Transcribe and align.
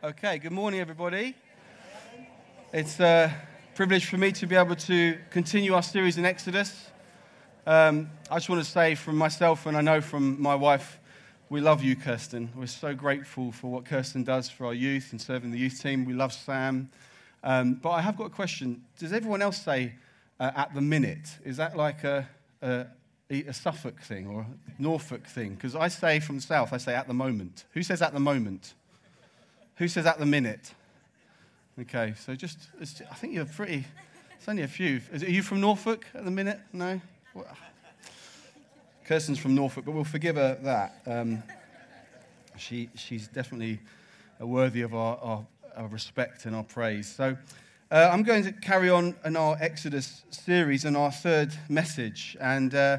Okay, 0.00 0.38
good 0.38 0.52
morning, 0.52 0.78
everybody. 0.78 1.34
It's 2.72 3.00
a 3.00 3.34
privilege 3.74 4.06
for 4.06 4.16
me 4.16 4.30
to 4.30 4.46
be 4.46 4.54
able 4.54 4.76
to 4.76 5.18
continue 5.30 5.74
our 5.74 5.82
series 5.82 6.16
in 6.16 6.24
Exodus. 6.24 6.88
Um, 7.66 8.08
I 8.30 8.36
just 8.36 8.48
want 8.48 8.64
to 8.64 8.70
say 8.70 8.94
from 8.94 9.16
myself, 9.16 9.66
and 9.66 9.76
I 9.76 9.80
know 9.80 10.00
from 10.00 10.40
my 10.40 10.54
wife, 10.54 11.00
we 11.48 11.60
love 11.60 11.82
you, 11.82 11.96
Kirsten. 11.96 12.48
We're 12.54 12.66
so 12.66 12.94
grateful 12.94 13.50
for 13.50 13.72
what 13.72 13.86
Kirsten 13.86 14.22
does 14.22 14.48
for 14.48 14.66
our 14.66 14.72
youth 14.72 15.10
and 15.10 15.20
serving 15.20 15.50
the 15.50 15.58
youth 15.58 15.82
team. 15.82 16.04
We 16.04 16.12
love 16.12 16.32
Sam. 16.32 16.90
Um, 17.42 17.74
but 17.74 17.90
I 17.90 18.00
have 18.00 18.16
got 18.16 18.26
a 18.26 18.30
question. 18.30 18.84
Does 19.00 19.12
everyone 19.12 19.42
else 19.42 19.60
say 19.60 19.94
uh, 20.38 20.52
at 20.54 20.76
the 20.76 20.80
minute? 20.80 21.38
Is 21.44 21.56
that 21.56 21.76
like 21.76 22.04
a, 22.04 22.28
a, 22.62 22.86
a 23.28 23.52
Suffolk 23.52 24.00
thing 24.00 24.28
or 24.28 24.42
a 24.42 24.80
Norfolk 24.80 25.26
thing? 25.26 25.54
Because 25.54 25.74
I 25.74 25.88
say 25.88 26.20
from 26.20 26.36
the 26.36 26.42
south, 26.42 26.72
I 26.72 26.76
say 26.76 26.94
at 26.94 27.08
the 27.08 27.14
moment. 27.14 27.64
Who 27.72 27.82
says 27.82 28.00
at 28.00 28.12
the 28.12 28.20
moment? 28.20 28.74
Who 29.78 29.86
says 29.86 30.06
at 30.06 30.18
the 30.18 30.26
minute? 30.26 30.74
Okay, 31.80 32.12
so 32.18 32.34
just, 32.34 32.58
I 32.80 33.14
think 33.14 33.32
you're 33.32 33.44
pretty, 33.44 33.84
it's 34.36 34.48
only 34.48 34.64
a 34.64 34.68
few. 34.68 35.00
Is, 35.12 35.22
are 35.22 35.30
you 35.30 35.40
from 35.40 35.60
Norfolk 35.60 36.04
at 36.14 36.24
the 36.24 36.32
minute? 36.32 36.58
No? 36.72 37.00
Kirsten's 39.04 39.38
from 39.38 39.54
Norfolk, 39.54 39.84
but 39.84 39.92
we'll 39.92 40.02
forgive 40.02 40.34
her 40.34 40.58
that. 40.62 41.00
Um, 41.06 41.44
she, 42.56 42.90
she's 42.96 43.28
definitely 43.28 43.78
worthy 44.40 44.82
of 44.82 44.96
our, 44.96 45.16
our, 45.18 45.46
our, 45.76 45.86
respect 45.86 46.44
and 46.46 46.56
our 46.56 46.64
praise. 46.64 47.06
So 47.06 47.36
uh, 47.92 48.10
I'm 48.12 48.24
going 48.24 48.42
to 48.42 48.52
carry 48.52 48.90
on 48.90 49.14
in 49.24 49.36
our 49.36 49.56
Exodus 49.60 50.24
series 50.30 50.84
and 50.86 50.96
our 50.96 51.12
third 51.12 51.54
message. 51.68 52.36
And 52.40 52.74
uh, 52.74 52.98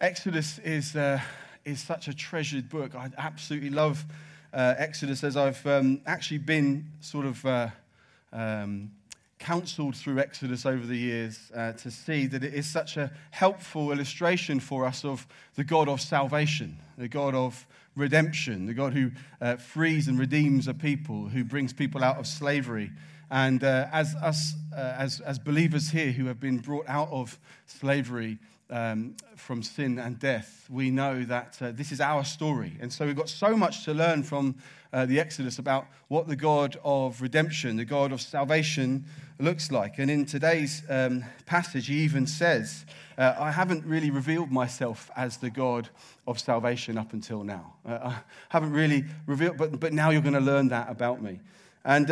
Exodus 0.00 0.60
is, 0.60 0.94
uh, 0.94 1.18
is 1.64 1.82
such 1.82 2.06
a 2.06 2.14
treasured 2.14 2.68
book. 2.68 2.94
I 2.94 3.10
absolutely 3.18 3.70
love 3.70 4.04
uh, 4.56 4.74
Exodus 4.78 5.22
as 5.22 5.36
I've 5.36 5.64
um, 5.66 6.00
actually 6.06 6.38
been 6.38 6.90
sort 7.00 7.26
of 7.26 7.44
uh, 7.44 7.68
um, 8.32 8.90
counseled 9.38 9.94
through 9.94 10.18
Exodus 10.18 10.64
over 10.64 10.86
the 10.86 10.96
years 10.96 11.52
uh, 11.54 11.72
to 11.72 11.90
see 11.90 12.26
that 12.26 12.42
it 12.42 12.54
is 12.54 12.66
such 12.66 12.96
a 12.96 13.10
helpful 13.32 13.92
illustration 13.92 14.58
for 14.58 14.86
us 14.86 15.04
of 15.04 15.26
the 15.56 15.64
God 15.64 15.90
of 15.90 16.00
salvation, 16.00 16.78
the 16.96 17.06
God 17.06 17.34
of 17.34 17.66
redemption, 17.96 18.64
the 18.64 18.72
God 18.72 18.94
who 18.94 19.10
uh, 19.42 19.56
frees 19.56 20.08
and 20.08 20.18
redeems 20.18 20.68
a 20.68 20.74
people, 20.74 21.28
who 21.28 21.44
brings 21.44 21.74
people 21.74 22.02
out 22.02 22.16
of 22.16 22.26
slavery. 22.26 22.90
And 23.30 23.62
uh, 23.62 23.88
as 23.92 24.14
us, 24.16 24.54
uh, 24.74 24.94
as, 24.96 25.20
as 25.20 25.38
believers 25.38 25.90
here 25.90 26.12
who 26.12 26.26
have 26.26 26.40
been 26.40 26.58
brought 26.58 26.88
out 26.88 27.10
of 27.10 27.38
slavery, 27.66 28.38
um, 28.70 29.14
from 29.36 29.62
sin 29.62 29.98
and 29.98 30.18
death, 30.18 30.66
we 30.70 30.90
know 30.90 31.24
that 31.24 31.58
uh, 31.60 31.72
this 31.72 31.92
is 31.92 32.00
our 32.00 32.24
story. 32.24 32.76
And 32.80 32.92
so 32.92 33.06
we've 33.06 33.16
got 33.16 33.28
so 33.28 33.56
much 33.56 33.84
to 33.84 33.94
learn 33.94 34.22
from 34.22 34.56
uh, 34.92 35.06
the 35.06 35.20
Exodus 35.20 35.58
about 35.58 35.86
what 36.08 36.26
the 36.26 36.36
God 36.36 36.76
of 36.84 37.20
redemption, 37.20 37.76
the 37.76 37.84
God 37.84 38.12
of 38.12 38.20
salvation, 38.20 39.04
looks 39.38 39.70
like. 39.70 39.98
And 39.98 40.10
in 40.10 40.24
today's 40.24 40.82
um, 40.88 41.24
passage, 41.44 41.86
he 41.86 41.98
even 41.98 42.26
says, 42.26 42.86
uh, 43.18 43.34
I 43.38 43.50
haven't 43.50 43.84
really 43.84 44.10
revealed 44.10 44.50
myself 44.50 45.10
as 45.16 45.36
the 45.36 45.50
God 45.50 45.88
of 46.26 46.38
salvation 46.38 46.98
up 46.98 47.12
until 47.12 47.44
now. 47.44 47.74
Uh, 47.84 47.98
I 48.02 48.14
haven't 48.48 48.72
really 48.72 49.04
revealed, 49.26 49.58
but, 49.58 49.78
but 49.78 49.92
now 49.92 50.10
you're 50.10 50.22
going 50.22 50.34
to 50.34 50.40
learn 50.40 50.68
that 50.68 50.90
about 50.90 51.22
me. 51.22 51.40
And 51.84 52.10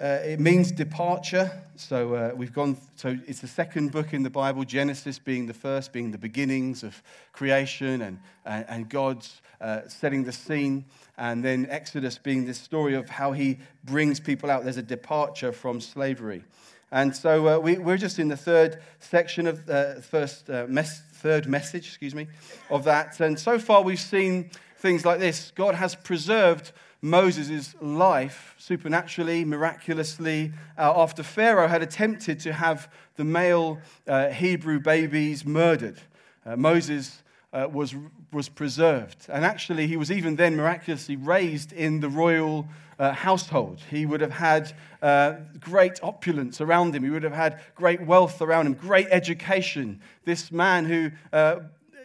uh, 0.00 0.20
it 0.24 0.40
means 0.40 0.72
departure. 0.72 1.50
So 1.76 2.14
uh, 2.14 2.32
we've 2.34 2.52
gone, 2.52 2.76
so 2.96 3.16
it's 3.26 3.40
the 3.40 3.48
second 3.48 3.92
book 3.92 4.12
in 4.12 4.22
the 4.22 4.30
Bible, 4.30 4.64
Genesis 4.64 5.18
being 5.18 5.46
the 5.46 5.54
first, 5.54 5.92
being 5.92 6.10
the 6.10 6.18
beginnings 6.18 6.82
of 6.82 7.02
creation 7.32 8.02
and, 8.02 8.18
and, 8.44 8.64
and 8.68 8.88
God's 8.88 9.40
uh, 9.60 9.82
setting 9.88 10.24
the 10.24 10.32
scene. 10.32 10.84
And 11.18 11.44
then 11.44 11.66
Exodus 11.68 12.18
being 12.18 12.46
this 12.46 12.58
story 12.58 12.94
of 12.94 13.08
how 13.08 13.32
he 13.32 13.58
brings 13.84 14.18
people 14.18 14.50
out. 14.50 14.64
There's 14.64 14.76
a 14.76 14.82
departure 14.82 15.52
from 15.52 15.80
slavery. 15.80 16.44
And 16.90 17.14
so 17.16 17.48
uh, 17.48 17.58
we, 17.58 17.76
are 17.76 17.96
just 17.96 18.18
in 18.18 18.28
the 18.28 18.36
third 18.36 18.82
section 18.98 19.46
of 19.46 19.66
the 19.66 19.96
uh, 19.98 20.00
first 20.00 20.50
uh, 20.50 20.66
mes- 20.68 21.02
third 21.14 21.48
message, 21.48 21.86
excuse 21.86 22.14
me, 22.14 22.28
of 22.70 22.84
that. 22.84 23.20
And 23.20 23.38
so 23.38 23.58
far 23.58 23.82
we've 23.82 24.00
seen 24.00 24.50
things 24.76 25.04
like 25.04 25.20
this 25.20 25.52
God 25.54 25.74
has 25.74 25.94
preserved 25.94 26.72
Moses' 27.02 27.74
life 27.80 28.54
supernaturally, 28.58 29.44
miraculously, 29.44 30.52
uh, 30.78 30.92
after 31.02 31.24
Pharaoh 31.24 31.66
had 31.66 31.82
attempted 31.82 32.38
to 32.40 32.52
have 32.52 32.88
the 33.16 33.24
male 33.24 33.80
uh, 34.06 34.28
Hebrew 34.28 34.78
babies 34.78 35.44
murdered. 35.44 36.00
Uh, 36.46 36.54
Moses 36.54 37.24
uh, 37.52 37.66
was, 37.70 37.96
was 38.32 38.48
preserved. 38.48 39.26
And 39.28 39.44
actually, 39.44 39.88
he 39.88 39.96
was 39.96 40.12
even 40.12 40.36
then 40.36 40.54
miraculously 40.56 41.16
raised 41.16 41.72
in 41.72 41.98
the 41.98 42.08
royal 42.08 42.68
uh, 43.00 43.12
household. 43.12 43.80
He 43.90 44.06
would 44.06 44.20
have 44.20 44.30
had 44.30 44.72
uh, 45.02 45.34
great 45.58 45.98
opulence 46.04 46.60
around 46.60 46.94
him, 46.94 47.02
he 47.02 47.10
would 47.10 47.24
have 47.24 47.32
had 47.32 47.60
great 47.74 48.00
wealth 48.00 48.40
around 48.40 48.66
him, 48.66 48.74
great 48.74 49.08
education. 49.10 50.00
This 50.24 50.52
man 50.52 50.84
who 50.84 51.10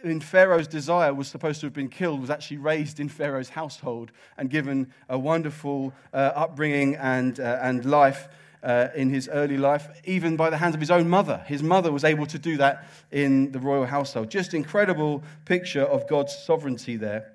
in 0.02 0.20
Pharaoh's 0.20 0.68
desire 0.68 1.12
was 1.14 1.28
supposed 1.28 1.60
to 1.60 1.66
have 1.66 1.72
been 1.72 1.88
killed 1.88 2.20
was 2.20 2.30
actually 2.30 2.58
raised 2.58 3.00
in 3.00 3.08
Pharaoh's 3.08 3.50
household 3.50 4.12
and 4.36 4.50
given 4.50 4.92
a 5.08 5.18
wonderful 5.18 5.92
uh, 6.12 6.32
upbringing 6.34 6.96
and, 6.96 7.38
uh, 7.40 7.58
and 7.62 7.84
life 7.84 8.28
uh, 8.62 8.88
in 8.94 9.10
his 9.10 9.28
early 9.28 9.56
life, 9.56 9.88
even 10.04 10.36
by 10.36 10.50
the 10.50 10.56
hands 10.56 10.74
of 10.74 10.80
his 10.80 10.90
own 10.90 11.08
mother. 11.08 11.42
His 11.46 11.62
mother 11.62 11.92
was 11.92 12.04
able 12.04 12.26
to 12.26 12.38
do 12.38 12.56
that 12.56 12.86
in 13.10 13.52
the 13.52 13.60
royal 13.60 13.86
household. 13.86 14.30
Just 14.30 14.54
incredible 14.54 15.22
picture 15.44 15.84
of 15.84 16.08
God's 16.08 16.36
sovereignty 16.36 16.96
there. 16.96 17.32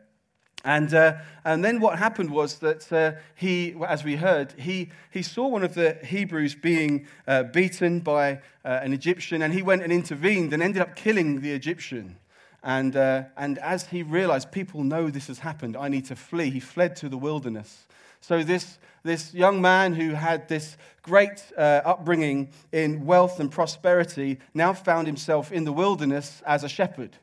And, 0.65 0.93
uh, 0.93 1.15
and 1.43 1.63
then 1.63 1.81
what 1.81 1.99
happened 1.99 2.31
was 2.31 2.59
that 2.59 2.91
uh, 2.91 3.19
he, 3.35 3.75
as 3.85 4.05
we 4.05 4.15
heard, 4.15 4.53
he, 4.57 4.91
he 5.11 5.21
saw 5.21 5.47
one 5.47 5.63
of 5.63 5.73
the 5.73 5.97
Hebrews 6.05 6.55
being 6.55 7.05
uh, 7.27 7.43
beaten 7.43 7.99
by 7.99 8.39
uh, 8.63 8.79
an 8.81 8.93
Egyptian, 8.93 9.41
and 9.41 9.53
he 9.53 9.61
went 9.61 9.83
and 9.83 9.91
intervened 9.91 10.53
and 10.53 10.63
ended 10.63 10.81
up 10.81 10.95
killing 10.95 11.41
the 11.41 11.51
Egyptian. 11.51 12.17
And, 12.63 12.95
uh, 12.95 13.23
and 13.35 13.57
as 13.59 13.87
he 13.87 14.03
realized, 14.03 14.51
people 14.51 14.83
know 14.83 15.09
this 15.09 15.27
has 15.27 15.39
happened, 15.39 15.75
I 15.75 15.89
need 15.89 16.05
to 16.05 16.15
flee, 16.15 16.49
he 16.49 16.59
fled 16.61 16.95
to 16.97 17.09
the 17.09 17.17
wilderness. 17.17 17.85
So, 18.21 18.41
this, 18.41 18.77
this 19.03 19.33
young 19.33 19.61
man 19.61 19.93
who 19.93 20.11
had 20.11 20.47
this 20.47 20.77
great 21.01 21.43
uh, 21.57 21.81
upbringing 21.83 22.49
in 22.71 23.05
wealth 23.05 23.41
and 23.41 23.51
prosperity 23.51 24.39
now 24.53 24.71
found 24.71 25.07
himself 25.07 25.51
in 25.51 25.65
the 25.65 25.73
wilderness 25.73 26.41
as 26.45 26.63
a 26.63 26.69
shepherd. 26.69 27.17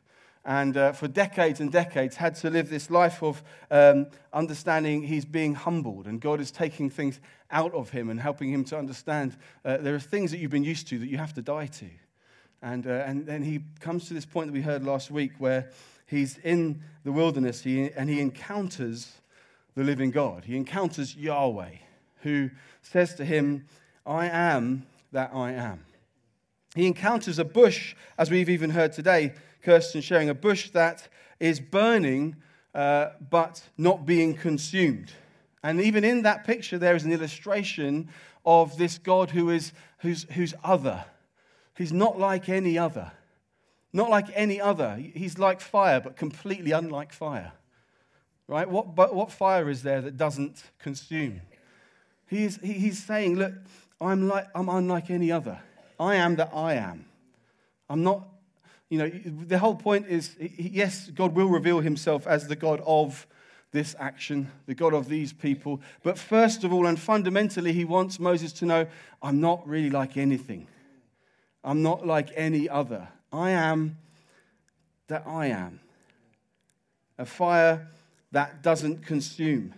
And 0.45 0.77
uh, 0.77 0.93
for 0.93 1.09
decades 1.09 1.61
and 1.61 1.73
decades, 1.73 2.17
had 2.17 2.35
to 2.37 2.51
live 2.51 2.69
this 2.69 2.91
life 2.91 3.23
of 3.23 3.43
um, 3.71 4.09
understanding 4.33 5.03
he's 5.03 5.25
being 5.25 5.55
humbled 5.55 6.07
and 6.07 6.21
God 6.21 6.41
is 6.41 6.51
taking 6.51 6.91
things 6.91 7.21
out 7.51 7.73
of 7.75 7.91
him 7.91 8.11
and 8.11 8.21
helping 8.21 8.51
him 8.51 8.65
to 8.65 8.79
understand 8.79 9.37
uh, 9.65 9.79
there 9.79 9.95
are 9.95 10.01
things 10.01 10.31
that 10.31 10.39
you've 10.39 10.51
been 10.51 10.65
used 10.65 10.89
to 10.89 10.99
that 10.99 11.09
you 11.09 11.19
have 11.19 11.35
to 11.35 11.43
die 11.43 11.67
to. 11.67 11.87
And, 12.63 12.87
uh, 12.87 13.05
and 13.07 13.27
then 13.27 13.43
he 13.43 13.63
comes 13.81 14.07
to 14.09 14.15
this 14.15 14.27
point 14.27 14.49
that 14.49 14.53
we 14.53 14.63
heard 14.63 14.85
last 14.85 15.11
week 15.11 15.33
where 15.39 15.71
he's 16.07 16.39
in 16.39 16.83
the 17.05 17.13
wilderness 17.13 17.63
he, 17.63 17.91
and 17.93 18.11
he 18.11 18.21
encounters 18.21 19.13
the 19.75 19.85
living 19.85 20.11
God. 20.11 20.45
He 20.45 20.57
encounters 20.57 21.17
Yahweh, 21.17 21.77
who 22.23 22.51
says 22.83 23.15
to 23.15 23.25
him, 23.25 23.67
I 24.05 24.27
am 24.27 24.87
that 25.13 25.31
I 25.33 25.53
am. 25.53 25.85
He 26.75 26.87
encounters 26.87 27.39
a 27.39 27.45
bush, 27.45 27.95
as 28.19 28.31
we've 28.31 28.49
even 28.49 28.71
heard 28.71 28.93
today, 28.93 29.35
Kirsten 29.63 30.01
sharing, 30.01 30.29
a 30.29 30.35
bush 30.35 30.71
that 30.71 31.09
is 31.39 31.61
burning 31.61 32.37
uh, 32.75 33.11
but 33.31 33.63
not 33.77 34.07
being 34.07 34.35
consumed. 34.35 35.13
And 35.63 35.81
even 35.81 36.05
in 36.05 36.23
that 36.23 36.45
picture, 36.45 36.79
there 36.79 36.95
is 36.95 37.05
an 37.05 37.13
illustration 37.13 38.09
of 38.45 38.77
this 38.79 38.99
God 38.99 39.31
who 39.31 39.51
is 39.51 39.73
who's, 39.99 40.25
who's 40.33 40.55
other, 40.65 41.05
He's 41.77 41.93
not 41.93 42.19
like 42.19 42.49
any 42.49 42.79
other. 42.79 43.13
Not 43.93 44.11
like 44.11 44.27
any 44.35 44.61
other. 44.61 44.97
He's 44.97 45.39
like 45.39 45.61
fire, 45.61 46.01
but 46.01 46.17
completely 46.17 46.73
unlike 46.73 47.13
fire. 47.13 47.53
Right? 48.47 48.69
What, 48.69 48.95
but 48.95 49.15
what 49.15 49.31
fire 49.31 49.69
is 49.69 49.83
there 49.83 50.01
that 50.01 50.17
doesn't 50.17 50.63
consume? 50.79 51.41
He 52.27 52.45
is, 52.45 52.59
he, 52.63 52.75
he's 52.75 53.03
saying, 53.03 53.37
Look, 53.37 53.55
I'm, 54.01 54.29
like, 54.29 54.47
I'm 54.55 54.69
unlike 54.69 55.11
any 55.11 55.31
other. 55.33 55.59
I 55.99 56.17
am 56.17 56.37
that 56.37 56.51
I 56.55 56.75
am. 56.75 57.05
I'm 57.89 58.03
not, 58.03 58.27
you 58.89 58.99
know, 58.99 59.09
the 59.09 59.59
whole 59.59 59.75
point 59.75 60.07
is 60.09 60.37
yes, 60.39 61.11
God 61.11 61.35
will 61.35 61.49
reveal 61.49 61.81
himself 61.81 62.27
as 62.27 62.49
the 62.49 62.57
God 62.57 62.81
of 62.87 63.27
this 63.73 63.95
action, 63.99 64.51
the 64.67 64.75
God 64.75 64.95
of 64.95 65.09
these 65.09 65.33
people. 65.33 65.81
But 66.03 66.19
first 66.19 66.65
of 66.65 66.73
all 66.73 66.87
and 66.87 66.99
fundamentally, 66.99 67.73
he 67.73 67.85
wants 67.85 68.19
Moses 68.19 68.53
to 68.55 68.67
know, 68.67 68.87
I'm 69.23 69.41
not 69.41 69.67
really 69.69 69.91
like 69.91 70.17
anything. 70.17 70.67
I'm 71.63 71.83
not 71.83 72.07
like 72.07 72.31
any 72.35 72.69
other. 72.69 73.09
I 73.33 73.51
am 73.51 73.99
that 75.09 75.25
I 75.27 75.47
am. 75.47 75.81
A 77.19 77.27
fire 77.27 77.89
that 78.33 78.63
doesn't 78.63 79.05
consume, 79.05 79.75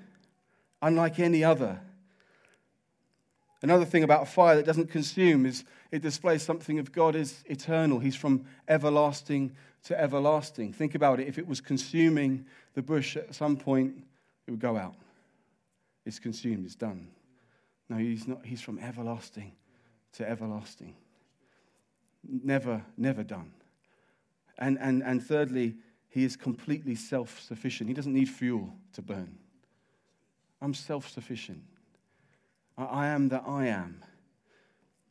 unlike 0.80 1.18
any 1.18 1.42
other. 1.42 1.80
Another 3.62 3.84
thing 3.84 4.02
about 4.02 4.28
fire 4.28 4.56
that 4.56 4.66
doesn't 4.66 4.90
consume 4.90 5.46
is 5.46 5.64
it 5.90 6.02
displays 6.02 6.42
something 6.42 6.78
of 6.78 6.92
God 6.92 7.14
is 7.14 7.42
eternal. 7.46 7.98
He's 7.98 8.16
from 8.16 8.44
everlasting 8.68 9.52
to 9.84 10.00
everlasting. 10.00 10.72
Think 10.72 10.94
about 10.94 11.20
it. 11.20 11.28
If 11.28 11.38
it 11.38 11.46
was 11.46 11.60
consuming 11.60 12.46
the 12.74 12.82
bush 12.82 13.16
at 13.16 13.34
some 13.34 13.56
point, 13.56 13.94
it 14.46 14.50
would 14.50 14.60
go 14.60 14.76
out. 14.76 14.94
it's 16.04 16.18
consumed, 16.18 16.64
it's 16.64 16.74
done. 16.74 17.08
No, 17.88 17.96
he's 17.96 18.26
not. 18.26 18.44
He's 18.44 18.60
from 18.60 18.78
everlasting 18.78 19.52
to 20.14 20.28
everlasting. 20.28 20.94
Never, 22.26 22.84
never 22.96 23.22
done. 23.22 23.52
And, 24.58 24.78
and, 24.80 25.02
and 25.02 25.22
thirdly, 25.22 25.76
he 26.08 26.24
is 26.24 26.36
completely 26.36 26.94
self 26.94 27.40
sufficient. 27.40 27.88
He 27.88 27.94
doesn't 27.94 28.12
need 28.12 28.28
fuel 28.28 28.74
to 28.92 29.02
burn. 29.02 29.38
I'm 30.60 30.74
self 30.74 31.08
sufficient. 31.08 31.62
I, 32.78 33.08
am 33.08 33.28
that 33.30 33.44
I 33.46 33.66
am. 33.66 34.02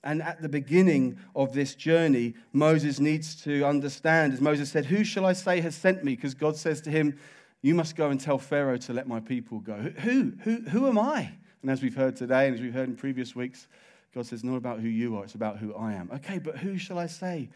And 0.03 0.21
at 0.21 0.41
the 0.41 0.49
beginning 0.49 1.17
of 1.35 1.53
this 1.53 1.75
journey, 1.75 2.33
Moses 2.53 2.99
needs 2.99 3.35
to 3.43 3.63
understand, 3.65 4.33
as 4.33 4.41
Moses 4.41 4.71
said, 4.71 4.85
Who 4.85 5.03
shall 5.03 5.25
I 5.25 5.33
say 5.33 5.61
has 5.61 5.75
sent 5.75 6.03
me? 6.03 6.15
Because 6.15 6.33
God 6.33 6.55
says 6.55 6.81
to 6.81 6.89
him, 6.89 7.19
You 7.61 7.75
must 7.75 7.95
go 7.95 8.09
and 8.09 8.19
tell 8.19 8.37
Pharaoh 8.37 8.77
to 8.77 8.93
let 8.93 9.07
my 9.07 9.19
people 9.19 9.59
go. 9.59 9.75
Who? 9.75 10.33
Who, 10.43 10.61
who 10.69 10.87
am 10.87 10.97
I? 10.97 11.31
And 11.61 11.69
as 11.69 11.81
we've 11.81 11.95
heard 11.95 12.15
today, 12.15 12.47
and 12.47 12.55
as 12.55 12.61
we've 12.61 12.73
heard 12.73 12.89
in 12.89 12.95
previous 12.95 13.35
weeks, 13.35 13.67
God 14.13 14.25
says, 14.25 14.43
Not 14.43 14.57
about 14.57 14.79
who 14.79 14.87
you 14.87 15.17
are, 15.17 15.23
it's 15.23 15.35
about 15.35 15.57
who 15.57 15.73
I 15.73 15.93
am. 15.93 16.09
Okay, 16.15 16.37
but 16.37 16.57
who 16.57 16.77
shall 16.77 16.99
I 16.99 17.07
say 17.07 17.49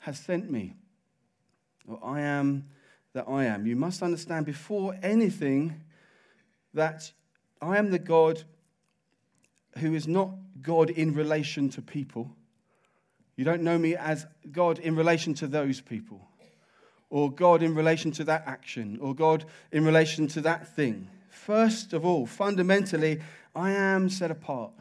has 0.00 0.18
sent 0.18 0.50
me? 0.50 0.74
Well, 1.86 2.00
I 2.02 2.20
am 2.20 2.64
that 3.14 3.26
I 3.28 3.44
am. 3.44 3.66
You 3.66 3.76
must 3.76 4.02
understand 4.02 4.46
before 4.46 4.96
anything 5.02 5.80
that 6.74 7.10
I 7.60 7.78
am 7.78 7.90
the 7.90 7.98
God 7.98 8.42
who 9.78 9.94
is 9.94 10.06
not 10.06 10.30
God 10.62 10.90
in 10.90 11.14
relation 11.14 11.68
to 11.70 11.82
people. 11.82 12.30
You 13.36 13.44
don't 13.44 13.62
know 13.62 13.78
me 13.78 13.94
as 13.96 14.26
God 14.50 14.78
in 14.78 14.96
relation 14.96 15.34
to 15.34 15.46
those 15.46 15.80
people, 15.80 16.28
or 17.10 17.30
God 17.30 17.62
in 17.62 17.74
relation 17.74 18.10
to 18.12 18.24
that 18.24 18.44
action, 18.46 18.98
or 19.00 19.14
God 19.14 19.44
in 19.72 19.84
relation 19.84 20.26
to 20.28 20.40
that 20.42 20.74
thing. 20.74 21.08
First 21.30 21.92
of 21.92 22.04
all, 22.04 22.26
fundamentally, 22.26 23.20
I 23.54 23.70
am 23.70 24.08
set 24.08 24.30
apart. 24.30 24.72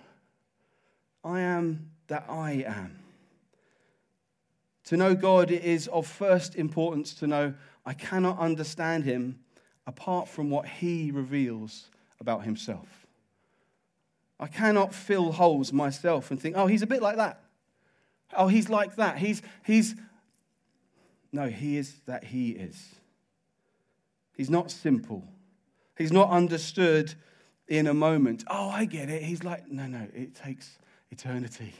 I 1.27 1.41
am 1.41 1.91
that 2.07 2.25
I 2.29 2.63
am. 2.65 2.99
To 4.85 4.95
know 4.95 5.13
God 5.13 5.51
is 5.51 5.87
of 5.87 6.07
first 6.07 6.55
importance 6.55 7.13
to 7.15 7.27
know 7.27 7.53
I 7.85 7.93
cannot 7.93 8.39
understand 8.39 9.03
Him 9.03 9.39
apart 9.85 10.29
from 10.29 10.49
what 10.49 10.65
He 10.65 11.11
reveals 11.11 11.89
about 12.21 12.45
Himself. 12.45 13.05
I 14.39 14.47
cannot 14.47 14.93
fill 14.93 15.33
holes 15.33 15.73
myself 15.73 16.31
and 16.31 16.41
think, 16.41 16.55
oh, 16.55 16.67
he's 16.67 16.83
a 16.83 16.87
bit 16.87 17.01
like 17.01 17.17
that. 17.17 17.41
Oh, 18.35 18.47
he's 18.47 18.69
like 18.69 18.95
that. 18.95 19.17
He's, 19.17 19.41
he's. 19.65 19.95
No, 21.33 21.49
he 21.49 21.77
is 21.77 21.93
that 22.05 22.23
he 22.23 22.51
is. 22.51 22.95
He's 24.35 24.49
not 24.49 24.71
simple. 24.71 25.27
He's 25.97 26.11
not 26.11 26.29
understood 26.29 27.15
in 27.67 27.87
a 27.87 27.93
moment. 27.93 28.43
Oh, 28.47 28.69
I 28.69 28.85
get 28.85 29.09
it. 29.09 29.23
He's 29.23 29.43
like, 29.43 29.69
no, 29.69 29.87
no, 29.87 30.07
it 30.13 30.35
takes 30.35 30.77
eternity 31.11 31.73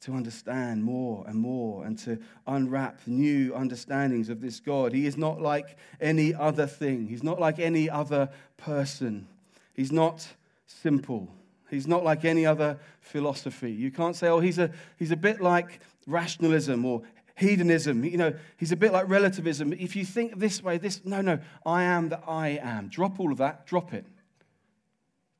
to 0.00 0.14
understand 0.14 0.82
more 0.82 1.24
and 1.28 1.38
more 1.38 1.84
and 1.84 1.96
to 1.96 2.18
unwrap 2.46 3.00
new 3.06 3.54
understandings 3.54 4.28
of 4.28 4.40
this 4.40 4.58
God. 4.58 4.92
He 4.92 5.06
is 5.06 5.16
not 5.16 5.40
like 5.40 5.76
any 6.00 6.34
other 6.34 6.66
thing, 6.66 7.06
He's 7.06 7.22
not 7.22 7.40
like 7.40 7.58
any 7.58 7.88
other 7.88 8.28
person. 8.56 9.28
He's 9.74 9.92
not 9.92 10.26
simple. 10.66 11.28
He's 11.70 11.86
not 11.86 12.04
like 12.04 12.24
any 12.24 12.44
other 12.44 12.78
philosophy. 13.00 13.72
You 13.72 13.90
can't 13.90 14.14
say, 14.14 14.28
oh, 14.28 14.40
he's 14.40 14.58
a, 14.58 14.70
he's 14.98 15.10
a 15.10 15.16
bit 15.16 15.40
like 15.40 15.80
rationalism 16.06 16.84
or 16.84 17.02
hedonism. 17.34 18.04
You 18.04 18.18
know, 18.18 18.34
he's 18.58 18.72
a 18.72 18.76
bit 18.76 18.92
like 18.92 19.08
relativism. 19.08 19.72
If 19.72 19.96
you 19.96 20.04
think 20.04 20.38
this 20.38 20.62
way, 20.62 20.76
this, 20.76 21.02
no, 21.04 21.22
no, 21.22 21.38
I 21.64 21.84
am 21.84 22.10
that 22.10 22.22
I 22.26 22.60
am. 22.62 22.88
Drop 22.88 23.18
all 23.18 23.32
of 23.32 23.38
that, 23.38 23.66
drop 23.66 23.94
it. 23.94 24.04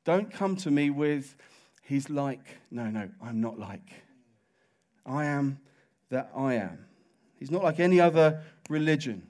Don't 0.05 0.31
come 0.31 0.55
to 0.57 0.71
me 0.71 0.89
with, 0.89 1.35
he's 1.83 2.09
like, 2.09 2.57
no, 2.71 2.89
no, 2.89 3.09
I'm 3.21 3.39
not 3.39 3.59
like. 3.59 3.93
I 5.05 5.25
am 5.25 5.59
that 6.09 6.31
I 6.35 6.55
am. 6.55 6.85
He's 7.37 7.51
not 7.51 7.63
like 7.63 7.79
any 7.79 7.99
other 7.99 8.41
religion. 8.69 9.27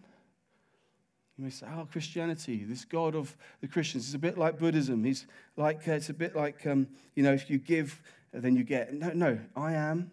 You 1.37 1.45
may 1.45 1.49
say, 1.49 1.65
oh, 1.75 1.87
Christianity, 1.91 2.63
this 2.63 2.85
God 2.85 3.15
of 3.15 3.35
the 3.59 3.67
Christians, 3.67 4.07
is 4.07 4.13
a 4.13 4.19
bit 4.19 4.37
like 4.37 4.59
Buddhism. 4.59 5.03
He's 5.03 5.25
like, 5.57 5.87
uh, 5.87 5.93
it's 5.93 6.09
a 6.09 6.13
bit 6.13 6.35
like, 6.35 6.65
um, 6.67 6.87
you 7.15 7.23
know, 7.23 7.33
if 7.33 7.49
you 7.49 7.57
give, 7.57 8.01
then 8.31 8.55
you 8.55 8.63
get. 8.63 8.93
No, 8.93 9.11
no, 9.13 9.39
I 9.55 9.73
am. 9.73 10.11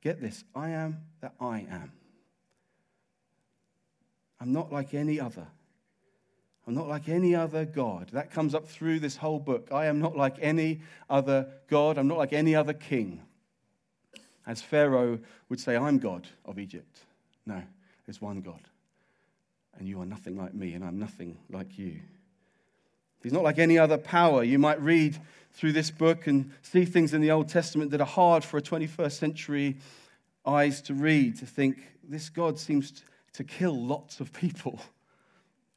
Get 0.00 0.20
this. 0.20 0.44
I 0.54 0.70
am 0.70 0.98
that 1.20 1.34
I 1.40 1.66
am. 1.70 1.92
I'm 4.40 4.52
not 4.52 4.72
like 4.72 4.94
any 4.94 5.20
other. 5.20 5.46
I'm 6.68 6.74
not 6.74 6.86
like 6.86 7.08
any 7.08 7.34
other 7.34 7.64
God. 7.64 8.10
That 8.12 8.30
comes 8.30 8.54
up 8.54 8.68
through 8.68 9.00
this 9.00 9.16
whole 9.16 9.40
book. 9.40 9.70
I 9.72 9.86
am 9.86 9.98
not 9.98 10.16
like 10.16 10.36
any 10.40 10.82
other 11.10 11.48
God. 11.68 11.98
I'm 11.98 12.06
not 12.06 12.18
like 12.18 12.32
any 12.32 12.54
other 12.54 12.74
king. 12.74 13.22
As 14.46 14.62
Pharaoh 14.62 15.18
would 15.48 15.58
say, 15.58 15.76
I'm 15.76 15.98
God 15.98 16.28
of 16.44 16.60
Egypt. 16.60 17.00
No, 17.44 17.62
there's 18.06 18.20
one 18.20 18.40
God 18.42 18.60
and 19.78 19.88
you 19.88 20.00
are 20.00 20.06
nothing 20.06 20.36
like 20.36 20.54
me, 20.54 20.74
and 20.74 20.84
I'm 20.84 20.98
nothing 20.98 21.38
like 21.50 21.78
you. 21.78 22.00
He's 23.22 23.32
not 23.32 23.42
like 23.42 23.58
any 23.58 23.78
other 23.78 23.98
power. 23.98 24.42
You 24.42 24.58
might 24.58 24.80
read 24.80 25.18
through 25.52 25.72
this 25.72 25.90
book 25.90 26.26
and 26.26 26.52
see 26.62 26.84
things 26.84 27.14
in 27.14 27.20
the 27.20 27.30
Old 27.30 27.48
Testament 27.48 27.90
that 27.92 28.00
are 28.00 28.06
hard 28.06 28.44
for 28.44 28.58
a 28.58 28.62
21st 28.62 29.12
century 29.12 29.76
eyes 30.44 30.80
to 30.82 30.94
read, 30.94 31.38
to 31.38 31.46
think, 31.46 31.78
this 32.08 32.28
God 32.28 32.58
seems 32.58 33.04
to 33.34 33.44
kill 33.44 33.74
lots 33.74 34.20
of 34.20 34.32
people 34.32 34.80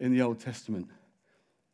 in 0.02 0.12
the 0.12 0.22
Old 0.22 0.42
Testament. 0.42 0.90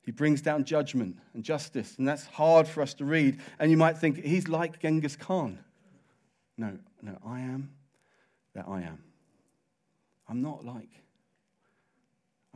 He 0.03 0.11
brings 0.11 0.41
down 0.41 0.63
judgment 0.63 1.17
and 1.33 1.43
justice, 1.43 1.95
and 1.97 2.07
that's 2.07 2.27
hard 2.27 2.67
for 2.67 2.83
us 2.83 2.93
to 2.95 3.05
read. 3.05 3.39
And 3.57 3.71
you 3.71 3.77
might 3.77 3.97
think, 3.97 4.23
he's 4.23 4.47
like 4.47 4.79
Genghis 4.79 5.15
Khan. 5.15 5.57
No, 6.57 6.77
no, 7.01 7.17
I 7.25 7.39
am 7.39 7.71
that 8.53 8.65
I 8.67 8.81
am. 8.81 9.03
I'm 10.29 10.41
not 10.41 10.63
like 10.63 10.89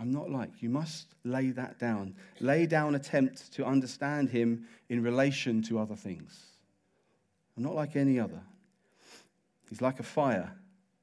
I'm 0.02 0.12
not 0.12 0.32
like. 0.32 0.64
You 0.64 0.70
must 0.70 1.14
lay 1.24 1.52
that 1.52 1.78
down. 1.78 2.16
Lay 2.40 2.66
down 2.66 2.96
attempt 2.96 3.54
to 3.54 3.64
understand 3.64 4.30
him 4.30 4.66
in 4.90 5.04
relation 5.04 5.62
to 5.64 5.78
other 5.78 5.96
things. 5.96 6.44
I'm 7.56 7.62
not 7.62 7.76
like 7.76 7.96
any 7.96 8.20
other. 8.20 8.42
He's 9.70 9.80
like 9.80 10.00
a 10.00 10.04
fire, 10.04 10.52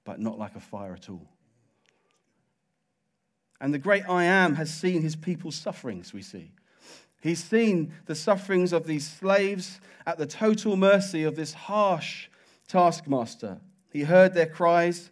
but 0.05 0.19
not 0.19 0.37
like 0.37 0.57
a 0.57 0.61
fire 0.61 0.95
at 0.95 1.09
all. 1.09 1.29
And 3.61 3.75
the 3.75 3.79
great 3.79 4.09
I 4.09 4.25
am 4.25 4.55
has 4.55 4.73
seen 4.73 5.03
his 5.03 5.17
people's 5.17 5.57
sufferings, 5.57 6.13
we 6.13 6.23
see. 6.23 6.53
He's 7.21 7.43
seen 7.43 7.93
the 8.07 8.15
sufferings 8.15 8.73
of 8.73 8.87
these 8.87 9.09
slaves 9.09 9.81
at 10.07 10.19
the 10.19 10.27
total 10.27 10.77
mercy 10.77 11.25
of 11.25 11.35
this 11.35 11.53
harsh 11.53 12.29
taskmaster. 12.69 13.59
He 13.91 14.03
heard 14.03 14.35
their 14.35 14.47
cries 14.47 15.11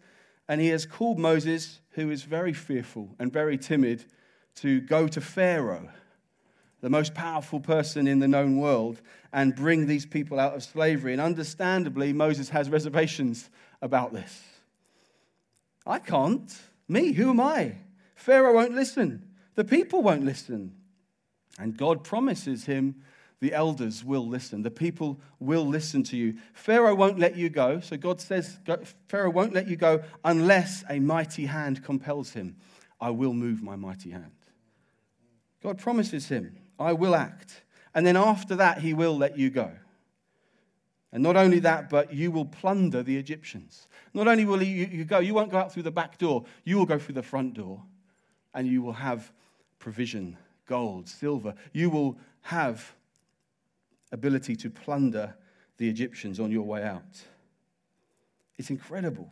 and 0.48 0.60
he 0.60 0.68
has 0.68 0.86
called 0.86 1.18
Moses 1.18 1.80
who 1.96 2.10
is 2.10 2.22
very 2.22 2.52
fearful 2.52 3.08
and 3.18 3.32
very 3.32 3.56
timid, 3.56 4.04
to 4.56 4.80
go 4.80 5.08
to 5.08 5.20
Pharaoh, 5.20 5.88
the 6.80 6.90
most 6.90 7.14
powerful 7.14 7.58
person 7.58 8.06
in 8.06 8.20
the 8.20 8.28
known 8.28 8.58
world, 8.58 9.00
and 9.32 9.54
bring 9.54 9.86
these 9.86 10.06
people 10.06 10.38
out 10.38 10.54
of 10.54 10.62
slavery. 10.62 11.12
And 11.12 11.20
understandably, 11.20 12.12
Moses 12.12 12.50
has 12.50 12.70
reservations 12.70 13.50
about 13.80 14.12
this. 14.12 14.42
I 15.86 15.98
can't. 15.98 16.54
Me, 16.88 17.12
who 17.12 17.30
am 17.30 17.40
I? 17.40 17.76
Pharaoh 18.16 18.54
won't 18.54 18.74
listen. 18.74 19.22
The 19.54 19.64
people 19.64 20.02
won't 20.02 20.24
listen. 20.24 20.74
And 21.58 21.76
God 21.76 22.02
promises 22.02 22.64
him 22.64 22.96
the 23.40 23.52
elders 23.52 24.02
will 24.02 24.26
listen. 24.26 24.62
The 24.62 24.70
people 24.70 25.20
will 25.38 25.66
listen 25.66 26.02
to 26.04 26.16
you. 26.16 26.36
Pharaoh 26.54 26.94
won't 26.94 27.18
let 27.18 27.36
you 27.36 27.50
go. 27.50 27.80
So 27.80 27.96
God 27.96 28.20
says, 28.20 28.58
Pharaoh 29.08 29.30
won't 29.30 29.52
let 29.52 29.68
you 29.68 29.76
go 29.76 30.02
unless 30.24 30.82
a 30.88 30.98
mighty 30.98 31.46
hand 31.46 31.84
compels 31.84 32.32
him. 32.32 32.56
I 32.98 33.10
will 33.10 33.34
move 33.34 33.62
my 33.62 33.76
mighty 33.76 34.10
hand. 34.10 34.32
God 35.62 35.78
promises 35.78 36.28
him, 36.28 36.56
I 36.78 36.94
will 36.94 37.14
act. 37.14 37.62
And 37.94 38.06
then 38.06 38.16
after 38.16 38.56
that, 38.56 38.80
he 38.80 38.94
will 38.94 39.16
let 39.16 39.36
you 39.38 39.50
go. 39.50 39.70
And 41.12 41.22
not 41.22 41.36
only 41.36 41.60
that, 41.60 41.90
but 41.90 42.12
you 42.12 42.30
will 42.30 42.44
plunder 42.46 43.02
the 43.02 43.16
Egyptians. 43.16 43.86
Not 44.14 44.28
only 44.28 44.44
will 44.44 44.62
you, 44.62 44.86
you 44.86 45.04
go, 45.04 45.18
you 45.18 45.34
won't 45.34 45.50
go 45.50 45.58
out 45.58 45.72
through 45.72 45.82
the 45.84 45.90
back 45.90 46.18
door, 46.18 46.44
you 46.64 46.78
will 46.78 46.86
go 46.86 46.98
through 46.98 47.14
the 47.14 47.22
front 47.22 47.54
door 47.54 47.82
and 48.56 48.66
you 48.66 48.82
will 48.82 48.94
have 48.94 49.32
provision 49.78 50.36
gold, 50.66 51.08
silver. 51.08 51.54
You 51.72 51.90
will 51.90 52.18
have 52.40 52.94
ability 54.10 54.56
to 54.56 54.70
plunder 54.70 55.36
the 55.76 55.88
Egyptians 55.88 56.40
on 56.40 56.50
your 56.50 56.64
way 56.64 56.82
out. 56.82 57.22
It's 58.58 58.70
incredible. 58.70 59.30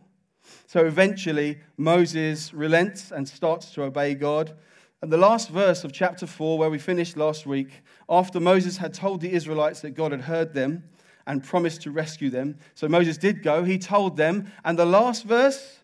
So 0.66 0.84
eventually, 0.84 1.58
Moses 1.78 2.52
relents 2.52 3.10
and 3.10 3.26
starts 3.26 3.70
to 3.72 3.84
obey 3.84 4.14
God. 4.14 4.54
And 5.00 5.10
the 5.10 5.16
last 5.16 5.48
verse 5.48 5.84
of 5.84 5.92
chapter 5.92 6.26
4, 6.26 6.58
where 6.58 6.70
we 6.70 6.78
finished 6.78 7.16
last 7.16 7.46
week, 7.46 7.82
after 8.10 8.38
Moses 8.38 8.76
had 8.76 8.92
told 8.92 9.22
the 9.22 9.32
Israelites 9.32 9.80
that 9.80 9.92
God 9.92 10.12
had 10.12 10.22
heard 10.22 10.52
them 10.52 10.84
and 11.26 11.42
promised 11.42 11.80
to 11.82 11.90
rescue 11.90 12.28
them, 12.28 12.58
so 12.74 12.88
Moses 12.88 13.16
did 13.16 13.42
go, 13.42 13.64
he 13.64 13.78
told 13.78 14.18
them, 14.18 14.52
and 14.66 14.78
the 14.78 14.84
last 14.84 15.24
verse, 15.24 15.78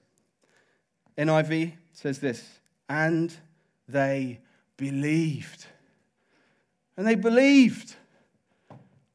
NIV 1.16 1.72
says 1.94 2.18
this, 2.18 2.59
and 2.90 3.32
they 3.88 4.40
believed. 4.76 5.64
And 6.96 7.06
they 7.06 7.14
believed. 7.14 7.94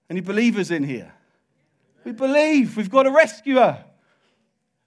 Any 0.09 0.21
believers 0.21 0.71
in 0.71 0.81
here? 0.81 1.11
We 2.05 2.13
believe 2.13 2.77
we've 2.77 2.89
got 2.89 3.05
a 3.05 3.11
rescuer. 3.11 3.83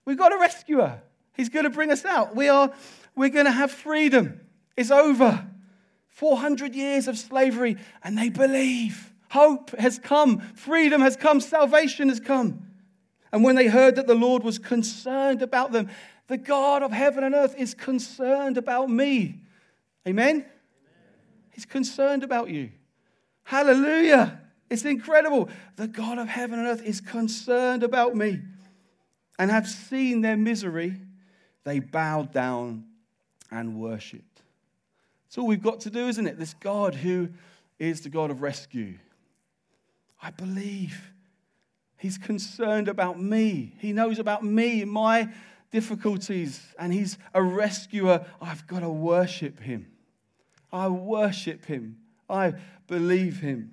We've 0.06 0.16
got 0.16 0.32
a 0.32 0.38
rescuer. 0.38 1.02
He's 1.34 1.50
going 1.50 1.64
to 1.64 1.70
bring 1.70 1.90
us 1.90 2.06
out. 2.06 2.34
We 2.34 2.48
are, 2.48 2.72
we're 3.14 3.28
going 3.28 3.44
to 3.44 3.52
have 3.52 3.70
freedom. 3.70 4.40
It's 4.74 4.90
over. 4.90 5.46
400 6.08 6.74
years 6.74 7.08
of 7.08 7.18
slavery, 7.18 7.76
and 8.02 8.16
they 8.16 8.30
believe. 8.30 9.12
Hope 9.30 9.70
has 9.78 9.98
come, 9.98 10.40
freedom 10.54 11.02
has 11.02 11.14
come, 11.14 11.40
salvation 11.40 12.08
has 12.08 12.20
come. 12.20 12.66
And 13.30 13.44
when 13.44 13.54
they 13.54 13.66
heard 13.66 13.96
that 13.96 14.06
the 14.06 14.14
Lord 14.14 14.42
was 14.42 14.58
concerned 14.58 15.42
about 15.42 15.72
them, 15.72 15.90
the 16.28 16.36
God 16.36 16.82
of 16.82 16.92
heaven 16.92 17.24
and 17.24 17.34
earth 17.34 17.54
is 17.58 17.74
concerned 17.74 18.56
about 18.56 18.88
me. 18.88 19.40
Amen? 20.06 20.28
Amen. 20.28 20.46
He's 21.50 21.64
concerned 21.64 22.22
about 22.22 22.50
you. 22.50 22.70
Hallelujah. 23.42 24.40
It's 24.70 24.84
incredible. 24.84 25.48
The 25.76 25.88
God 25.88 26.18
of 26.18 26.28
heaven 26.28 26.58
and 26.58 26.68
earth 26.68 26.82
is 26.84 27.00
concerned 27.00 27.82
about 27.82 28.14
me. 28.14 28.40
And 29.38 29.50
have 29.50 29.66
seen 29.66 30.20
their 30.20 30.36
misery, 30.36 30.96
they 31.64 31.78
bowed 31.78 32.32
down 32.32 32.84
and 33.50 33.80
worshipped. 33.80 34.42
That's 35.24 35.38
all 35.38 35.46
we've 35.46 35.62
got 35.62 35.80
to 35.80 35.90
do, 35.90 36.08
isn't 36.08 36.26
it? 36.26 36.38
This 36.38 36.54
God 36.54 36.94
who 36.94 37.30
is 37.78 38.02
the 38.02 38.08
God 38.08 38.30
of 38.30 38.42
rescue. 38.42 38.94
I 40.22 40.30
believe 40.30 41.12
He's 41.96 42.18
concerned 42.18 42.88
about 42.88 43.20
me. 43.20 43.74
He 43.78 43.92
knows 43.92 44.18
about 44.18 44.44
me, 44.44 44.84
my 44.84 45.28
difficulties, 45.70 46.62
and 46.78 46.92
He's 46.92 47.18
a 47.34 47.42
rescuer. 47.42 48.26
I've 48.40 48.66
got 48.66 48.80
to 48.80 48.90
worship 48.90 49.60
Him. 49.60 49.86
I 50.72 50.88
worship 50.88 51.64
Him. 51.64 51.98
I 52.28 52.54
believe 52.86 53.40
Him. 53.40 53.72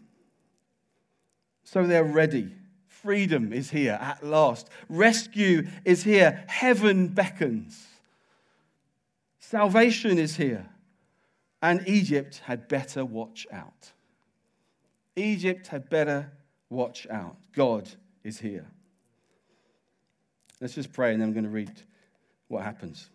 So 1.63 1.85
they're 1.85 2.03
ready. 2.03 2.53
Freedom 2.87 3.53
is 3.53 3.69
here 3.69 3.97
at 4.01 4.23
last. 4.23 4.69
Rescue 4.89 5.67
is 5.83 6.03
here. 6.03 6.43
Heaven 6.47 7.07
beckons. 7.07 7.85
Salvation 9.39 10.17
is 10.17 10.37
here. 10.37 10.67
And 11.61 11.87
Egypt 11.87 12.41
had 12.45 12.67
better 12.67 13.05
watch 13.05 13.45
out. 13.51 13.91
Egypt 15.15 15.67
had 15.67 15.89
better 15.89 16.31
watch 16.69 17.07
out. 17.09 17.37
God 17.53 17.89
is 18.23 18.39
here. 18.39 18.67
Let's 20.62 20.74
just 20.74 20.93
pray 20.93 21.13
and 21.13 21.21
then 21.21 21.29
I'm 21.29 21.33
going 21.33 21.45
to 21.45 21.50
read 21.50 21.71
what 22.47 22.63
happens. 22.63 23.09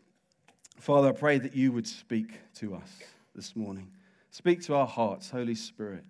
Father, 0.78 1.08
I 1.08 1.12
pray 1.12 1.38
that 1.38 1.54
you 1.54 1.72
would 1.72 1.86
speak 1.86 2.38
to 2.56 2.74
us 2.74 2.98
this 3.34 3.56
morning. 3.56 3.90
Speak 4.30 4.62
to 4.62 4.74
our 4.74 4.86
hearts, 4.86 5.30
Holy 5.30 5.54
Spirit. 5.54 6.04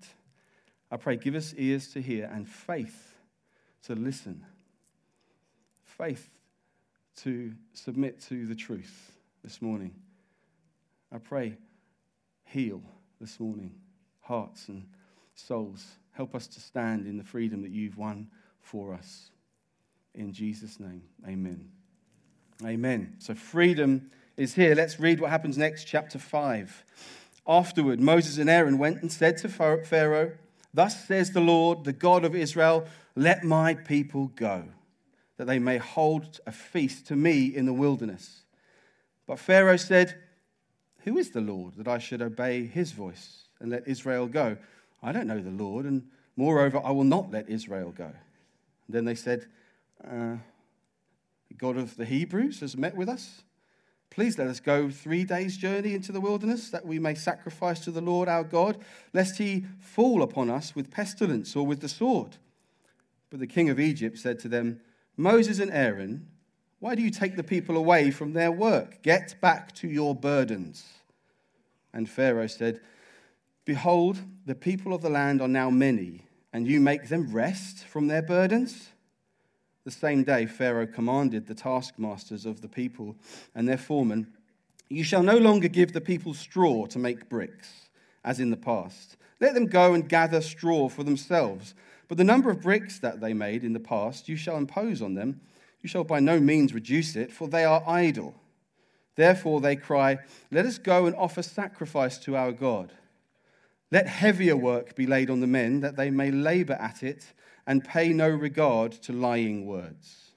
I 0.90 0.96
pray, 0.96 1.16
give 1.16 1.34
us 1.34 1.54
ears 1.56 1.88
to 1.92 2.02
hear 2.02 2.30
and 2.32 2.48
faith 2.48 3.14
to 3.84 3.94
listen, 3.94 4.44
faith 5.84 6.28
to 7.22 7.52
submit 7.72 8.20
to 8.28 8.46
the 8.46 8.54
truth 8.54 9.12
this 9.42 9.62
morning. 9.62 9.94
I 11.12 11.18
pray, 11.18 11.56
heal 12.44 12.82
this 13.20 13.38
morning 13.38 13.74
hearts 14.20 14.68
and 14.68 14.86
souls. 15.34 15.84
Help 16.12 16.36
us 16.36 16.46
to 16.46 16.60
stand 16.60 17.06
in 17.06 17.16
the 17.16 17.24
freedom 17.24 17.62
that 17.62 17.72
you've 17.72 17.98
won 17.98 18.28
for 18.60 18.94
us. 18.94 19.30
In 20.14 20.32
Jesus' 20.32 20.80
name, 20.80 21.02
amen. 21.26 21.68
Amen. 22.64 23.14
So, 23.18 23.34
freedom 23.34 24.10
is 24.36 24.54
here. 24.54 24.74
Let's 24.74 25.00
read 25.00 25.20
what 25.20 25.30
happens 25.30 25.56
next, 25.56 25.84
chapter 25.84 26.18
5. 26.18 26.84
Afterward, 27.46 28.00
Moses 28.00 28.38
and 28.38 28.50
Aaron 28.50 28.78
went 28.78 29.00
and 29.02 29.10
said 29.10 29.38
to 29.38 29.48
Pharaoh, 29.48 30.32
Thus 30.72 31.04
says 31.06 31.30
the 31.30 31.40
Lord, 31.40 31.84
the 31.84 31.92
God 31.92 32.24
of 32.24 32.34
Israel, 32.34 32.86
let 33.16 33.44
my 33.44 33.74
people 33.74 34.28
go, 34.36 34.64
that 35.36 35.46
they 35.46 35.58
may 35.58 35.78
hold 35.78 36.40
a 36.46 36.52
feast 36.52 37.06
to 37.06 37.16
me 37.16 37.46
in 37.46 37.66
the 37.66 37.72
wilderness. 37.72 38.42
But 39.26 39.38
Pharaoh 39.38 39.76
said, 39.76 40.16
Who 41.04 41.18
is 41.18 41.30
the 41.30 41.40
Lord 41.40 41.74
that 41.76 41.88
I 41.88 41.98
should 41.98 42.22
obey 42.22 42.66
his 42.66 42.92
voice 42.92 43.44
and 43.60 43.70
let 43.70 43.88
Israel 43.88 44.26
go? 44.26 44.56
I 45.02 45.12
don't 45.12 45.26
know 45.26 45.40
the 45.40 45.50
Lord, 45.50 45.86
and 45.86 46.08
moreover, 46.36 46.80
I 46.84 46.90
will 46.90 47.04
not 47.04 47.30
let 47.30 47.48
Israel 47.48 47.92
go. 47.96 48.12
Then 48.88 49.04
they 49.04 49.14
said, 49.14 49.46
uh, 50.04 50.36
The 51.48 51.54
God 51.56 51.76
of 51.76 51.96
the 51.96 52.04
Hebrews 52.04 52.60
has 52.60 52.76
met 52.76 52.96
with 52.96 53.08
us. 53.08 53.42
Please 54.10 54.38
let 54.38 54.48
us 54.48 54.58
go 54.58 54.90
three 54.90 55.24
days' 55.24 55.56
journey 55.56 55.94
into 55.94 56.10
the 56.10 56.20
wilderness, 56.20 56.70
that 56.70 56.84
we 56.84 56.98
may 56.98 57.14
sacrifice 57.14 57.80
to 57.80 57.92
the 57.92 58.00
Lord 58.00 58.28
our 58.28 58.42
God, 58.42 58.78
lest 59.14 59.38
he 59.38 59.66
fall 59.78 60.22
upon 60.22 60.50
us 60.50 60.74
with 60.74 60.90
pestilence 60.90 61.54
or 61.54 61.64
with 61.64 61.80
the 61.80 61.88
sword. 61.88 62.36
But 63.30 63.38
the 63.38 63.46
king 63.46 63.70
of 63.70 63.78
Egypt 63.78 64.18
said 64.18 64.40
to 64.40 64.48
them, 64.48 64.80
Moses 65.16 65.60
and 65.60 65.70
Aaron, 65.70 66.26
why 66.80 66.94
do 66.94 67.02
you 67.02 67.10
take 67.10 67.36
the 67.36 67.44
people 67.44 67.76
away 67.76 68.10
from 68.10 68.32
their 68.32 68.50
work? 68.50 69.02
Get 69.02 69.36
back 69.40 69.72
to 69.76 69.88
your 69.88 70.14
burdens. 70.14 70.84
And 71.92 72.08
Pharaoh 72.08 72.46
said, 72.46 72.80
Behold, 73.64 74.18
the 74.46 74.54
people 74.54 74.92
of 74.92 75.02
the 75.02 75.10
land 75.10 75.40
are 75.40 75.48
now 75.48 75.70
many, 75.70 76.24
and 76.52 76.66
you 76.66 76.80
make 76.80 77.08
them 77.08 77.32
rest 77.32 77.84
from 77.84 78.08
their 78.08 78.22
burdens? 78.22 78.89
The 79.90 79.96
same 79.96 80.22
day, 80.22 80.46
Pharaoh 80.46 80.86
commanded 80.86 81.48
the 81.48 81.54
taskmasters 81.54 82.46
of 82.46 82.60
the 82.60 82.68
people 82.68 83.16
and 83.56 83.68
their 83.68 83.76
foremen 83.76 84.28
You 84.88 85.02
shall 85.02 85.24
no 85.24 85.36
longer 85.36 85.66
give 85.66 85.92
the 85.92 86.00
people 86.00 86.32
straw 86.32 86.86
to 86.86 86.98
make 87.00 87.28
bricks, 87.28 87.88
as 88.24 88.38
in 88.38 88.50
the 88.50 88.56
past. 88.56 89.16
Let 89.40 89.54
them 89.54 89.66
go 89.66 89.92
and 89.92 90.08
gather 90.08 90.42
straw 90.42 90.88
for 90.88 91.02
themselves. 91.02 91.74
But 92.06 92.18
the 92.18 92.24
number 92.24 92.50
of 92.50 92.62
bricks 92.62 93.00
that 93.00 93.20
they 93.20 93.34
made 93.34 93.64
in 93.64 93.72
the 93.72 93.80
past, 93.80 94.28
you 94.28 94.36
shall 94.36 94.58
impose 94.58 95.02
on 95.02 95.14
them. 95.14 95.40
You 95.80 95.88
shall 95.88 96.04
by 96.04 96.20
no 96.20 96.38
means 96.38 96.72
reduce 96.72 97.16
it, 97.16 97.32
for 97.32 97.48
they 97.48 97.64
are 97.64 97.82
idle. 97.84 98.36
Therefore 99.16 99.60
they 99.60 99.74
cry, 99.74 100.18
Let 100.52 100.66
us 100.66 100.78
go 100.78 101.06
and 101.06 101.16
offer 101.16 101.42
sacrifice 101.42 102.16
to 102.18 102.36
our 102.36 102.52
God. 102.52 102.92
Let 103.90 104.06
heavier 104.06 104.56
work 104.56 104.94
be 104.94 105.08
laid 105.08 105.30
on 105.30 105.40
the 105.40 105.48
men, 105.48 105.80
that 105.80 105.96
they 105.96 106.12
may 106.12 106.30
labor 106.30 106.74
at 106.74 107.02
it 107.02 107.24
and 107.70 107.84
pay 107.84 108.12
no 108.12 108.28
regard 108.28 108.90
to 108.90 109.12
lying 109.12 109.64
words. 109.64 110.32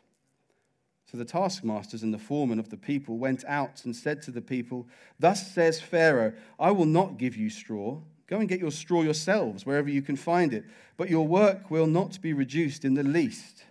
So 1.11 1.17
the 1.17 1.25
taskmasters 1.25 2.03
and 2.03 2.13
the 2.13 2.19
foremen 2.19 2.59
of 2.59 2.69
the 2.69 2.77
people 2.77 3.17
went 3.17 3.43
out 3.45 3.85
and 3.85 3.95
said 3.95 4.21
to 4.21 4.31
the 4.31 4.39
people, 4.39 4.87
Thus 5.17 5.51
says 5.51 5.81
Pharaoh, 5.81 6.33
I 6.59 6.69
will 6.69 6.85
not 6.85 7.17
give 7.17 7.35
you 7.35 7.49
straw. 7.49 7.97
Go 8.27 8.37
and 8.37 8.47
get 8.47 8.59
your 8.59 8.69
straw 8.69 9.01
yourselves, 9.01 9.65
wherever 9.65 9.89
you 9.89 10.03
can 10.03 10.15
find 10.15 10.53
it, 10.53 10.63
but 10.95 11.09
your 11.09 11.27
work 11.27 11.71
will 11.71 11.87
not 11.87 12.21
be 12.21 12.33
reduced 12.33 12.85
in 12.85 12.93
the 12.93 13.01
least. 13.01 13.63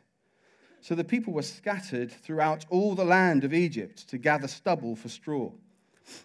So 0.80 0.96
the 0.96 1.04
people 1.04 1.32
were 1.32 1.42
scattered 1.42 2.10
throughout 2.10 2.66
all 2.68 2.96
the 2.96 3.04
land 3.04 3.44
of 3.44 3.54
Egypt 3.54 4.08
to 4.08 4.18
gather 4.18 4.48
stubble 4.48 4.96
for 4.96 5.08
straw. 5.08 5.52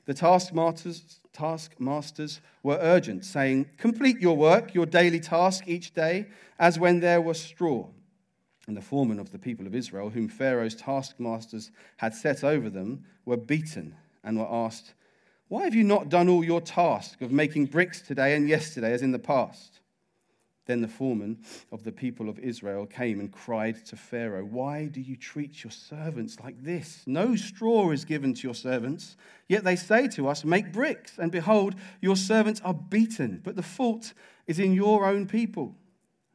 The 0.05 0.13
taskmasters, 0.13 1.19
taskmasters 1.33 2.41
were 2.63 2.77
urgent, 2.81 3.25
saying, 3.25 3.69
Complete 3.77 4.19
your 4.19 4.37
work, 4.37 4.73
your 4.73 4.85
daily 4.85 5.19
task 5.19 5.67
each 5.67 5.93
day, 5.93 6.27
as 6.59 6.79
when 6.79 6.99
there 6.99 7.21
was 7.21 7.39
straw. 7.39 7.87
And 8.67 8.75
the 8.75 8.81
foremen 8.81 9.19
of 9.19 9.31
the 9.31 9.39
people 9.39 9.65
of 9.65 9.75
Israel, 9.75 10.09
whom 10.09 10.27
Pharaoh's 10.27 10.75
taskmasters 10.75 11.71
had 11.97 12.13
set 12.13 12.43
over 12.43 12.69
them, 12.69 13.05
were 13.25 13.37
beaten 13.37 13.95
and 14.23 14.37
were 14.37 14.51
asked, 14.51 14.93
Why 15.47 15.63
have 15.63 15.75
you 15.75 15.83
not 15.83 16.09
done 16.09 16.27
all 16.27 16.43
your 16.43 16.61
task 16.61 17.21
of 17.21 17.31
making 17.31 17.67
bricks 17.67 18.01
today 18.01 18.35
and 18.35 18.49
yesterday 18.49 18.91
as 18.91 19.01
in 19.01 19.11
the 19.11 19.19
past? 19.19 19.79
Then 20.67 20.81
the 20.81 20.87
foreman 20.87 21.39
of 21.71 21.83
the 21.83 21.93
people 21.93 22.27
of 22.27 22.39
Israel 22.39 22.85
came 22.85 23.21
and 23.21 23.31
cried 23.31 23.85
to 23.85 23.95
Pharaoh, 23.95 24.43
Why 24.43 24.87
do 24.87 24.99
you 24.99 25.15
treat 25.15 25.63
your 25.63 25.71
servants 25.71 26.39
like 26.41 26.61
this? 26.61 27.03
No 27.07 27.37
straw 27.37 27.91
is 27.91 28.03
given 28.03 28.33
to 28.33 28.43
your 28.43 28.53
servants. 28.53 29.15
Yet 29.47 29.63
they 29.63 29.77
say 29.77 30.09
to 30.09 30.27
us, 30.27 30.43
Make 30.43 30.73
bricks, 30.73 31.17
and 31.17 31.31
behold, 31.31 31.75
your 32.01 32.17
servants 32.17 32.61
are 32.65 32.73
beaten. 32.73 33.39
But 33.43 33.55
the 33.55 33.63
fault 33.63 34.13
is 34.45 34.59
in 34.59 34.73
your 34.73 35.05
own 35.05 35.25
people. 35.25 35.73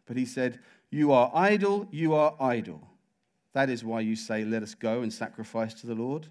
But 0.07 0.17
he 0.17 0.25
said, 0.25 0.61
You 0.91 1.13
are 1.13 1.31
idle, 1.35 1.87
you 1.91 2.15
are 2.15 2.35
idle. 2.41 2.89
That 3.53 3.69
is 3.69 3.85
why 3.85 4.01
you 4.01 4.17
say, 4.17 4.47
Let 4.47 4.63
us 4.63 4.75
go 4.75 5.03
and 5.03 5.13
sacrifice 5.13 5.75
to 5.75 5.87
the 5.87 5.95
Lord. 5.95 6.29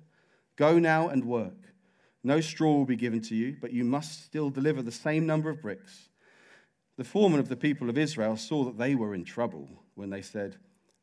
Go 0.55 0.79
now 0.79 1.07
and 1.07 1.23
work. 1.23 1.53
No 2.23 2.41
straw 2.41 2.73
will 2.73 2.85
be 2.85 2.95
given 2.95 3.21
to 3.21 3.35
you, 3.35 3.57
but 3.61 3.73
you 3.73 3.83
must 3.83 4.25
still 4.25 4.49
deliver 4.49 4.81
the 4.81 4.91
same 4.91 5.27
number 5.27 5.51
of 5.51 5.61
bricks. 5.61 6.09
The 6.97 7.03
foreman 7.03 7.39
of 7.39 7.49
the 7.49 7.55
people 7.55 7.89
of 7.89 7.97
Israel 7.97 8.35
saw 8.37 8.63
that 8.65 8.77
they 8.77 8.95
were 8.95 9.15
in 9.15 9.23
trouble 9.23 9.69
when 9.95 10.09
they 10.09 10.21
said, 10.21 10.57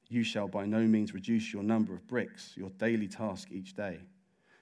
You 0.08 0.22
shall 0.22 0.48
by 0.48 0.66
no 0.66 0.80
means 0.80 1.14
reduce 1.14 1.52
your 1.52 1.62
number 1.62 1.94
of 1.94 2.06
bricks, 2.06 2.52
your 2.56 2.70
daily 2.70 3.08
task 3.08 3.48
each 3.50 3.74
day. 3.74 3.98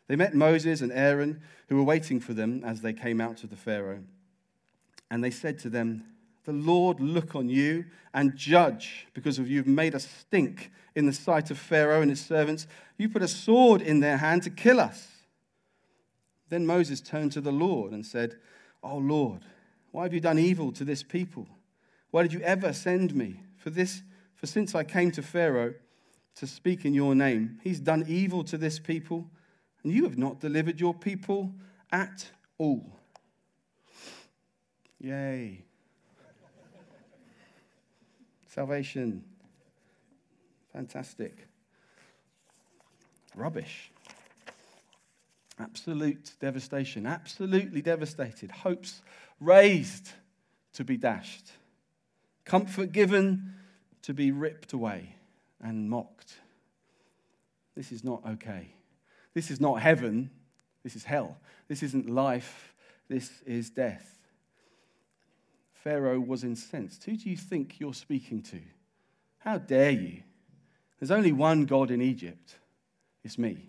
They 0.08 0.16
met 0.16 0.34
Moses 0.34 0.80
and 0.80 0.92
Aaron, 0.92 1.40
who 1.68 1.76
were 1.76 1.82
waiting 1.82 2.20
for 2.20 2.32
them 2.32 2.62
as 2.64 2.80
they 2.80 2.92
came 2.92 3.20
out 3.20 3.36
to 3.38 3.46
the 3.46 3.56
Pharaoh. 3.56 4.02
And 5.10 5.22
they 5.22 5.30
said 5.30 5.58
to 5.60 5.68
them, 5.68 6.04
The 6.44 6.52
Lord 6.52 7.00
look 7.00 7.34
on 7.34 7.48
you 7.48 7.86
and 8.14 8.36
judge, 8.36 9.08
because 9.14 9.38
of 9.38 9.50
you've 9.50 9.66
made 9.66 9.94
us 9.94 10.06
stink 10.06 10.70
in 10.94 11.06
the 11.06 11.12
sight 11.12 11.50
of 11.50 11.58
Pharaoh 11.58 12.00
and 12.00 12.10
his 12.10 12.24
servants. 12.24 12.66
You 12.98 13.08
put 13.08 13.22
a 13.22 13.28
sword 13.28 13.82
in 13.82 14.00
their 14.00 14.16
hand 14.16 14.44
to 14.44 14.50
kill 14.50 14.80
us. 14.80 15.08
Then 16.48 16.66
Moses 16.66 17.00
turned 17.00 17.32
to 17.32 17.40
the 17.40 17.52
Lord 17.52 17.92
and 17.92 18.06
said, 18.06 18.36
Oh 18.82 18.98
Lord, 18.98 19.42
Why 19.96 20.02
have 20.02 20.12
you 20.12 20.20
done 20.20 20.38
evil 20.38 20.72
to 20.72 20.84
this 20.84 21.02
people? 21.02 21.48
Why 22.10 22.22
did 22.22 22.34
you 22.34 22.40
ever 22.40 22.74
send 22.74 23.14
me? 23.14 23.40
For 23.56 23.70
this, 23.70 24.02
for 24.34 24.46
since 24.46 24.74
I 24.74 24.84
came 24.84 25.10
to 25.12 25.22
Pharaoh 25.22 25.72
to 26.34 26.46
speak 26.46 26.84
in 26.84 26.92
your 26.92 27.14
name, 27.14 27.58
he's 27.64 27.80
done 27.80 28.04
evil 28.06 28.44
to 28.44 28.58
this 28.58 28.78
people, 28.78 29.30
and 29.82 29.90
you 29.90 30.04
have 30.04 30.18
not 30.18 30.38
delivered 30.38 30.78
your 30.78 30.92
people 30.92 31.54
at 31.90 32.28
all. 32.58 32.98
Yay. 35.00 35.64
Salvation. 38.48 39.24
Fantastic. 40.74 41.48
Rubbish. 43.34 43.90
Absolute 45.58 46.34
devastation. 46.38 47.06
Absolutely 47.06 47.80
devastated. 47.80 48.50
Hopes 48.50 49.00
raised 49.40 50.10
to 50.74 50.84
be 50.84 50.96
dashed. 50.96 51.50
Comfort 52.44 52.92
given 52.92 53.54
to 54.02 54.14
be 54.14 54.30
ripped 54.30 54.72
away 54.72 55.16
and 55.60 55.90
mocked. 55.90 56.34
This 57.74 57.92
is 57.92 58.04
not 58.04 58.22
okay. 58.26 58.68
This 59.34 59.50
is 59.50 59.60
not 59.60 59.80
heaven. 59.82 60.30
This 60.82 60.96
is 60.96 61.04
hell. 61.04 61.36
This 61.68 61.82
isn't 61.82 62.08
life. 62.08 62.74
This 63.08 63.42
is 63.44 63.70
death. 63.70 64.16
Pharaoh 65.72 66.20
was 66.20 66.42
incensed. 66.42 67.04
Who 67.04 67.16
do 67.16 67.30
you 67.30 67.36
think 67.36 67.78
you're 67.78 67.94
speaking 67.94 68.42
to? 68.44 68.60
How 69.38 69.58
dare 69.58 69.92
you? 69.92 70.22
There's 70.98 71.10
only 71.10 71.32
one 71.32 71.66
God 71.66 71.90
in 71.90 72.00
Egypt. 72.00 72.56
It's 73.22 73.38
me. 73.38 73.68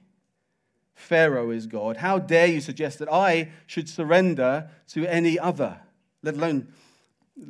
Pharaoh 0.97 1.51
is 1.51 1.67
God. 1.67 1.97
How 1.97 2.17
dare 2.17 2.47
you 2.47 2.59
suggest 2.59 2.97
that 2.99 3.07
I 3.07 3.51
should 3.67 3.87
surrender 3.87 4.67
to 4.89 5.05
any 5.05 5.37
other, 5.37 5.79
let 6.23 6.33
alone 6.33 6.73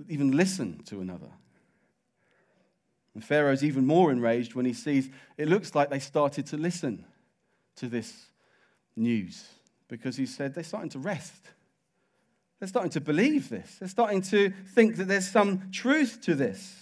even 0.09 0.35
listen 0.35 0.83
to 0.83 0.99
another? 0.99 1.29
And 3.13 3.23
Pharaoh's 3.23 3.63
even 3.63 3.87
more 3.87 4.11
enraged 4.11 4.53
when 4.53 4.65
he 4.65 4.73
sees 4.73 5.09
it 5.37 5.47
looks 5.47 5.73
like 5.73 5.89
they 5.89 5.99
started 5.99 6.45
to 6.47 6.57
listen 6.57 7.05
to 7.77 7.87
this 7.87 8.27
news 8.97 9.47
because 9.87 10.17
he 10.17 10.25
said 10.25 10.53
they're 10.53 10.63
starting 10.63 10.89
to 10.89 10.99
rest. 10.99 11.49
They're 12.59 12.67
starting 12.67 12.91
to 12.91 13.01
believe 13.01 13.47
this. 13.47 13.77
They're 13.79 13.87
starting 13.87 14.21
to 14.23 14.51
think 14.73 14.97
that 14.97 15.07
there's 15.07 15.27
some 15.27 15.71
truth 15.71 16.19
to 16.23 16.35
this. 16.35 16.75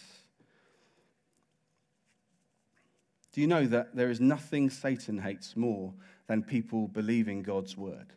Do 3.34 3.42
you 3.42 3.48
know 3.48 3.68
that 3.68 3.96
there 3.96 4.10
is 4.10 4.20
nothing 4.20 4.72
Satan 4.72 5.20
hates 5.20 5.56
more 5.56 5.94
than 6.28 6.44
people 6.44 6.88
believing 6.88 7.44
God's 7.44 7.78
word? 7.78 8.14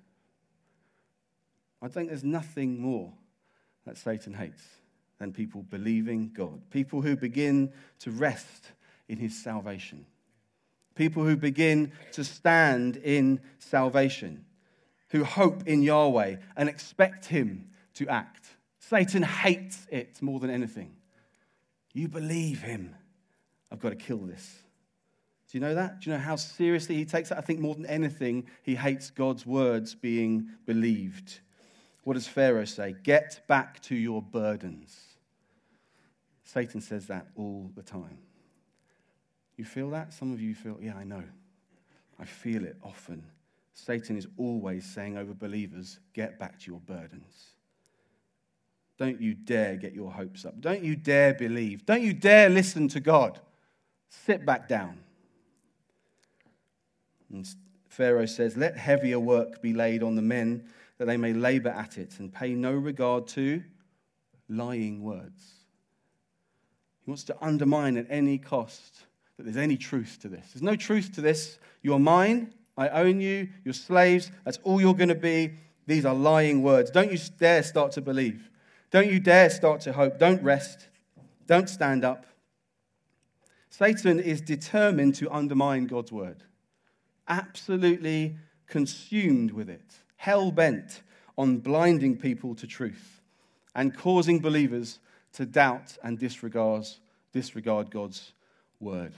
I 1.81 1.89
think 1.89 2.09
there's 2.09 2.25
nothing 2.25 2.81
more 2.81 3.13
that 3.87 3.97
Satan 3.97 4.35
hates 4.35 4.63
than 5.19 5.33
people 5.33 5.63
believing 5.63 6.31
God. 6.33 6.61
People 6.71 7.03
who 7.03 7.17
begin 7.17 7.73
to 8.01 8.11
rest 8.11 8.73
in 9.09 9.19
his 9.19 9.41
salvation. 9.41 10.07
People 10.95 11.25
who 11.25 11.37
begin 11.37 11.93
to 12.13 12.25
stand 12.25 12.97
in 12.97 13.41
salvation 13.59 14.45
who 15.11 15.25
hope 15.25 15.67
in 15.67 15.83
Yahweh 15.83 16.37
and 16.57 16.69
expect 16.69 17.27
Him 17.27 17.71
to 17.95 18.09
act. 18.09 18.47
Satan 18.79 19.23
hates 19.23 19.87
it 19.91 20.21
more 20.23 20.41
than 20.41 20.51
anything. 20.51 20.95
You 21.93 22.09
believe 22.09 22.63
Him. 22.63 22.95
I've 23.71 23.81
got 23.81 23.91
to 23.91 23.97
kill 23.97 24.19
this. 24.19 24.63
Do 25.51 25.57
you 25.57 25.61
know 25.61 25.75
that? 25.75 26.01
Do 26.01 26.11
you 26.11 26.17
know 26.17 26.23
how 26.23 26.37
seriously 26.37 26.95
he 26.95 27.05
takes 27.07 27.31
that? 27.31 27.39
I 27.39 27.41
think 27.41 27.61
more 27.61 27.75
than 27.75 27.87
anything, 27.87 28.47
he 28.63 28.75
hates 28.75 29.11
God's 29.11 29.47
words 29.47 29.95
being 29.95 30.49
believed. 30.67 31.41
What 32.05 32.15
does 32.15 32.27
Pharaoh 32.27 32.67
say? 32.67 32.95
Get 33.03 33.41
back 33.49 33.81
to 33.83 33.95
your 33.95 34.21
burdens. 34.21 34.99
Satan 36.45 36.81
says 36.81 37.07
that 37.07 37.29
all 37.35 37.71
the 37.75 37.83
time. 37.83 38.19
You 39.57 39.65
feel 39.65 39.91
that? 39.91 40.13
Some 40.13 40.33
of 40.33 40.41
you 40.41 40.55
feel, 40.55 40.79
yeah, 40.81 40.97
I 40.97 41.05
know. 41.05 41.25
I 42.21 42.25
feel 42.25 42.65
it 42.65 42.77
often. 42.83 43.25
Satan 43.75 44.17
is 44.17 44.27
always 44.37 44.85
saying 44.85 45.17
over 45.17 45.35
believers, 45.35 45.99
get 46.15 46.39
back 46.39 46.59
to 46.61 46.71
your 46.71 46.81
burdens. 46.81 47.53
Don't 48.99 49.21
you 49.21 49.35
dare 49.35 49.77
get 49.77 49.95
your 49.95 50.11
hopes 50.11 50.45
up. 50.45 50.61
Don't 50.61 50.83
you 50.83 50.97
dare 50.97 51.33
believe. 51.33 51.87
Don't 51.87 52.03
you 52.03 52.13
dare 52.13 52.49
listen 52.49 52.89
to 52.89 53.01
God. 53.01 53.41
Sit 54.09 54.45
back 54.45 54.69
down. 54.69 54.99
And 57.33 57.47
Pharaoh 57.89 58.27
says, 58.27 58.57
Let 58.57 58.77
heavier 58.77 59.19
work 59.19 59.61
be 59.63 59.73
laid 59.73 60.03
on 60.03 60.15
the 60.15 60.23
men 60.23 60.65
that 60.99 61.07
they 61.07 61.17
may 61.17 61.33
labor 61.33 61.71
at 61.71 61.99
it 61.99 62.19
and 62.19 62.33
pay 62.33 62.55
no 62.55 62.73
regard 62.73 63.29
to 63.29 63.63
lying 64.49 65.03
words. 65.03 65.55
He 67.05 67.11
wants 67.11 67.25
to 67.25 67.37
undermine 67.41 67.97
at 67.97 68.07
any 68.11 68.39
cost 68.39 69.07
that 69.37 69.45
there's 69.45 69.57
any 69.57 69.77
truth 69.77 70.19
to 70.23 70.29
this. 70.29 70.51
There's 70.53 70.63
no 70.63 70.77
truth 70.77 71.15
to 71.15 71.21
this. 71.21 71.59
You 71.83 71.95
are 71.95 71.99
mine. 71.99 72.53
I 72.79 72.89
own 72.91 73.21
you, 73.21 73.49
you're 73.65 73.75
slaves, 73.75 74.31
that's 74.45 74.59
all 74.63 74.81
you're 74.81 74.95
going 74.95 75.09
to 75.09 75.17
be. 75.17 75.55
These 75.89 76.07
are 76.07 76.15
lying 76.15 76.63
words. 76.63 76.93
Don't 76.93 77.11
you 77.11 77.19
dare 77.39 77.65
start 77.65 77.91
to 77.93 78.01
believe. 78.01 78.49
Don't 78.93 79.11
you 79.11 79.19
dare 79.19 79.51
start 79.51 79.81
to 79.83 79.93
hope. 79.93 80.19
Don't 80.19 80.41
rest. 80.43 80.87
Don't 81.47 81.69
stand 81.69 82.05
up. 82.05 82.25
Satan 83.69 84.21
is 84.21 84.41
determined 84.41 85.17
to 85.17 85.31
undermine 85.31 85.87
God's 85.87 86.13
word, 86.13 86.45
absolutely 87.29 88.37
consumed 88.67 89.53
with 89.53 89.69
it, 89.69 89.95
hell 90.17 90.51
bent 90.51 91.03
on 91.37 91.59
blinding 91.59 92.17
people 92.17 92.55
to 92.57 92.67
truth 92.67 93.21
and 93.75 93.97
causing 93.97 94.41
believers 94.41 94.99
to 95.33 95.47
doubt 95.47 95.97
and 96.03 96.19
disregard, 96.19 96.87
disregard 97.33 97.91
God's 97.91 98.33
word 98.81 99.15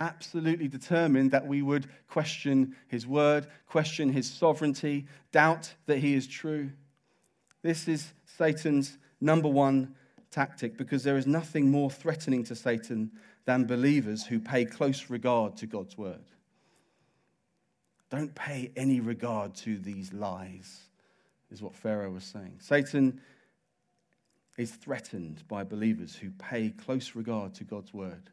absolutely 0.00 0.68
determined 0.68 1.30
that 1.30 1.46
we 1.46 1.62
would 1.62 1.86
question 2.08 2.76
his 2.88 3.06
word, 3.06 3.46
question 3.66 4.12
his 4.12 4.30
sovereignty, 4.30 5.06
doubt 5.32 5.74
that 5.86 5.98
he 5.98 6.14
is 6.14 6.26
true. 6.26 6.70
This 7.62 7.88
is 7.88 8.12
Satan's 8.24 8.98
number 9.20 9.48
one 9.48 9.94
tactic 10.30 10.76
because 10.76 11.02
there 11.02 11.16
is 11.16 11.26
nothing 11.26 11.70
more 11.70 11.90
threatening 11.90 12.44
to 12.44 12.54
Satan 12.54 13.10
than 13.44 13.64
believers 13.64 14.26
who 14.26 14.38
pay 14.38 14.64
close 14.64 15.08
regard 15.08 15.56
to 15.56 15.66
God's 15.66 15.96
word. 15.96 16.24
Don't 18.10 18.34
pay 18.34 18.70
any 18.76 19.00
regard 19.00 19.54
to 19.56 19.78
these 19.78 20.12
lies, 20.12 20.80
is 21.50 21.60
what 21.60 21.74
Pharaoh 21.74 22.10
was 22.10 22.24
saying. 22.24 22.56
Satan 22.60 23.20
is 24.56 24.70
threatened 24.70 25.42
by 25.48 25.64
believers 25.64 26.14
who 26.14 26.30
pay 26.30 26.70
close 26.70 27.14
regard 27.14 27.54
to 27.54 27.64
God's 27.64 27.92
word. 27.92 28.30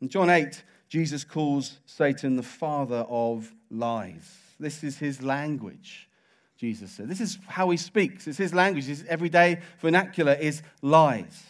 In 0.00 0.08
John 0.08 0.30
8, 0.30 0.62
Jesus 0.88 1.24
calls 1.24 1.78
Satan 1.86 2.36
the 2.36 2.42
father 2.42 3.04
of 3.08 3.52
lies. 3.70 4.38
This 4.58 4.84
is 4.84 4.98
his 4.98 5.22
language, 5.22 6.08
Jesus 6.56 6.92
said. 6.92 7.08
This 7.08 7.20
is 7.20 7.38
how 7.46 7.70
he 7.70 7.76
speaks. 7.76 8.26
It's 8.26 8.38
his 8.38 8.54
language. 8.54 8.84
His 8.84 9.04
everyday 9.08 9.60
vernacular 9.80 10.34
is 10.34 10.62
lies. 10.80 11.42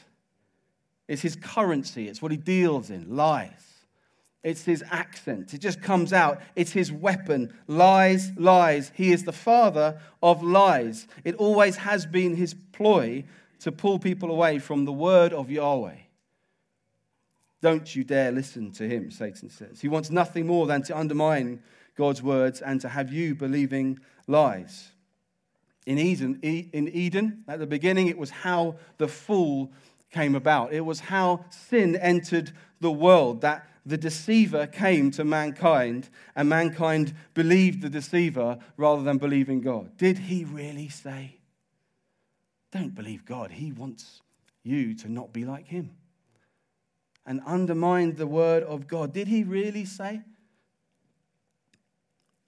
It's 1.06 1.22
his 1.22 1.36
currency. 1.36 2.08
It's 2.08 2.22
what 2.22 2.32
he 2.32 2.36
deals 2.36 2.90
in 2.90 3.14
lies. 3.14 3.65
It's 4.46 4.64
his 4.64 4.84
accent. 4.92 5.54
It 5.54 5.58
just 5.58 5.82
comes 5.82 6.12
out. 6.12 6.40
It's 6.54 6.70
his 6.70 6.92
weapon. 6.92 7.52
Lies, 7.66 8.30
lies. 8.36 8.92
He 8.94 9.10
is 9.12 9.24
the 9.24 9.32
father 9.32 10.00
of 10.22 10.40
lies. 10.40 11.08
It 11.24 11.34
always 11.34 11.74
has 11.78 12.06
been 12.06 12.36
his 12.36 12.54
ploy 12.70 13.24
to 13.58 13.72
pull 13.72 13.98
people 13.98 14.30
away 14.30 14.60
from 14.60 14.84
the 14.84 14.92
word 14.92 15.32
of 15.32 15.50
Yahweh. 15.50 15.96
Don't 17.60 17.96
you 17.96 18.04
dare 18.04 18.30
listen 18.30 18.70
to 18.74 18.88
him, 18.88 19.10
Satan 19.10 19.50
says. 19.50 19.80
He 19.80 19.88
wants 19.88 20.10
nothing 20.10 20.46
more 20.46 20.68
than 20.68 20.82
to 20.84 20.96
undermine 20.96 21.60
God's 21.96 22.22
words 22.22 22.60
and 22.60 22.80
to 22.82 22.88
have 22.88 23.12
you 23.12 23.34
believing 23.34 23.98
lies. 24.28 24.92
In 25.86 25.98
Eden, 25.98 26.38
in 26.42 26.88
Eden, 26.88 27.42
at 27.48 27.58
the 27.58 27.66
beginning, 27.66 28.06
it 28.06 28.16
was 28.16 28.30
how 28.30 28.76
the 28.98 29.08
fall 29.08 29.72
came 30.12 30.36
about. 30.36 30.72
It 30.72 30.82
was 30.82 31.00
how 31.00 31.46
sin 31.50 31.96
entered 31.96 32.52
the 32.80 32.92
world, 32.92 33.40
that 33.40 33.68
the 33.86 33.96
deceiver 33.96 34.66
came 34.66 35.12
to 35.12 35.24
mankind 35.24 36.10
and 36.34 36.48
mankind 36.48 37.14
believed 37.34 37.80
the 37.80 37.88
deceiver 37.88 38.58
rather 38.76 39.02
than 39.02 39.16
believing 39.16 39.60
God. 39.60 39.96
Did 39.96 40.18
he 40.18 40.44
really 40.44 40.88
say? 40.88 41.36
Don't 42.72 42.94
believe 42.94 43.24
God. 43.24 43.52
He 43.52 43.70
wants 43.70 44.22
you 44.64 44.94
to 44.96 45.08
not 45.08 45.32
be 45.32 45.44
like 45.44 45.68
him 45.68 45.92
and 47.24 47.40
undermined 47.46 48.16
the 48.16 48.26
word 48.26 48.64
of 48.64 48.88
God. 48.88 49.12
Did 49.12 49.28
he 49.28 49.44
really 49.44 49.84
say? 49.84 50.22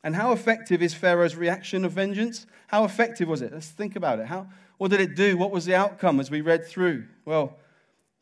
And 0.03 0.17
how 0.17 0.33
effective 0.33 0.83
is 0.83 0.93
Pharaoh's 0.93 1.37
reaction 1.37 1.85
of 1.85 1.93
vengeance? 1.93 2.47
How 2.67 2.85
effective 2.85 3.29
was 3.29 3.43
it? 3.43 3.53
Let's 3.53 3.69
think 3.69 3.95
about 3.95 4.19
it. 4.19 4.27
How, 4.27 4.49
what 4.77 4.91
did 4.91 5.01
it 5.01 5.15
do? 5.15 5.37
What 5.37 5.53
was 5.53 5.65
the 5.65 5.75
outcome 5.77 6.19
as 6.19 6.31
we 6.31 6.41
read 6.41 6.67
through? 6.67 7.07
Well, 7.25 7.59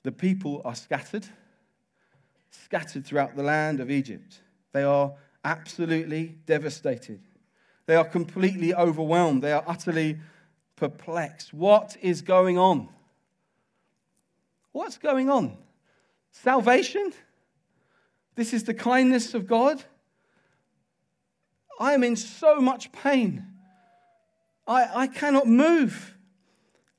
the 0.03 0.13
people 0.13 0.63
are 0.65 0.75
scattered, 0.75 1.27
scattered 2.65 3.05
throughout 3.05 3.37
the 3.37 3.43
land 3.43 3.81
of 3.81 3.91
Egypt. 3.91 4.41
They 4.73 4.83
are 4.83 5.13
absolutely 5.45 6.37
devastated. 6.47 7.21
They 7.87 7.95
are 7.95 8.05
completely 8.05 8.75
overwhelmed. 8.75 9.43
They 9.43 9.53
are 9.53 9.65
utterly 9.67 10.19
perplexed. 10.75 11.55
What 11.55 11.97
is 12.03 12.23
going 12.23 12.59
on? 12.59 12.89
What's 14.73 14.99
going 14.99 15.31
on? 15.31 15.57
Salvation? 16.33 17.13
This 18.35 18.53
is 18.53 18.65
the 18.65 18.75
kindness 18.75 19.33
of 19.35 19.47
God? 19.47 19.83
I 21.81 21.95
am 21.95 22.03
in 22.03 22.17
so 22.17 22.61
much 22.61 22.93
pain. 22.93 23.47
I, 24.67 25.03
I 25.03 25.07
cannot 25.07 25.47
move. 25.47 26.17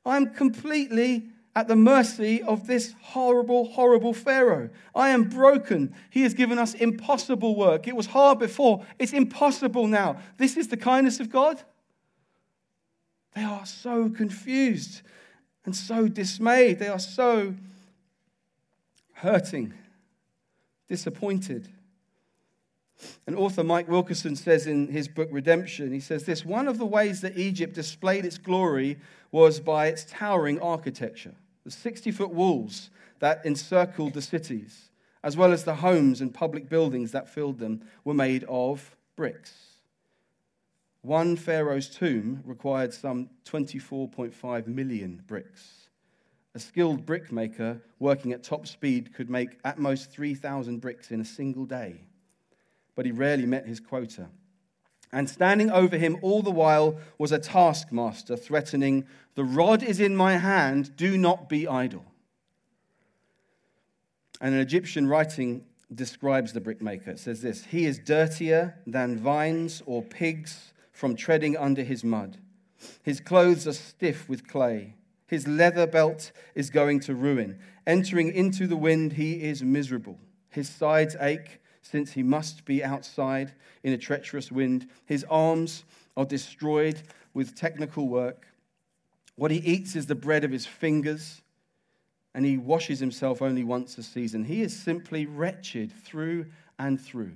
I'm 0.06 0.34
completely 0.34 1.30
at 1.58 1.68
the 1.68 1.76
mercy 1.76 2.44
of 2.44 2.68
this 2.68 2.94
horrible, 3.02 3.66
horrible 3.66 4.14
Pharaoh. 4.14 4.70
I 4.94 5.10
am 5.10 5.24
broken. 5.24 5.92
He 6.12 6.22
has 6.22 6.36
given 6.36 6.60
us 6.60 6.76
impossible 6.76 7.56
work. 7.56 7.88
It 7.88 7.96
was 7.96 8.06
hard 8.06 8.38
before, 8.38 8.86
it's 9.00 9.12
impossible 9.12 9.88
now. 9.88 10.18
This 10.38 10.56
is 10.56 10.68
the 10.68 10.78
kindness 10.78 11.20
of 11.20 11.32
God. 11.32 11.60
They 13.34 13.42
are 13.42 13.66
so 13.66 14.08
confused 14.08 15.02
and 15.66 15.76
so 15.76 16.08
dismayed. 16.08 16.78
They 16.78 16.90
are 16.90 17.00
so 17.00 17.56
hurting, 19.14 19.74
disappointed. 20.88 21.70
And 23.26 23.36
author 23.36 23.64
Mike 23.64 23.88
Wilkerson 23.88 24.36
says 24.36 24.68
in 24.68 24.90
his 24.90 25.08
book 25.08 25.30
Redemption, 25.32 25.92
he 25.92 26.02
says 26.02 26.24
this 26.24 26.46
one 26.46 26.68
of 26.68 26.78
the 26.78 26.86
ways 26.86 27.22
that 27.22 27.36
Egypt 27.36 27.74
displayed 27.74 28.26
its 28.26 28.38
glory 28.38 29.00
was 29.32 29.60
by 29.60 29.88
its 29.88 30.06
towering 30.08 30.62
architecture. 30.62 31.34
The 31.68 31.72
60 31.72 32.12
foot 32.12 32.30
walls 32.30 32.92
that 33.20 33.46
encircled 33.46 34.14
the 34.14 34.22
cities, 34.22 34.90
as 35.22 35.36
well 35.36 35.52
as 35.52 35.66
the 35.66 35.76
homes 35.76 36.22
and 36.22 36.34
public 36.34 36.70
buildings 36.70 37.12
that 37.12 37.28
filled 37.28 37.60
them, 37.60 37.82
were 38.06 38.14
made 38.14 38.46
of 38.48 38.96
bricks. 39.18 39.54
One 41.02 41.36
Pharaoh's 41.36 41.90
tomb 41.90 42.42
required 42.46 42.94
some 42.94 43.32
24.5 43.44 44.68
million 44.68 45.22
bricks. 45.28 45.90
A 46.56 46.60
skilled 46.60 47.06
brickmaker 47.06 47.82
working 48.00 48.32
at 48.32 48.44
top 48.44 48.66
speed 48.66 49.14
could 49.14 49.30
make 49.30 49.60
at 49.66 49.78
most 49.78 50.10
3,000 50.10 50.80
bricks 50.80 51.12
in 51.12 51.20
a 51.20 51.26
single 51.26 51.66
day, 51.66 52.00
but 52.96 53.06
he 53.06 53.12
rarely 53.12 53.46
met 53.46 53.66
his 53.66 53.82
quota. 53.82 54.30
And 55.12 55.30
standing 55.30 55.70
over 55.72 55.98
him 55.98 56.18
all 56.22 56.42
the 56.42 56.52
while 56.52 56.98
was 57.18 57.32
a 57.32 57.40
taskmaster 57.40 58.36
threatening, 58.36 59.06
The 59.36 59.44
rod 59.44 59.82
is 59.84 60.00
in 60.00 60.16
my 60.16 60.38
hand, 60.38 60.96
do 60.98 61.18
not 61.18 61.48
be 61.48 61.68
idle. 61.68 62.06
And 64.42 64.54
an 64.54 64.62
Egyptian 64.62 65.08
writing 65.08 65.64
describes 65.94 66.54
the 66.54 66.62
brickmaker. 66.62 67.12
It 67.12 67.20
says 67.20 67.42
this 67.42 67.66
He 67.66 67.86
is 67.86 68.00
dirtier 68.00 68.78
than 68.86 69.18
vines 69.18 69.82
or 69.86 70.04
pigs 70.04 70.74
from 70.92 71.16
treading 71.16 71.56
under 71.56 71.84
his 71.84 72.04
mud. 72.04 72.38
His 73.04 73.20
clothes 73.20 73.68
are 73.68 73.74
stiff 73.74 74.28
with 74.28 74.48
clay. 74.48 74.96
His 75.28 75.48
leather 75.48 75.88
belt 75.88 76.32
is 76.56 76.70
going 76.70 77.02
to 77.02 77.16
ruin. 77.16 77.60
Entering 77.86 78.32
into 78.32 78.68
the 78.68 78.78
wind, 78.78 79.14
he 79.14 79.44
is 79.44 79.64
miserable. 79.64 80.18
His 80.50 80.70
sides 80.70 81.16
ache 81.20 81.60
since 81.90 82.12
he 82.12 82.24
must 82.24 82.66
be 82.66 82.84
outside 82.84 83.54
in 83.84 83.94
a 83.94 83.98
treacherous 83.98 84.52
wind. 84.52 84.88
His 85.06 85.26
arms 85.30 85.84
are 86.16 86.26
destroyed 86.26 87.02
with 87.34 87.56
technical 87.56 88.08
work. 88.08 88.48
What 89.36 89.52
he 89.52 89.58
eats 89.60 89.96
is 89.96 90.08
the 90.08 90.16
bread 90.16 90.44
of 90.44 90.52
his 90.52 90.66
fingers, 90.66 91.42
and 92.34 92.46
he 92.46 92.58
washes 92.58 93.00
himself 93.00 93.42
only 93.42 93.64
once 93.64 93.98
a 93.98 94.04
season. 94.04 94.44
He 94.44 94.62
is 94.62 94.78
simply 94.78 95.26
wretched 95.26 95.92
through 95.92 96.48
and 96.78 97.00
through. 97.00 97.34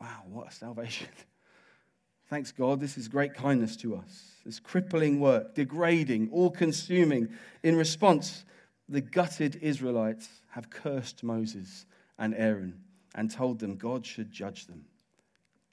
Wow, 0.00 0.22
what 0.28 0.48
a 0.48 0.52
salvation. 0.52 1.08
Thanks 2.28 2.52
God, 2.52 2.80
this 2.80 2.98
is 2.98 3.08
great 3.08 3.32
kindness 3.32 3.76
to 3.76 3.96
us. 3.96 4.32
This 4.44 4.60
crippling 4.60 5.18
work, 5.18 5.54
degrading, 5.54 6.28
all 6.30 6.50
consuming. 6.50 7.30
In 7.62 7.74
response, 7.74 8.44
the 8.88 9.00
gutted 9.00 9.56
Israelites 9.62 10.28
have 10.58 10.70
cursed 10.70 11.22
Moses 11.22 11.86
and 12.18 12.34
Aaron 12.34 12.80
and 13.14 13.30
told 13.30 13.60
them 13.60 13.76
God 13.76 14.04
should 14.04 14.32
judge 14.32 14.66
them. 14.66 14.86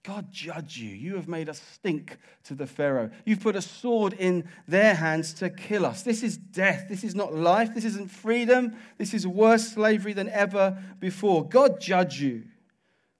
God 0.03 0.31
judge 0.31 0.77
you. 0.77 0.95
You 0.95 1.15
have 1.15 1.27
made 1.27 1.49
us 1.49 1.59
stink 1.73 2.19
to 2.43 2.53
the 2.53 2.67
Pharaoh. 2.67 3.09
You've 3.25 3.39
put 3.39 3.55
a 3.55 3.63
sword 3.63 4.13
in 4.13 4.47
their 4.67 4.93
hands 4.93 5.33
to 5.35 5.49
kill 5.49 5.87
us. 5.87 6.03
This 6.03 6.21
is 6.21 6.37
death. 6.37 6.85
This 6.87 7.03
is 7.03 7.15
not 7.15 7.33
life. 7.33 7.73
This 7.73 7.83
isn't 7.83 8.11
freedom. 8.11 8.75
This 8.99 9.15
is 9.15 9.25
worse 9.25 9.69
slavery 9.69 10.13
than 10.13 10.29
ever 10.29 10.77
before. 10.99 11.49
God 11.49 11.81
judge 11.81 12.21
you. 12.21 12.43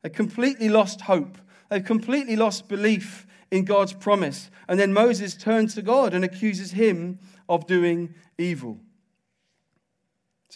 They 0.04 0.10
completely 0.10 0.69
lost 0.69 1.01
hope. 1.01 1.36
They've 1.71 1.84
completely 1.84 2.36
lost 2.36 2.67
belief 2.67 3.25
in 3.49 3.65
God's 3.65 3.93
promise. 3.93 4.51
And 4.67 4.80
then 4.80 4.93
Moses 4.93 5.34
turns 5.34 5.73
to 5.73 5.82
God 5.82 6.13
and 6.13 6.23
accuses 6.23 6.73
him 6.73 7.17
of 7.49 7.65
doing 7.65 8.13
evil. 8.38 8.78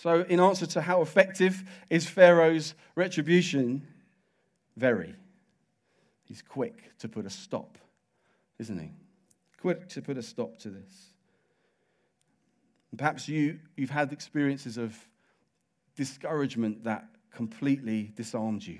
So, 0.01 0.21
in 0.29 0.39
answer 0.39 0.65
to 0.67 0.81
how 0.81 1.01
effective 1.01 1.62
is 1.89 2.07
Pharaoh's 2.07 2.73
retribution, 2.95 3.85
very. 4.77 5.13
He's 6.23 6.41
quick 6.41 6.97
to 6.99 7.09
put 7.09 7.25
a 7.25 7.29
stop, 7.29 7.77
isn't 8.59 8.79
he? 8.79 8.91
Quick 9.59 9.89
to 9.89 10.01
put 10.01 10.17
a 10.17 10.21
stop 10.23 10.57
to 10.59 10.69
this. 10.69 11.09
And 12.91 12.97
perhaps 12.97 13.27
you, 13.27 13.59
you've 13.75 13.89
had 13.89 14.13
experiences 14.13 14.77
of 14.77 14.97
discouragement 15.97 16.85
that 16.85 17.03
completely 17.33 18.13
disarmed 18.15 18.65
you. 18.65 18.79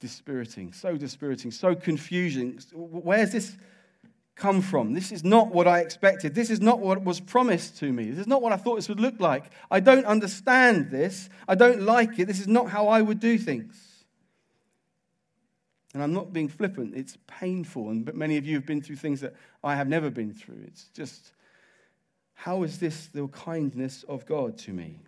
Dispiriting, 0.00 0.72
so 0.72 0.96
dispiriting, 0.96 1.50
so 1.50 1.74
confusing. 1.74 2.58
Where's 2.72 3.32
this 3.32 3.58
come 4.38 4.62
from? 4.62 4.94
This 4.94 5.12
is 5.12 5.24
not 5.24 5.48
what 5.48 5.66
I 5.66 5.80
expected. 5.80 6.34
This 6.34 6.48
is 6.48 6.60
not 6.60 6.78
what 6.78 7.04
was 7.04 7.20
promised 7.20 7.78
to 7.78 7.92
me. 7.92 8.10
This 8.10 8.20
is 8.20 8.26
not 8.26 8.40
what 8.40 8.52
I 8.52 8.56
thought 8.56 8.76
this 8.76 8.88
would 8.88 9.00
look 9.00 9.20
like. 9.20 9.50
I 9.70 9.80
don't 9.80 10.06
understand 10.06 10.90
this. 10.90 11.28
I 11.46 11.54
don't 11.54 11.82
like 11.82 12.18
it. 12.18 12.26
This 12.26 12.40
is 12.40 12.48
not 12.48 12.70
how 12.70 12.88
I 12.88 13.02
would 13.02 13.20
do 13.20 13.36
things. 13.36 14.04
And 15.92 16.02
I'm 16.02 16.12
not 16.12 16.32
being 16.32 16.48
flippant. 16.48 16.94
It's 16.94 17.18
painful. 17.26 17.90
And 17.90 18.14
many 18.14 18.36
of 18.36 18.46
you 18.46 18.54
have 18.54 18.66
been 18.66 18.80
through 18.80 18.96
things 18.96 19.20
that 19.20 19.34
I 19.64 19.74
have 19.74 19.88
never 19.88 20.10
been 20.10 20.32
through. 20.32 20.62
It's 20.66 20.84
just, 20.94 21.32
how 22.34 22.62
is 22.62 22.78
this 22.78 23.08
the 23.08 23.26
kindness 23.28 24.04
of 24.08 24.24
God 24.24 24.56
to 24.58 24.72
me? 24.72 25.00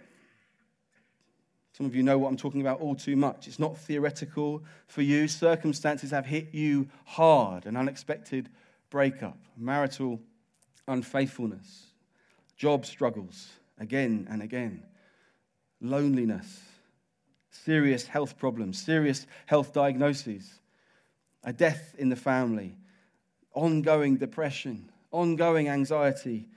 Some 1.72 1.86
of 1.86 1.94
you 1.94 2.02
know 2.02 2.18
what 2.18 2.28
I'm 2.28 2.36
talking 2.36 2.60
about 2.60 2.80
all 2.80 2.94
too 2.94 3.16
much. 3.16 3.46
It's 3.46 3.58
not 3.58 3.78
theoretical 3.78 4.62
for 4.86 5.02
you. 5.02 5.28
Circumstances 5.28 6.10
have 6.10 6.26
hit 6.26 6.52
you 6.52 6.88
hard, 7.04 7.64
and 7.64 7.76
unexpected 7.76 8.50
breakup, 8.90 9.38
marital 9.56 10.20
unfaithfulness, 10.88 11.86
job 12.56 12.84
struggles 12.84 13.48
again 13.78 14.26
and 14.30 14.42
again, 14.42 14.82
loneliness, 15.80 16.60
serious 17.50 18.06
health 18.06 18.36
problems, 18.36 18.80
serious 18.80 19.26
health 19.46 19.72
diagnoses, 19.72 20.60
a 21.44 21.52
death 21.52 21.94
in 21.98 22.08
the 22.08 22.16
family, 22.16 22.76
ongoing 23.54 24.16
depression, 24.16 24.90
ongoing 25.10 25.68
anxiety. 25.68 26.48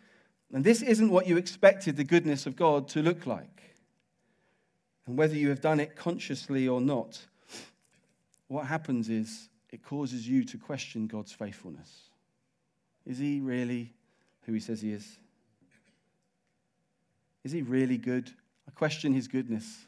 And 0.51 0.63
this 0.63 0.81
isn't 0.81 1.09
what 1.09 1.27
you 1.27 1.37
expected 1.37 1.95
the 1.95 2.03
goodness 2.03 2.45
of 2.45 2.55
God 2.55 2.87
to 2.89 3.01
look 3.01 3.25
like. 3.25 3.75
And 5.05 5.17
whether 5.17 5.35
you 5.35 5.49
have 5.49 5.61
done 5.61 5.79
it 5.79 5.95
consciously 5.95 6.67
or 6.67 6.81
not, 6.81 7.19
what 8.47 8.67
happens 8.67 9.09
is 9.09 9.49
it 9.71 9.83
causes 9.83 10.27
you 10.27 10.43
to 10.45 10.57
question 10.57 11.07
God's 11.07 11.31
faithfulness. 11.31 12.09
Is 13.05 13.17
he 13.17 13.39
really 13.41 13.93
who 14.43 14.53
he 14.53 14.59
says 14.59 14.81
he 14.81 14.91
is? 14.91 15.17
Is 17.43 17.51
he 17.51 17.61
really 17.61 17.97
good? 17.97 18.31
I 18.67 18.71
question 18.71 19.13
his 19.13 19.27
goodness. 19.27 19.85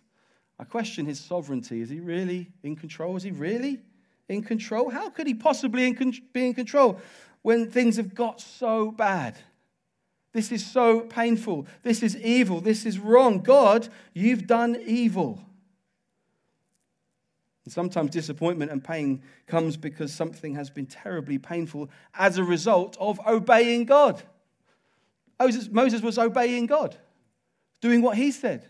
I 0.59 0.63
question 0.63 1.05
his 1.05 1.19
sovereignty. 1.19 1.81
Is 1.81 1.89
he 1.89 1.99
really 1.99 2.51
in 2.63 2.75
control? 2.75 3.15
Is 3.15 3.23
he 3.23 3.31
really 3.31 3.79
in 4.27 4.43
control? 4.43 4.89
How 4.89 5.09
could 5.09 5.27
he 5.27 5.33
possibly 5.33 5.91
be 6.33 6.45
in 6.47 6.53
control 6.53 6.99
when 7.41 7.69
things 7.69 7.97
have 7.97 8.15
got 8.15 8.41
so 8.41 8.91
bad? 8.91 9.37
This 10.33 10.51
is 10.51 10.65
so 10.65 11.01
painful. 11.01 11.65
This 11.83 12.03
is 12.03 12.17
evil. 12.17 12.59
This 12.59 12.85
is 12.85 12.99
wrong. 12.99 13.39
God, 13.39 13.87
you've 14.13 14.47
done 14.47 14.77
evil. 14.85 15.39
And 17.65 17.73
sometimes 17.73 18.11
disappointment 18.11 18.71
and 18.71 18.83
pain 18.83 19.23
comes 19.47 19.75
because 19.75 20.13
something 20.13 20.53
has 20.53 20.69
been 20.69 20.85
terribly 20.85 21.39
painful 21.39 21.89
as 22.13 22.37
a 22.37 22.43
result 22.43 22.95
of 22.99 23.19
obeying 23.27 23.85
God. 23.85 24.21
Moses, 25.39 25.69
Moses 25.69 26.01
was 26.01 26.17
obeying 26.17 26.67
God, 26.67 26.95
doing 27.81 28.03
what 28.03 28.17
he 28.17 28.31
said. 28.31 28.67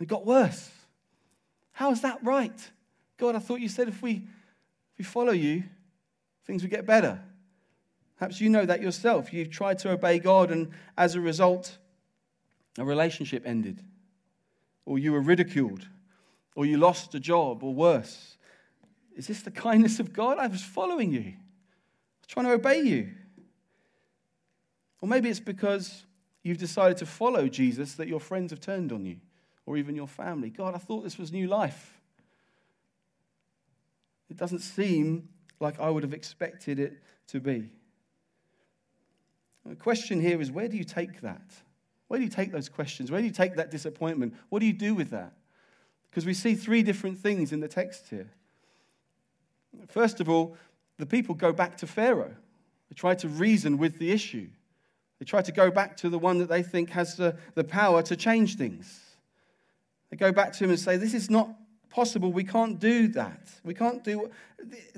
It 0.00 0.08
got 0.08 0.24
worse. 0.24 0.70
How 1.72 1.92
is 1.92 2.00
that 2.00 2.18
right? 2.24 2.70
God, 3.18 3.36
I 3.36 3.40
thought 3.40 3.60
you 3.60 3.68
said 3.68 3.88
if 3.88 4.00
we, 4.00 4.12
if 4.92 4.98
we 4.98 5.04
follow 5.04 5.32
you, 5.32 5.64
things 6.46 6.62
would 6.62 6.70
get 6.70 6.86
better. 6.86 7.20
Perhaps 8.16 8.40
you 8.40 8.48
know 8.48 8.64
that 8.64 8.80
yourself. 8.80 9.32
You've 9.32 9.50
tried 9.50 9.78
to 9.80 9.90
obey 9.90 10.18
God, 10.18 10.50
and 10.50 10.70
as 10.96 11.14
a 11.14 11.20
result, 11.20 11.76
a 12.78 12.84
relationship 12.84 13.42
ended, 13.44 13.84
or 14.86 14.98
you 14.98 15.12
were 15.12 15.20
ridiculed 15.20 15.86
or 16.58 16.66
you 16.66 16.76
lost 16.76 17.14
a 17.14 17.20
job, 17.20 17.62
or 17.62 17.72
worse. 17.72 18.36
Is 19.14 19.28
this 19.28 19.42
the 19.42 19.50
kindness 19.52 20.00
of 20.00 20.12
God? 20.12 20.38
I 20.38 20.48
was 20.48 20.60
following 20.60 21.12
you, 21.12 21.20
I 21.20 22.20
was 22.20 22.26
trying 22.26 22.46
to 22.46 22.52
obey 22.52 22.80
you. 22.80 23.10
Or 25.00 25.08
maybe 25.08 25.28
it's 25.28 25.38
because 25.38 26.04
you've 26.42 26.58
decided 26.58 26.96
to 26.96 27.06
follow 27.06 27.46
Jesus 27.46 27.94
that 27.94 28.08
your 28.08 28.18
friends 28.18 28.50
have 28.50 28.58
turned 28.58 28.90
on 28.90 29.06
you, 29.06 29.18
or 29.66 29.76
even 29.76 29.94
your 29.94 30.08
family. 30.08 30.50
God, 30.50 30.74
I 30.74 30.78
thought 30.78 31.04
this 31.04 31.16
was 31.16 31.30
new 31.30 31.46
life. 31.46 32.00
It 34.28 34.36
doesn't 34.36 34.58
seem 34.58 35.28
like 35.60 35.78
I 35.78 35.88
would 35.90 36.02
have 36.02 36.12
expected 36.12 36.80
it 36.80 37.00
to 37.28 37.38
be. 37.38 37.70
The 39.64 39.76
question 39.76 40.20
here 40.20 40.40
is 40.40 40.50
where 40.50 40.66
do 40.66 40.76
you 40.76 40.82
take 40.82 41.20
that? 41.20 41.52
Where 42.08 42.18
do 42.18 42.24
you 42.24 42.30
take 42.32 42.50
those 42.50 42.68
questions? 42.68 43.12
Where 43.12 43.20
do 43.20 43.28
you 43.28 43.32
take 43.32 43.54
that 43.54 43.70
disappointment? 43.70 44.34
What 44.48 44.58
do 44.58 44.66
you 44.66 44.72
do 44.72 44.96
with 44.96 45.10
that? 45.10 45.34
Because 46.10 46.26
we 46.26 46.34
see 46.34 46.54
three 46.54 46.82
different 46.82 47.18
things 47.18 47.52
in 47.52 47.60
the 47.60 47.68
text 47.68 48.08
here. 48.08 48.30
First 49.88 50.20
of 50.20 50.28
all, 50.28 50.56
the 50.98 51.06
people 51.06 51.34
go 51.34 51.52
back 51.52 51.76
to 51.78 51.86
Pharaoh. 51.86 52.34
They 52.88 52.94
try 52.94 53.14
to 53.16 53.28
reason 53.28 53.78
with 53.78 53.98
the 53.98 54.10
issue. 54.10 54.48
They 55.18 55.24
try 55.24 55.42
to 55.42 55.52
go 55.52 55.70
back 55.70 55.96
to 55.98 56.08
the 56.08 56.18
one 56.18 56.38
that 56.38 56.48
they 56.48 56.62
think 56.62 56.90
has 56.90 57.16
the, 57.16 57.36
the 57.54 57.64
power 57.64 58.02
to 58.02 58.16
change 58.16 58.56
things. 58.56 59.00
They 60.10 60.16
go 60.16 60.32
back 60.32 60.52
to 60.54 60.64
him 60.64 60.70
and 60.70 60.78
say, 60.78 60.96
This 60.96 61.14
is 61.14 61.28
not 61.28 61.50
possible. 61.90 62.32
We 62.32 62.44
can't 62.44 62.78
do 62.78 63.08
that. 63.08 63.40
We 63.64 63.74
can't 63.74 64.02
do. 64.02 64.30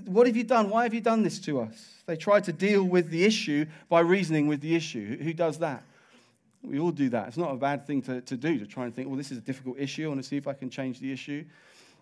What 0.05 0.27
have 0.27 0.37
you 0.37 0.44
done? 0.44 0.70
Why 0.70 0.85
have 0.85 0.94
you 0.94 1.01
done 1.01 1.23
this 1.23 1.38
to 1.40 1.61
us? 1.61 2.03
They 2.07 2.16
try 2.16 2.40
to 2.40 2.53
deal 2.53 2.85
with 2.85 3.11
the 3.11 3.25
issue 3.25 3.66
by 3.88 4.01
reasoning 4.01 4.46
with 4.46 4.61
the 4.61 4.75
issue. 4.75 5.23
Who 5.23 5.33
does 5.33 5.59
that? 5.59 5.83
We 6.62 6.79
all 6.79 6.90
do 6.90 7.09
that. 7.11 7.29
It's 7.29 7.37
not 7.37 7.53
a 7.53 7.57
bad 7.57 7.87
thing 7.87 8.03
to, 8.03 8.20
to 8.20 8.37
do, 8.37 8.59
to 8.59 8.66
try 8.66 8.85
and 8.85 8.94
think, 8.94 9.09
well, 9.09 9.16
this 9.16 9.33
is 9.33 9.38
a 9.38 9.42
difficult 9.42 9.79
issue. 9.79 10.05
I 10.05 10.09
want 10.09 10.23
to 10.23 10.29
see 10.29 10.37
if 10.37 10.46
I 10.46 10.53
can 10.53 10.68
change 10.68 11.01
the 11.01 11.11
issue. 11.12 11.44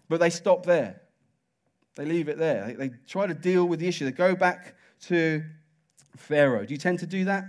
But 0.09 0.21
they 0.21 0.31
stop 0.31 0.67
there. 0.67 1.01
They 1.95 2.05
leave 2.05 2.29
it 2.29 2.39
there. 2.39 2.67
They, 2.67 2.89
they 2.89 2.91
try 3.07 3.27
to 3.27 3.35
deal 3.35 3.67
with 3.67 3.81
the 3.81 3.89
issue. 3.89 4.05
They 4.05 4.13
go 4.13 4.35
back 4.35 4.75
to 5.03 5.45
Pharaoh. 6.17 6.65
Do 6.65 6.75
you 6.75 6.79
tend 6.79 6.99
to 7.01 7.07
do 7.07 7.25
that? 7.27 7.45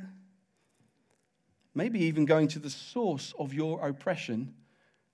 Maybe 1.73 1.99
even 2.01 2.25
going 2.25 2.47
to 2.49 2.59
the 2.59 2.69
source 2.69 3.33
of 3.39 3.53
your 3.53 3.87
oppression, 3.87 4.53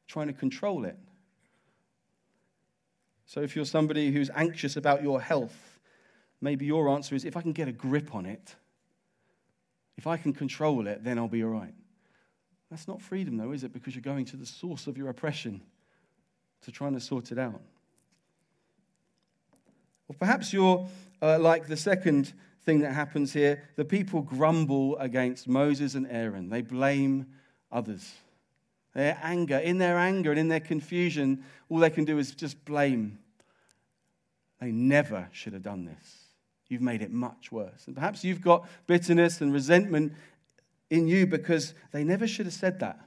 trying 0.08 0.28
to 0.28 0.34
control 0.34 0.86
it. 0.86 0.98
So 3.26 3.42
if 3.42 3.56
you're 3.56 3.66
somebody 3.66 4.12
who's 4.12 4.30
anxious 4.36 4.76
about 4.76 5.02
your 5.02 5.22
health, 5.22 5.80
maybe 6.42 6.66
your 6.66 6.90
answer 6.90 7.16
is 7.16 7.26
if 7.26 7.36
I 7.38 7.42
can 7.42 7.54
get 7.54 7.68
a 7.68 7.72
grip 7.72 8.14
on 8.14 8.26
it, 8.26 8.56
if 9.98 10.08
I 10.08 10.18
can 10.18 10.34
control 10.34 10.88
it, 10.88 11.04
then 11.04 11.18
I'll 11.18 11.28
be 11.28 11.44
all 11.44 11.50
right. 11.50 11.74
That's 12.76 12.90
not 12.90 13.02
freedom, 13.02 13.38
though, 13.38 13.54
is 13.54 13.64
it? 13.64 13.72
Because 13.72 13.96
you're 13.96 14.02
going 14.02 14.26
to 14.26 14.36
the 14.36 14.46
source 14.46 14.86
of 14.86 14.98
your 14.98 15.08
oppression 15.08 15.62
to 16.66 16.74
try 16.74 16.90
and 16.90 17.02
sort 17.02 17.32
it 17.32 17.40
out. 17.40 17.62
Or 20.10 20.16
perhaps 20.20 20.52
you're 20.52 20.86
uh, 21.22 21.40
like 21.40 21.68
the 21.68 21.78
second 21.78 22.34
thing 22.64 22.80
that 22.80 22.92
happens 22.92 23.32
here 23.32 23.64
the 23.78 23.86
people 23.86 24.22
grumble 24.22 24.98
against 24.98 25.48
Moses 25.48 25.96
and 25.96 26.06
Aaron, 26.10 26.50
they 26.50 26.62
blame 26.62 27.28
others. 27.72 28.12
Their 28.94 29.18
anger, 29.24 29.58
in 29.58 29.78
their 29.78 29.98
anger 29.98 30.32
and 30.32 30.40
in 30.40 30.50
their 30.50 30.60
confusion, 30.60 31.46
all 31.70 31.78
they 31.78 31.90
can 31.90 32.04
do 32.04 32.20
is 32.20 32.36
just 32.36 32.66
blame. 32.66 33.20
They 34.60 34.74
never 34.74 35.30
should 35.32 35.54
have 35.54 35.64
done 35.64 35.86
this. 35.86 36.26
You've 36.68 36.82
made 36.82 37.02
it 37.02 37.12
much 37.12 37.54
worse. 37.54 37.88
And 37.88 37.96
perhaps 37.96 38.26
you've 38.26 38.42
got 38.42 38.68
bitterness 38.86 39.40
and 39.40 39.54
resentment 39.54 40.12
in 40.90 41.08
you 41.08 41.26
because 41.28 41.74
they 41.92 42.04
never 42.04 42.28
should 42.28 42.46
have 42.46 42.54
said 42.54 42.80
that. 42.80 43.00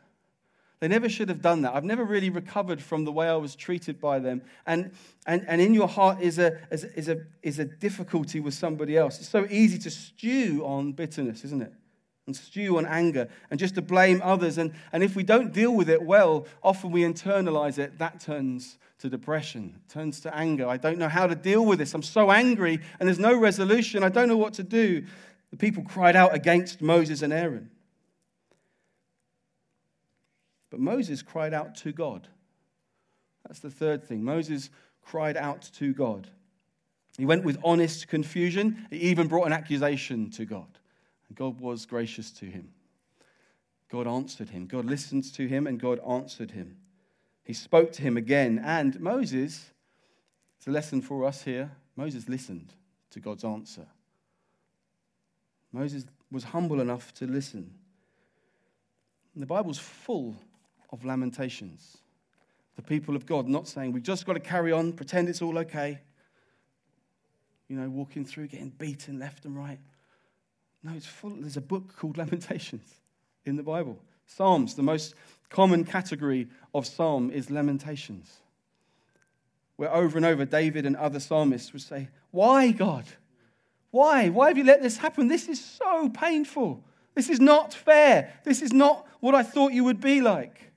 They 0.81 0.89
never 0.89 1.09
should 1.09 1.29
have 1.29 1.43
done 1.43 1.63
that. 1.63 1.75
I've 1.75 1.85
never 1.85 2.05
really 2.05 2.31
recovered 2.31 2.81
from 2.81 3.05
the 3.05 3.11
way 3.11 3.29
I 3.29 3.35
was 3.35 3.57
treated 3.57 4.01
by 4.01 4.21
them. 4.21 4.43
And, 4.65 4.93
and, 5.27 5.45
and 5.49 5.61
in 5.61 5.75
your 5.75 5.89
heart 5.89 6.21
is 6.21 6.39
a, 6.39 6.59
is, 6.71 6.85
is, 6.85 7.09
a, 7.09 7.23
is 7.43 7.59
a 7.59 7.65
difficulty 7.65 8.39
with 8.39 8.55
somebody 8.55 8.97
else. 8.97 9.19
It's 9.19 9.29
so 9.29 9.47
easy 9.51 9.79
to 9.79 9.91
stew 9.91 10.63
on 10.65 10.93
bitterness, 10.93 11.45
isn't 11.45 11.63
it? 11.63 11.73
And 12.27 12.37
stew 12.37 12.79
on 12.79 12.87
anger 12.87 13.29
and 13.51 13.59
just 13.59 13.75
to 13.75 13.83
blame 13.83 14.21
others. 14.23 14.59
And, 14.59 14.73
and 14.93 15.03
if 15.03 15.17
we 15.17 15.25
don't 15.25 15.53
deal 15.53 15.75
with 15.75 15.91
it 15.91 16.03
well, 16.03 16.47
often 16.63 16.93
we 16.93 17.03
internalize 17.03 17.79
it. 17.79 17.99
That 17.99 18.21
turns 18.21 18.79
to 18.99 19.09
depression, 19.09 19.81
turns 19.89 20.21
to 20.21 20.37
anger. 20.37 20.69
I 20.69 20.77
don't 20.77 20.99
know 20.99 21.09
how 21.09 21.27
to 21.27 21.35
deal 21.35 21.65
with 21.65 21.79
this. 21.79 21.95
I'm 21.95 22.03
so 22.03 22.31
angry 22.31 22.81
and 23.01 23.09
there's 23.09 23.19
no 23.19 23.37
resolution. 23.37 24.05
I 24.05 24.11
don't 24.11 24.29
know 24.29 24.37
what 24.37 24.55
to 24.55 24.63
do. 24.63 25.05
The 25.51 25.57
people 25.57 25.83
cried 25.83 26.17
out 26.17 26.35
against 26.35 26.83
Moses 26.83 27.23
and 27.23 27.33
Aaron. 27.33 27.71
But 30.71 30.81
Moses 30.81 31.23
cried 31.23 31.55
out 31.55 31.75
to 31.77 31.93
God. 31.93 32.29
That's 33.47 33.61
the 33.61 33.71
third 33.71 34.05
thing. 34.05 34.23
Moses 34.23 34.69
cried 35.03 35.37
out 35.37 35.63
to 35.77 35.95
God. 35.95 36.29
He 37.17 37.25
went 37.25 37.45
with 37.45 37.59
honest 37.65 38.09
confusion. 38.09 38.87
He 38.91 38.99
even 38.99 39.27
brought 39.27 39.47
an 39.47 39.53
accusation 39.53 40.31
to 40.33 40.45
God. 40.45 40.79
And 41.29 41.37
God 41.37 41.61
was 41.61 41.87
gracious 41.87 42.31
to 42.33 42.45
him. 42.45 42.69
God 43.91 44.07
answered 44.07 44.51
him. 44.51 44.67
God 44.67 44.85
listened 44.85 45.33
to 45.35 45.49
him, 45.49 45.67
and 45.67 45.81
God 45.81 45.99
answered 46.07 46.51
him. 46.51 46.77
He 47.43 47.55
spoke 47.55 47.91
to 47.93 48.03
him 48.03 48.19
again. 48.19 48.61
And 48.63 49.01
Moses, 49.01 49.71
it's 50.59 50.67
a 50.67 50.71
lesson 50.71 51.01
for 51.01 51.25
us 51.25 51.43
here. 51.43 51.71
Moses 51.97 52.29
listened 52.29 52.75
to 53.11 53.21
God's 53.21 53.45
answer. 53.45 53.87
Moses 55.73 56.05
was 56.31 56.45
humble 56.45 56.81
enough 56.81 57.13
to 57.15 57.27
listen. 57.27 57.71
And 59.35 59.43
the 59.43 59.47
Bible's 59.47 59.79
full 59.79 60.37
of 60.91 61.05
lamentations. 61.05 61.99
The 62.77 62.83
people 62.83 63.17
of 63.17 63.27
God 63.27 63.49
not 63.49 63.69
saying, 63.69 63.93
we've 63.93 64.03
just 64.03 64.27
got 64.27 64.35
to 64.35 64.41
carry 64.41 64.73
on, 64.73 64.93
pretend 64.93 65.29
it's 65.29 65.43
all 65.43 65.59
okay. 65.59 66.01
You 67.69 67.77
know, 67.77 67.89
walking 67.89 68.25
through, 68.25 68.49
getting 68.49 68.71
beaten 68.71 69.19
left 69.19 69.45
and 69.45 69.57
right. 69.57 69.81
No, 70.83 70.93
it's 70.95 71.07
full. 71.07 71.31
There's 71.31 71.57
a 71.57 71.63
book 71.63 71.97
called 71.97 72.17
Lamentations 72.19 73.01
in 73.45 73.57
the 73.57 73.63
Bible. 73.63 73.99
Psalms, 74.27 74.75
the 74.75 74.83
most 74.83 75.15
common 75.49 75.85
category 75.85 76.49
of 76.75 76.87
psalm 76.87 77.31
is 77.31 77.51
lamentations, 77.51 78.39
where 79.77 79.93
over 79.93 80.19
and 80.19 80.27
over 80.27 80.45
David 80.45 80.85
and 80.85 80.97
other 80.97 81.19
psalmists 81.19 81.73
would 81.73 81.83
say, 81.83 82.09
Why, 82.31 82.71
God? 82.71 83.05
Why? 83.91 84.29
Why 84.29 84.49
have 84.49 84.59
you 84.59 84.65
let 84.65 84.83
this 84.83 84.99
happen? 84.99 85.29
This 85.29 85.49
is 85.49 85.63
so 85.63 86.09
painful. 86.09 86.85
This 87.15 87.31
is 87.31 87.41
not 87.41 87.75
fair. 87.75 88.35
This 88.45 88.63
is 88.63 88.73
not 88.73 89.07
what 89.21 89.35
I 89.35 89.43
thought 89.43 89.73
you 89.73 89.85
would 89.85 90.01
be 90.01 90.21
like. 90.21 90.73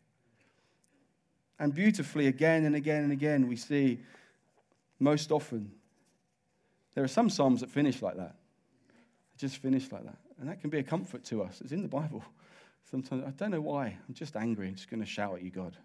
And 1.60 1.74
beautifully, 1.74 2.28
again 2.28 2.66
and 2.66 2.76
again 2.76 3.04
and 3.04 3.12
again, 3.12 3.48
we 3.48 3.56
see 3.56 4.00
most 5.00 5.32
often 5.32 5.72
there 6.94 7.04
are 7.04 7.10
some 7.10 7.30
Psalms 7.30 7.62
that 7.62 7.70
finish 7.70 8.02
like 8.02 8.18
that. 8.18 8.36
They 8.90 9.38
just 9.38 9.58
finish 9.58 9.92
like 9.92 10.04
that. 10.04 10.18
And 10.40 10.50
that 10.50 10.60
can 10.60 10.70
be 10.70 10.80
a 10.80 10.84
comfort 10.84 11.24
to 11.26 11.44
us. 11.44 11.62
It's 11.62 11.72
in 11.72 11.82
the 11.82 11.88
Bible. 11.88 12.24
Sometimes, 12.90 13.24
I 13.26 13.30
don't 13.32 13.52
know 13.52 13.62
why. 13.62 13.96
I'm 14.08 14.14
just 14.14 14.36
angry. 14.36 14.68
I'm 14.68 14.76
just 14.76 14.90
going 14.90 15.00
to 15.00 15.06
shout 15.06 15.36
at 15.36 15.44
you, 15.44 15.52
God. 15.52 15.78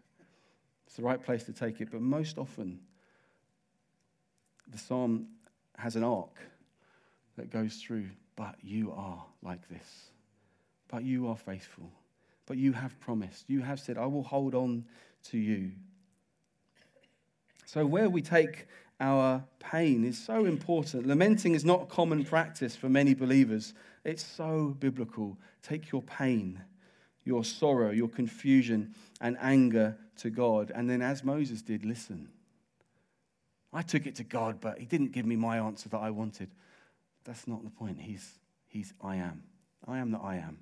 It's 0.86 0.96
the 0.96 1.02
right 1.02 1.22
place 1.22 1.44
to 1.44 1.52
take 1.52 1.80
it. 1.80 1.90
But 1.90 2.00
most 2.00 2.38
often, 2.38 2.80
the 4.68 4.78
psalm 4.78 5.28
has 5.76 5.94
an 5.94 6.02
arc 6.02 6.36
that 7.36 7.50
goes 7.50 7.76
through, 7.76 8.08
but 8.36 8.56
you 8.62 8.92
are 8.92 9.24
like 9.42 9.68
this. 9.68 10.10
But 10.88 11.04
you 11.04 11.28
are 11.28 11.36
faithful. 11.36 11.90
But 12.46 12.56
you 12.56 12.72
have 12.72 12.98
promised. 13.00 13.44
You 13.48 13.60
have 13.60 13.80
said, 13.80 13.98
I 13.98 14.06
will 14.06 14.22
hold 14.22 14.54
on 14.54 14.84
to 15.24 15.38
you. 15.38 15.72
So, 17.64 17.84
where 17.84 18.08
we 18.08 18.22
take 18.22 18.66
our 19.00 19.44
pain 19.58 20.04
is 20.04 20.16
so 20.16 20.44
important. 20.44 21.06
Lamenting 21.06 21.54
is 21.54 21.64
not 21.64 21.82
a 21.82 21.86
common 21.86 22.24
practice 22.24 22.76
for 22.76 22.88
many 22.88 23.14
believers, 23.14 23.74
it's 24.04 24.24
so 24.24 24.76
biblical. 24.78 25.36
Take 25.62 25.90
your 25.90 26.02
pain 26.02 26.62
your 27.26 27.44
sorrow, 27.44 27.90
your 27.90 28.08
confusion, 28.08 28.94
and 29.20 29.36
anger 29.40 29.98
to 30.18 30.30
God. 30.30 30.72
And 30.74 30.88
then, 30.88 31.02
as 31.02 31.22
Moses 31.22 31.60
did, 31.60 31.84
listen. 31.84 32.28
I 33.72 33.82
took 33.82 34.06
it 34.06 34.14
to 34.14 34.24
God, 34.24 34.58
but 34.60 34.78
he 34.78 34.86
didn't 34.86 35.12
give 35.12 35.26
me 35.26 35.36
my 35.36 35.58
answer 35.58 35.90
that 35.90 35.98
I 35.98 36.10
wanted. 36.10 36.48
That's 37.26 37.48
not 37.48 37.64
the 37.64 37.70
point. 37.70 38.00
He's, 38.00 38.38
he's 38.66 38.94
I 39.02 39.16
am. 39.16 39.42
I 39.86 39.98
am 39.98 40.12
that 40.12 40.20
I 40.22 40.36
am. 40.36 40.58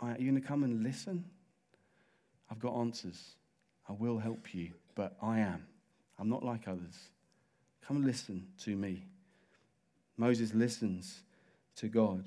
I, 0.00 0.12
are 0.12 0.18
you 0.18 0.30
going 0.30 0.40
to 0.40 0.46
come 0.46 0.64
and 0.64 0.82
listen? 0.82 1.24
I've 2.50 2.58
got 2.58 2.74
answers. 2.76 3.36
I 3.88 3.92
will 3.92 4.18
help 4.18 4.54
you, 4.54 4.72
but 4.94 5.16
I 5.22 5.40
am. 5.40 5.66
I'm 6.18 6.28
not 6.28 6.44
like 6.44 6.68
others. 6.68 7.08
Come 7.86 7.96
and 7.96 8.06
listen 8.06 8.46
to 8.64 8.76
me. 8.76 9.06
Moses 10.16 10.54
listens 10.54 11.22
to 11.76 11.88
God. 11.88 12.24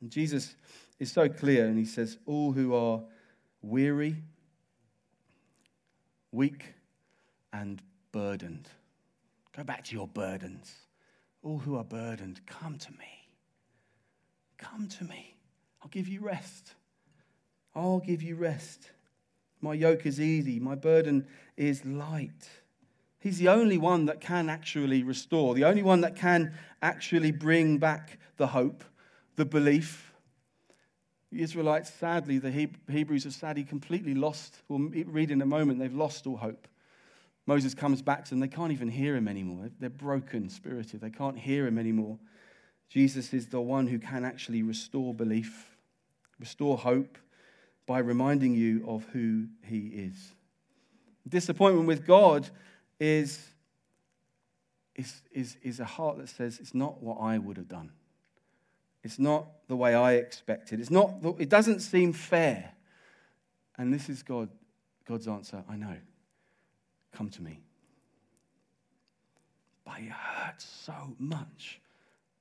And 0.00 0.10
Jesus 0.10 0.54
is 0.98 1.12
so 1.12 1.28
clear, 1.28 1.66
and 1.66 1.78
he 1.78 1.84
says, 1.84 2.18
All 2.26 2.52
who 2.52 2.74
are 2.74 3.02
weary, 3.62 4.16
weak, 6.32 6.74
and 7.52 7.80
burdened. 8.12 8.68
Go 9.56 9.64
back 9.64 9.84
to 9.84 9.94
your 9.94 10.08
burdens. 10.08 10.72
All 11.46 11.58
who 11.58 11.76
are 11.76 11.84
burdened, 11.84 12.40
come 12.44 12.76
to 12.76 12.90
me. 12.90 13.28
Come 14.58 14.88
to 14.98 15.04
me. 15.04 15.36
I'll 15.80 15.88
give 15.88 16.08
you 16.08 16.20
rest. 16.20 16.74
I'll 17.72 18.00
give 18.00 18.20
you 18.20 18.34
rest. 18.34 18.90
My 19.60 19.72
yoke 19.72 20.06
is 20.06 20.20
easy, 20.20 20.58
my 20.58 20.74
burden 20.74 21.24
is 21.56 21.84
light. 21.84 22.48
He's 23.20 23.38
the 23.38 23.48
only 23.48 23.78
one 23.78 24.06
that 24.06 24.20
can 24.20 24.50
actually 24.50 25.04
restore, 25.04 25.54
the 25.54 25.66
only 25.66 25.84
one 25.84 26.00
that 26.00 26.16
can 26.16 26.52
actually 26.82 27.30
bring 27.30 27.78
back 27.78 28.18
the 28.38 28.48
hope, 28.48 28.82
the 29.36 29.44
belief. 29.44 30.12
The 31.30 31.42
Israelites, 31.42 31.94
sadly, 31.94 32.38
the 32.38 32.50
Hebrews 32.90 33.22
have 33.22 33.34
sadly 33.34 33.62
completely 33.62 34.14
lost. 34.14 34.62
We'll 34.68 34.88
read 35.06 35.30
in 35.30 35.40
a 35.40 35.46
moment, 35.46 35.78
they've 35.78 35.94
lost 35.94 36.26
all 36.26 36.38
hope. 36.38 36.66
Moses 37.46 37.74
comes 37.74 38.02
back 38.02 38.24
to 38.24 38.30
them, 38.30 38.40
they 38.40 38.48
can't 38.48 38.72
even 38.72 38.88
hear 38.88 39.14
him 39.14 39.28
anymore. 39.28 39.70
They're 39.78 39.88
broken 39.88 40.48
spirited, 40.48 41.00
they 41.00 41.10
can't 41.10 41.38
hear 41.38 41.66
him 41.66 41.78
anymore. 41.78 42.18
Jesus 42.88 43.32
is 43.32 43.46
the 43.46 43.60
one 43.60 43.86
who 43.86 43.98
can 43.98 44.24
actually 44.24 44.62
restore 44.62 45.14
belief, 45.14 45.76
restore 46.38 46.76
hope 46.76 47.18
by 47.86 47.98
reminding 47.98 48.54
you 48.54 48.84
of 48.86 49.04
who 49.12 49.46
he 49.62 49.88
is. 49.88 50.32
Disappointment 51.28 51.86
with 51.86 52.06
God 52.06 52.48
is, 52.98 53.40
is, 54.94 55.22
is, 55.32 55.56
is 55.62 55.80
a 55.80 55.84
heart 55.84 56.18
that 56.18 56.28
says, 56.28 56.58
It's 56.60 56.74
not 56.74 57.02
what 57.02 57.18
I 57.20 57.38
would 57.38 57.56
have 57.56 57.68
done. 57.68 57.90
It's 59.02 59.18
not 59.20 59.46
the 59.68 59.76
way 59.76 59.94
I 59.94 60.14
expected. 60.14 60.80
It's 60.80 60.90
not, 60.90 61.14
it 61.38 61.48
doesn't 61.48 61.80
seem 61.80 62.12
fair. 62.12 62.72
And 63.78 63.94
this 63.94 64.08
is 64.08 64.22
God, 64.22 64.48
God's 65.06 65.28
answer 65.28 65.62
I 65.68 65.76
know. 65.76 65.96
Come 67.12 67.30
to 67.30 67.42
me. 67.42 67.60
But 69.84 70.00
it 70.00 70.10
hurt 70.10 70.60
so 70.60 71.14
much. 71.18 71.80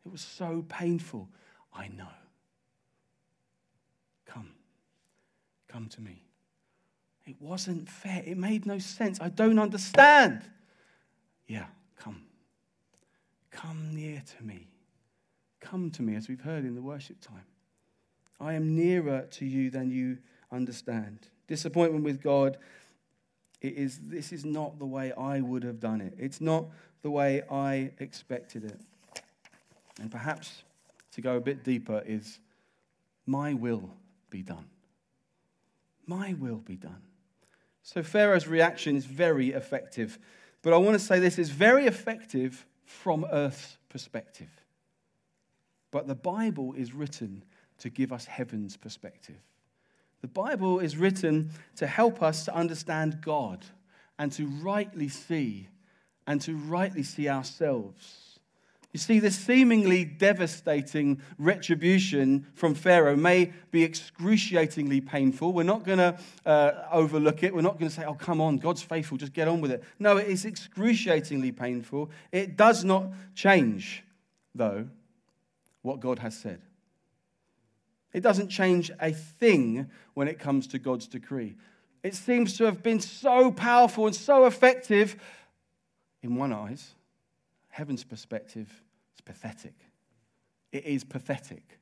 It 0.05 0.11
was 0.11 0.21
so 0.21 0.65
painful. 0.67 1.29
I 1.73 1.87
know. 1.87 2.07
Come. 4.25 4.51
Come 5.67 5.87
to 5.89 6.01
me. 6.01 6.23
It 7.25 7.35
wasn't 7.39 7.89
fair. 7.89 8.23
It 8.25 8.37
made 8.37 8.65
no 8.65 8.77
sense. 8.77 9.19
I 9.19 9.29
don't 9.29 9.59
understand. 9.59 10.41
Yeah, 11.47 11.65
come. 11.97 12.23
Come 13.51 13.95
near 13.95 14.21
to 14.37 14.43
me. 14.43 14.67
Come 15.59 15.89
to 15.91 16.03
me, 16.03 16.15
as 16.15 16.27
we've 16.27 16.41
heard 16.41 16.65
in 16.65 16.75
the 16.75 16.81
worship 16.81 17.19
time. 17.21 17.45
I 18.39 18.53
am 18.53 18.75
nearer 18.75 19.27
to 19.31 19.45
you 19.45 19.71
than 19.71 19.89
you 19.89 20.17
understand. 20.51 21.27
Disappointment 21.47 22.03
with 22.03 22.21
God 22.21 22.57
it 23.61 23.73
is 23.73 23.99
this 24.03 24.31
is 24.31 24.45
not 24.45 24.79
the 24.79 24.85
way 24.85 25.11
I 25.13 25.41
would 25.41 25.63
have 25.63 25.79
done 25.79 26.01
it. 26.01 26.13
It's 26.17 26.41
not 26.41 26.65
the 27.01 27.11
way 27.11 27.43
I 27.49 27.91
expected 27.99 28.65
it. 28.65 28.79
And 29.99 30.11
perhaps 30.11 30.63
to 31.13 31.21
go 31.21 31.37
a 31.37 31.41
bit 31.41 31.63
deeper 31.63 32.03
is 32.05 32.39
my 33.25 33.53
will 33.53 33.89
be 34.29 34.41
done. 34.41 34.65
My 36.05 36.35
will 36.39 36.57
be 36.57 36.75
done. 36.75 37.01
So 37.81 38.03
Pharaoh's 38.03 38.47
reaction 38.47 38.95
is 38.95 39.05
very 39.05 39.51
effective. 39.51 40.19
But 40.61 40.73
I 40.73 40.77
want 40.77 40.99
to 40.99 41.03
say 41.03 41.19
this 41.19 41.39
is 41.39 41.49
very 41.49 41.85
effective 41.85 42.65
from 42.85 43.25
earth's 43.31 43.77
perspective. 43.89 44.49
But 45.91 46.07
the 46.07 46.15
Bible 46.15 46.73
is 46.73 46.93
written 46.93 47.43
to 47.79 47.89
give 47.89 48.11
us 48.11 48.25
heaven's 48.25 48.75
perspective. 48.75 49.37
The 50.25 50.31
Bible 50.31 50.79
is 50.79 50.97
written 50.97 51.51
to 51.75 51.85
help 51.85 52.23
us 52.23 52.45
to 52.45 52.55
understand 52.55 53.21
God 53.21 53.63
and 54.17 54.31
to 54.31 54.47
rightly 54.47 55.07
see 55.07 55.69
and 56.25 56.41
to 56.41 56.57
rightly 56.57 57.03
see 57.03 57.29
ourselves 57.29 58.25
you 58.95 58.99
see, 58.99 59.19
this 59.19 59.37
seemingly 59.37 60.05
devastating 60.05 61.21
retribution 61.37 62.47
from 62.53 62.73
Pharaoh 62.73 63.17
may 63.17 63.51
be 63.69 63.83
excruciatingly 63.83 65.01
painful. 65.01 65.51
We're 65.51 65.63
not 65.63 65.83
going 65.83 65.97
to 65.97 66.17
uh, 66.45 66.87
overlook 66.93 67.43
it. 67.43 67.53
We're 67.53 67.59
not 67.59 67.77
going 67.77 67.89
to 67.89 67.93
say, 67.93 68.05
oh, 68.05 68.13
come 68.13 68.39
on, 68.39 68.55
God's 68.55 68.81
faithful, 68.81 69.17
just 69.17 69.33
get 69.33 69.49
on 69.49 69.59
with 69.59 69.71
it. 69.71 69.83
No, 69.99 70.15
it 70.15 70.29
is 70.29 70.45
excruciatingly 70.45 71.51
painful. 71.51 72.09
It 72.31 72.55
does 72.55 72.85
not 72.85 73.11
change, 73.33 74.01
though, 74.55 74.87
what 75.81 75.99
God 75.99 76.19
has 76.19 76.37
said. 76.37 76.61
It 78.15 78.23
doesn't 78.23 78.47
change 78.47 78.89
a 79.01 79.11
thing 79.11 79.91
when 80.13 80.29
it 80.29 80.39
comes 80.39 80.67
to 80.67 80.79
God's 80.79 81.05
decree. 81.05 81.57
It 82.01 82.15
seems 82.15 82.55
to 82.57 82.63
have 82.63 82.81
been 82.81 83.01
so 83.01 83.51
powerful 83.51 84.07
and 84.07 84.15
so 84.15 84.45
effective 84.45 85.17
in 86.23 86.37
one 86.37 86.53
eyes, 86.53 86.93
heaven's 87.67 88.05
perspective, 88.05 88.69
is 89.15 89.19
pathetic. 89.19 89.73
It 90.71 90.85
is 90.85 91.03
pathetic. 91.03 91.77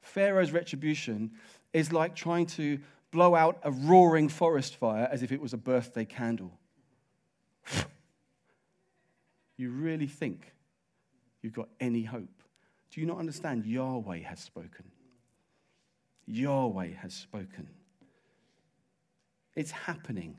Pharaoh's 0.00 0.52
retribution 0.52 1.32
is 1.74 1.92
like 1.92 2.14
trying 2.14 2.46
to 2.46 2.78
blow 3.10 3.34
out 3.34 3.58
a 3.64 3.70
roaring 3.70 4.30
forest 4.30 4.76
fire 4.76 5.06
as 5.12 5.22
if 5.22 5.32
it 5.32 5.40
was 5.42 5.52
a 5.52 5.58
birthday 5.58 6.06
candle. 6.06 6.58
you 9.58 9.68
really 9.68 10.06
think 10.06 10.54
you've 11.42 11.52
got 11.52 11.68
any 11.78 12.04
hope? 12.04 12.37
Do 12.90 13.00
you 13.00 13.06
not 13.06 13.18
understand? 13.18 13.66
Yahweh 13.66 14.20
has 14.20 14.40
spoken. 14.40 14.90
Yahweh 16.26 16.92
has 17.02 17.14
spoken. 17.14 17.68
It's 19.54 19.70
happening. 19.70 20.36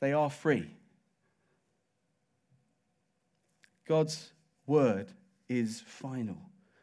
They 0.00 0.12
are 0.12 0.30
free. 0.30 0.68
God's 3.86 4.32
word 4.66 5.08
is 5.48 5.82
final. 5.86 6.36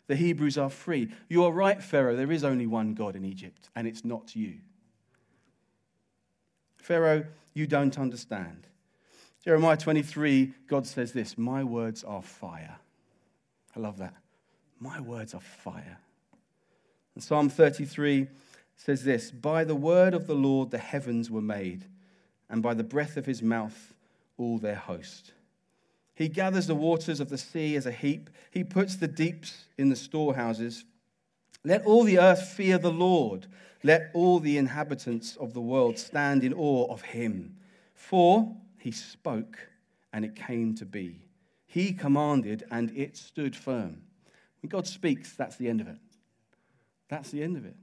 The 0.07 0.15
Hebrews 0.15 0.57
are 0.57 0.69
free. 0.69 1.09
You 1.27 1.43
are 1.43 1.51
right, 1.51 1.81
Pharaoh. 1.81 2.15
There 2.15 2.31
is 2.31 2.43
only 2.43 2.65
one 2.65 2.93
God 2.95 3.15
in 3.15 3.23
Egypt, 3.23 3.69
and 3.75 3.87
it's 3.87 4.03
not 4.03 4.35
you. 4.35 4.55
Pharaoh, 6.77 7.25
you 7.53 7.67
don't 7.67 7.97
understand. 7.99 8.67
Jeremiah 9.43 9.77
23, 9.77 10.53
God 10.67 10.87
says 10.87 11.13
this 11.13 11.37
My 11.37 11.63
words 11.63 12.03
are 12.03 12.21
fire. 12.21 12.77
I 13.75 13.79
love 13.79 13.97
that. 13.99 14.15
My 14.79 15.01
words 15.01 15.33
are 15.33 15.41
fire. 15.41 15.97
And 17.15 17.23
Psalm 17.23 17.49
33 17.49 18.27
says 18.77 19.03
this 19.03 19.29
By 19.31 19.63
the 19.63 19.75
word 19.75 20.13
of 20.13 20.25
the 20.25 20.35
Lord 20.35 20.71
the 20.71 20.77
heavens 20.77 21.29
were 21.29 21.41
made, 21.41 21.85
and 22.49 22.63
by 22.63 22.73
the 22.73 22.83
breath 22.83 23.17
of 23.17 23.25
his 23.25 23.41
mouth 23.41 23.93
all 24.37 24.57
their 24.57 24.75
host. 24.75 25.33
He 26.15 26.27
gathers 26.27 26.67
the 26.67 26.75
waters 26.75 27.19
of 27.19 27.29
the 27.29 27.37
sea 27.37 27.75
as 27.75 27.85
a 27.85 27.91
heap. 27.91 28.29
He 28.51 28.63
puts 28.63 28.95
the 28.95 29.07
deeps 29.07 29.65
in 29.77 29.89
the 29.89 29.95
storehouses. 29.95 30.85
Let 31.63 31.85
all 31.85 32.03
the 32.03 32.19
earth 32.19 32.47
fear 32.49 32.77
the 32.77 32.91
Lord. 32.91 33.47
Let 33.83 34.11
all 34.13 34.39
the 34.39 34.57
inhabitants 34.57 35.35
of 35.37 35.53
the 35.53 35.61
world 35.61 35.97
stand 35.97 36.43
in 36.43 36.53
awe 36.53 36.91
of 36.91 37.01
him. 37.01 37.55
For 37.95 38.53
he 38.77 38.91
spoke, 38.91 39.69
and 40.11 40.25
it 40.25 40.35
came 40.35 40.75
to 40.75 40.85
be. 40.85 41.21
He 41.65 41.93
commanded, 41.93 42.65
and 42.71 42.91
it 42.97 43.15
stood 43.15 43.55
firm. 43.55 44.01
When 44.61 44.69
God 44.69 44.87
speaks, 44.87 45.33
that's 45.33 45.55
the 45.55 45.69
end 45.69 45.81
of 45.81 45.87
it. 45.87 45.97
That's 47.07 47.31
the 47.31 47.43
end 47.43 47.57
of 47.57 47.65
it. 47.65 47.75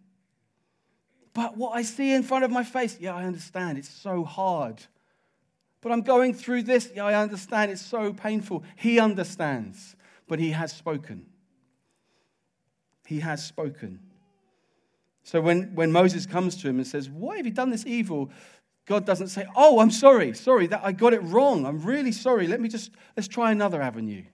But 1.34 1.56
what 1.56 1.72
I 1.72 1.82
see 1.82 2.12
in 2.12 2.22
front 2.22 2.44
of 2.44 2.50
my 2.50 2.64
face, 2.64 2.96
yeah, 2.98 3.14
I 3.14 3.24
understand. 3.24 3.76
It's 3.76 3.90
so 3.90 4.24
hard. 4.24 4.82
But 5.82 5.92
I'm 5.92 6.02
going 6.02 6.32
through 6.32 6.62
this. 6.62 6.90
Yeah, 6.94 7.04
I 7.04 7.14
understand. 7.14 7.70
It's 7.70 7.82
so 7.82 8.12
painful. 8.12 8.64
He 8.76 8.98
understands, 8.98 9.96
but 10.26 10.38
he 10.38 10.52
has 10.52 10.72
spoken. 10.72 11.26
He 13.06 13.20
has 13.20 13.44
spoken. 13.44 14.00
So 15.22 15.40
when, 15.40 15.74
when 15.74 15.92
Moses 15.92 16.24
comes 16.24 16.56
to 16.62 16.68
him 16.68 16.76
and 16.78 16.86
says, 16.86 17.10
Why 17.10 17.36
have 17.36 17.46
you 17.46 17.52
done 17.52 17.70
this 17.70 17.84
evil? 17.84 18.30
God 18.86 19.04
doesn't 19.04 19.28
say, 19.28 19.46
Oh, 19.54 19.80
I'm 19.80 19.90
sorry, 19.90 20.34
sorry, 20.34 20.68
that 20.68 20.80
I 20.84 20.92
got 20.92 21.12
it 21.12 21.22
wrong. 21.22 21.66
I'm 21.66 21.82
really 21.82 22.12
sorry. 22.12 22.46
Let 22.46 22.60
me 22.60 22.68
just, 22.68 22.92
let's 23.16 23.28
try 23.28 23.52
another 23.52 23.82
avenue. 23.82 24.24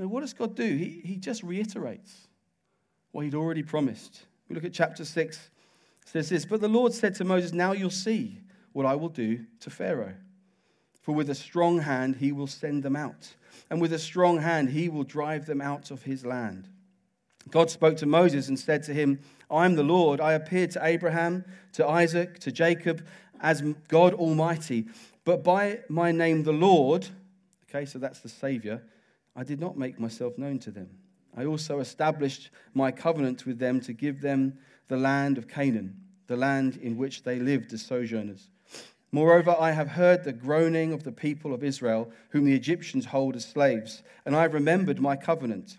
No, 0.00 0.08
what 0.08 0.20
does 0.20 0.32
God 0.32 0.56
do? 0.56 0.64
He, 0.64 1.02
he 1.04 1.16
just 1.16 1.42
reiterates 1.42 2.26
what 3.12 3.26
he'd 3.26 3.34
already 3.34 3.62
promised. 3.62 4.22
We 4.48 4.54
look 4.54 4.64
at 4.64 4.72
chapter 4.72 5.04
6. 5.04 5.36
It 5.36 6.08
says 6.08 6.30
this 6.30 6.46
But 6.46 6.62
the 6.62 6.68
Lord 6.68 6.94
said 6.94 7.14
to 7.16 7.24
Moses, 7.24 7.52
Now 7.52 7.72
you'll 7.72 7.90
see 7.90 8.38
what 8.72 8.86
I 8.86 8.94
will 8.94 9.10
do 9.10 9.44
to 9.60 9.68
Pharaoh. 9.68 10.14
For 11.02 11.14
with 11.14 11.28
a 11.28 11.34
strong 11.34 11.80
hand 11.80 12.16
he 12.16 12.32
will 12.32 12.46
send 12.46 12.82
them 12.82 12.96
out, 12.96 13.34
and 13.68 13.78
with 13.78 13.92
a 13.92 13.98
strong 13.98 14.38
hand 14.38 14.70
he 14.70 14.88
will 14.88 15.04
drive 15.04 15.44
them 15.44 15.60
out 15.60 15.90
of 15.90 16.04
his 16.04 16.24
land. 16.24 16.66
God 17.50 17.70
spoke 17.70 17.98
to 17.98 18.06
Moses 18.06 18.48
and 18.48 18.58
said 18.58 18.82
to 18.84 18.94
him, 18.94 19.20
I 19.50 19.66
am 19.66 19.76
the 19.76 19.82
Lord. 19.82 20.18
I 20.18 20.32
appeared 20.32 20.70
to 20.72 20.86
Abraham, 20.86 21.44
to 21.72 21.86
Isaac, 21.86 22.38
to 22.38 22.50
Jacob 22.50 23.06
as 23.38 23.60
God 23.88 24.14
Almighty. 24.14 24.86
But 25.24 25.44
by 25.44 25.80
my 25.90 26.10
name, 26.10 26.44
the 26.44 26.52
Lord, 26.52 27.06
okay, 27.68 27.84
so 27.84 27.98
that's 27.98 28.20
the 28.20 28.30
Savior, 28.30 28.82
I 29.36 29.44
did 29.44 29.60
not 29.60 29.78
make 29.78 29.98
myself 29.98 30.36
known 30.38 30.58
to 30.60 30.70
them. 30.70 30.88
I 31.36 31.44
also 31.44 31.80
established 31.80 32.50
my 32.74 32.90
covenant 32.90 33.46
with 33.46 33.58
them 33.58 33.80
to 33.82 33.92
give 33.92 34.20
them 34.20 34.58
the 34.88 34.96
land 34.96 35.38
of 35.38 35.48
Canaan, 35.48 35.96
the 36.26 36.36
land 36.36 36.76
in 36.76 36.96
which 36.96 37.22
they 37.22 37.38
lived 37.38 37.72
as 37.72 37.82
sojourners. 37.82 38.50
Moreover, 39.12 39.56
I 39.58 39.72
have 39.72 39.88
heard 39.88 40.22
the 40.22 40.32
groaning 40.32 40.92
of 40.92 41.02
the 41.02 41.12
people 41.12 41.52
of 41.52 41.64
Israel, 41.64 42.12
whom 42.30 42.44
the 42.44 42.54
Egyptians 42.54 43.06
hold 43.06 43.36
as 43.36 43.44
slaves, 43.44 44.02
and 44.24 44.36
I 44.36 44.42
have 44.42 44.54
remembered 44.54 45.00
my 45.00 45.16
covenant. 45.16 45.78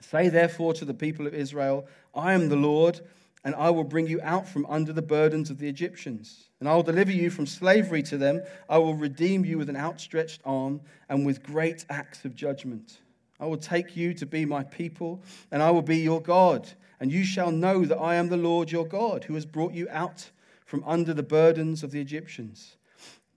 Say 0.00 0.28
therefore 0.28 0.72
to 0.74 0.84
the 0.84 0.94
people 0.94 1.26
of 1.26 1.34
Israel, 1.34 1.86
I 2.14 2.32
am 2.32 2.48
the 2.48 2.56
Lord. 2.56 3.00
And 3.44 3.54
I 3.54 3.70
will 3.70 3.84
bring 3.84 4.06
you 4.06 4.20
out 4.22 4.48
from 4.48 4.66
under 4.66 4.92
the 4.92 5.02
burdens 5.02 5.50
of 5.50 5.58
the 5.58 5.68
Egyptians. 5.68 6.48
And 6.58 6.68
I 6.68 6.74
will 6.74 6.82
deliver 6.82 7.12
you 7.12 7.30
from 7.30 7.46
slavery 7.46 8.02
to 8.04 8.18
them. 8.18 8.42
I 8.68 8.78
will 8.78 8.94
redeem 8.94 9.44
you 9.44 9.58
with 9.58 9.68
an 9.68 9.76
outstretched 9.76 10.40
arm 10.44 10.80
and 11.08 11.24
with 11.24 11.42
great 11.42 11.84
acts 11.88 12.24
of 12.24 12.34
judgment. 12.34 12.98
I 13.38 13.46
will 13.46 13.58
take 13.58 13.96
you 13.96 14.14
to 14.14 14.26
be 14.26 14.44
my 14.44 14.64
people, 14.64 15.22
and 15.50 15.62
I 15.62 15.70
will 15.70 15.82
be 15.82 15.98
your 15.98 16.20
God. 16.20 16.68
And 16.98 17.12
you 17.12 17.24
shall 17.24 17.50
know 17.50 17.84
that 17.84 17.98
I 17.98 18.14
am 18.14 18.28
the 18.28 18.36
Lord 18.36 18.72
your 18.72 18.86
God, 18.86 19.24
who 19.24 19.34
has 19.34 19.44
brought 19.44 19.74
you 19.74 19.86
out 19.90 20.30
from 20.64 20.82
under 20.84 21.12
the 21.12 21.22
burdens 21.22 21.82
of 21.82 21.90
the 21.90 22.00
Egyptians. 22.00 22.76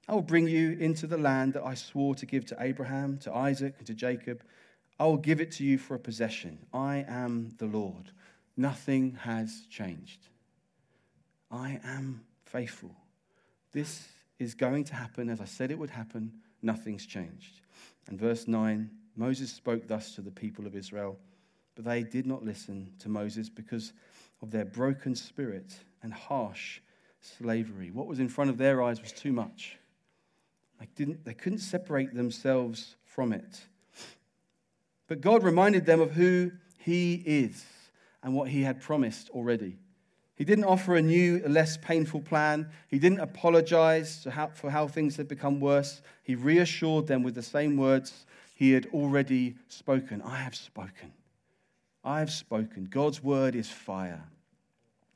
I 0.08 0.14
will 0.14 0.22
bring 0.22 0.47
you 0.47 0.72
into 0.80 1.06
the 1.06 1.18
land 1.18 1.54
that 1.54 1.64
I 1.64 1.76
swore 1.76 2.16
to 2.16 2.26
give 2.26 2.45
to 2.47 2.58
Abraham, 2.60 3.20
to 3.20 3.34
Isaac, 3.34 3.76
and 3.78 3.86
to 3.86 3.93
Jacob. 3.93 4.41
I 5.00 5.06
will 5.06 5.18
give 5.18 5.39
it 5.39 5.52
to 5.54 5.64
you 5.64 5.78
for 5.78 5.93
a 5.93 6.00
possession. 6.00 6.58
I 6.74 7.06
am 7.08 7.54
the 7.58 7.68
Lord. 7.68 8.12
Nothing 8.60 9.18
has 9.22 9.62
changed. 9.70 10.20
I 11.49 11.80
am 11.82 12.26
faithful. 12.43 12.91
This 13.72 14.05
is 14.38 14.53
going 14.53 14.84
to 14.84 14.95
happen 14.95 15.30
as 15.30 15.39
I 15.39 15.45
said 15.45 15.72
it 15.72 15.80
would 15.80 15.89
happen. 15.89 16.34
Nothing's 16.62 17.05
changed. 17.05 17.62
And 18.10 18.20
verse 18.20 18.49
9 18.49 18.89
Moses 19.16 19.49
spoke 19.49 19.88
thus 19.88 20.14
to 20.16 20.22
the 20.22 20.30
people 20.30 20.68
of 20.68 20.76
Israel, 20.76 21.18
but 21.76 21.86
they 21.86 22.03
did 22.03 22.28
not 22.28 22.43
listen 22.43 22.91
to 22.99 23.07
Moses 23.07 23.47
because 23.47 23.93
of 24.41 24.51
their 24.51 24.66
broken 24.66 25.16
spirit 25.16 25.74
and 26.03 26.12
harsh 26.12 26.82
slavery. 27.22 27.91
What 27.91 28.07
was 28.07 28.20
in 28.20 28.28
front 28.28 28.49
of 28.49 28.57
their 28.57 28.84
eyes 28.84 29.01
was 29.01 29.14
too 29.14 29.32
much. 29.32 29.78
They, 30.82 30.88
didn't, 30.97 31.24
they 31.24 31.34
couldn't 31.34 31.60
separate 31.60 32.14
themselves 32.14 32.97
from 33.05 33.32
it. 33.32 33.62
But 35.07 35.22
God 35.22 35.43
reminded 35.43 35.86
them 35.86 36.01
of 36.01 36.12
who 36.12 36.51
He 36.80 37.24
is 37.26 37.64
and 38.24 38.34
what 38.34 38.49
he 38.49 38.63
had 38.63 38.82
promised 38.82 39.30
already. 39.30 39.78
He 40.36 40.45
didn't 40.45 40.65
offer 40.65 40.95
a 40.95 41.01
new, 41.01 41.41
less 41.45 41.76
painful 41.76 42.22
plan. 42.22 42.70
He 42.88 42.97
didn't 42.97 43.20
apologize 43.20 44.26
for 44.53 44.70
how 44.70 44.88
things 44.88 45.17
had 45.17 45.28
become 45.28 45.59
worse. 45.59 46.01
He 46.24 46.36
reassured 46.36 47.07
them 47.07 47.24
with 47.24 47.36
the 47.36 47.43
same 47.43 47.76
words 47.76 48.26
he 48.55 48.72
had 48.72 48.88
already 48.88 49.55
spoken 49.67 50.22
I 50.22 50.38
have 50.38 50.55
spoken. 50.55 51.11
I 52.05 52.20
have 52.20 52.32
spoken. 52.32 52.86
God's 52.86 53.22
word 53.22 53.53
is 53.53 53.70
fire. 53.70 54.24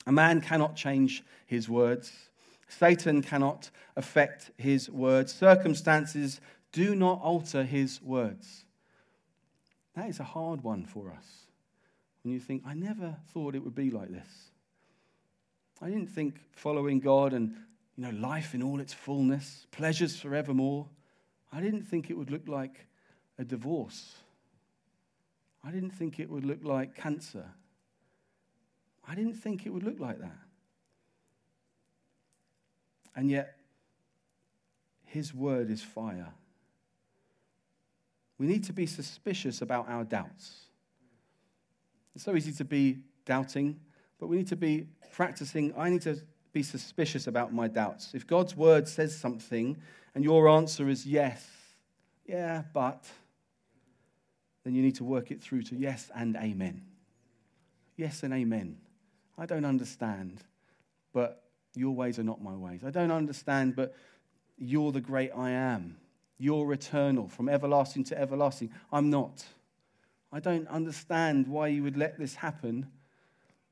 A 0.06 0.12
man 0.12 0.42
cannot 0.42 0.76
change 0.76 1.24
his 1.46 1.70
words. 1.70 2.12
Satan 2.68 3.22
cannot 3.22 3.70
affect 3.96 4.52
his 4.58 4.90
words. 4.90 5.34
Circumstances 5.34 6.42
do 6.74 6.96
not 6.96 7.22
alter 7.22 7.64
his 7.64 8.02
words. 8.02 8.66
That 9.96 10.10
is 10.10 10.20
a 10.20 10.26
hard 10.26 10.64
one 10.64 10.86
for 10.86 11.12
us 11.12 11.43
and 12.24 12.34
you 12.34 12.40
think, 12.40 12.64
I 12.66 12.74
never 12.74 13.18
thought 13.34 13.56
it 13.56 13.64
would 13.64 13.76
be 13.76 13.92
like 13.92 14.10
this. 14.10 14.50
I 15.82 15.90
didn't 15.90 16.08
think 16.08 16.40
following 16.52 17.00
God 17.00 17.34
and 17.34 17.56
you 17.98 18.04
know, 18.04 18.12
life 18.12 18.56
in 18.56 18.64
all 18.64 18.80
its 18.80 18.94
fullness, 18.94 19.68
pleasures 19.72 20.20
forevermore, 20.20 20.88
I 21.52 21.62
didn't 21.62 21.84
think 21.84 22.10
it 22.10 22.18
would 22.18 22.32
look 22.32 22.48
like 22.48 22.88
a 23.38 23.44
divorce. 23.44 24.16
I 25.64 25.72
didn't 25.72 25.92
think 25.92 26.20
it 26.20 26.30
would 26.30 26.46
look 26.46 26.64
like 26.64 26.96
cancer. 26.96 27.46
I 29.08 29.16
didn't 29.16 29.36
think 29.36 29.66
it 29.66 29.70
would 29.70 29.84
look 29.84 30.00
like 30.00 30.20
that. 30.20 30.40
And 33.16 33.30
yet, 33.30 33.58
His 35.06 35.34
word 35.34 35.70
is 35.70 35.84
fire. 35.84 36.34
We 38.40 38.48
need 38.48 38.64
to 38.66 38.74
be 38.74 38.88
suspicious 38.88 39.62
about 39.62 39.88
our 39.88 40.04
doubts. 40.04 40.66
It's 42.16 42.24
so 42.24 42.36
easy 42.36 42.52
to 42.54 42.66
be 42.66 43.00
doubting, 43.26 43.80
but 44.20 44.28
we 44.28 44.38
need 44.38 44.48
to 44.48 44.56
be 44.56 44.88
practicing. 45.12 45.74
I 45.78 45.90
need 45.90 46.02
to 46.04 46.18
be 46.52 46.64
suspicious 46.64 47.28
about 47.28 47.54
my 47.54 47.68
doubts. 47.68 48.14
If 48.14 48.28
God's 48.28 48.56
word 48.56 48.88
says 48.88 49.18
something 49.18 49.78
and 50.14 50.24
your 50.24 50.48
answer 50.48 50.88
is 50.90 51.06
yes, 51.06 51.48
yeah, 52.26 52.64
but, 52.74 53.06
then 54.64 54.76
you 54.76 54.82
need 54.82 54.96
to 54.96 55.04
work 55.04 55.32
it 55.32 55.42
through 55.42 55.64
to 55.64 55.76
yes 55.76 56.10
and 56.16 56.36
amen. 56.38 56.84
Yes 57.98 58.24
and 58.24 58.34
amen. 58.34 58.78
I 59.38 59.46
don't 59.46 59.66
understand, 59.66 60.44
but 61.12 61.44
your 61.76 61.96
ways 61.96 62.20
are 62.20 62.24
not 62.24 62.42
my 62.42 62.56
ways. 62.56 62.82
I 62.86 62.92
don't 62.92 63.12
understand, 63.12 63.76
but 63.76 63.96
you're 64.58 64.92
the 64.92 65.02
great 65.02 65.32
I 65.36 65.50
am. 65.52 65.98
You're 66.38 66.72
eternal, 66.74 67.28
from 67.28 67.50
everlasting 67.50 68.04
to 68.06 68.20
everlasting. 68.20 68.72
I'm 68.92 69.10
not. 69.10 69.44
I 70.34 70.40
don't 70.40 70.68
understand 70.68 71.48
why 71.48 71.68
you 71.68 71.84
would 71.84 71.96
let 71.96 72.18
this 72.18 72.34
happen, 72.34 72.88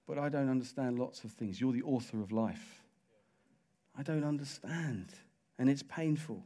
but 0.08 0.20
I 0.20 0.30
don't 0.30 0.48
understand 0.48 1.00
lots 1.00 1.24
of 1.24 1.32
things. 1.32 1.60
You're 1.60 1.74
the 1.74 1.82
author 1.82 2.22
of 2.22 2.32
life. 2.32 2.84
I 3.98 4.04
don't 4.04 4.24
understand, 4.24 5.08
and 5.58 5.68
it's 5.68 5.82
painful. 5.82 6.44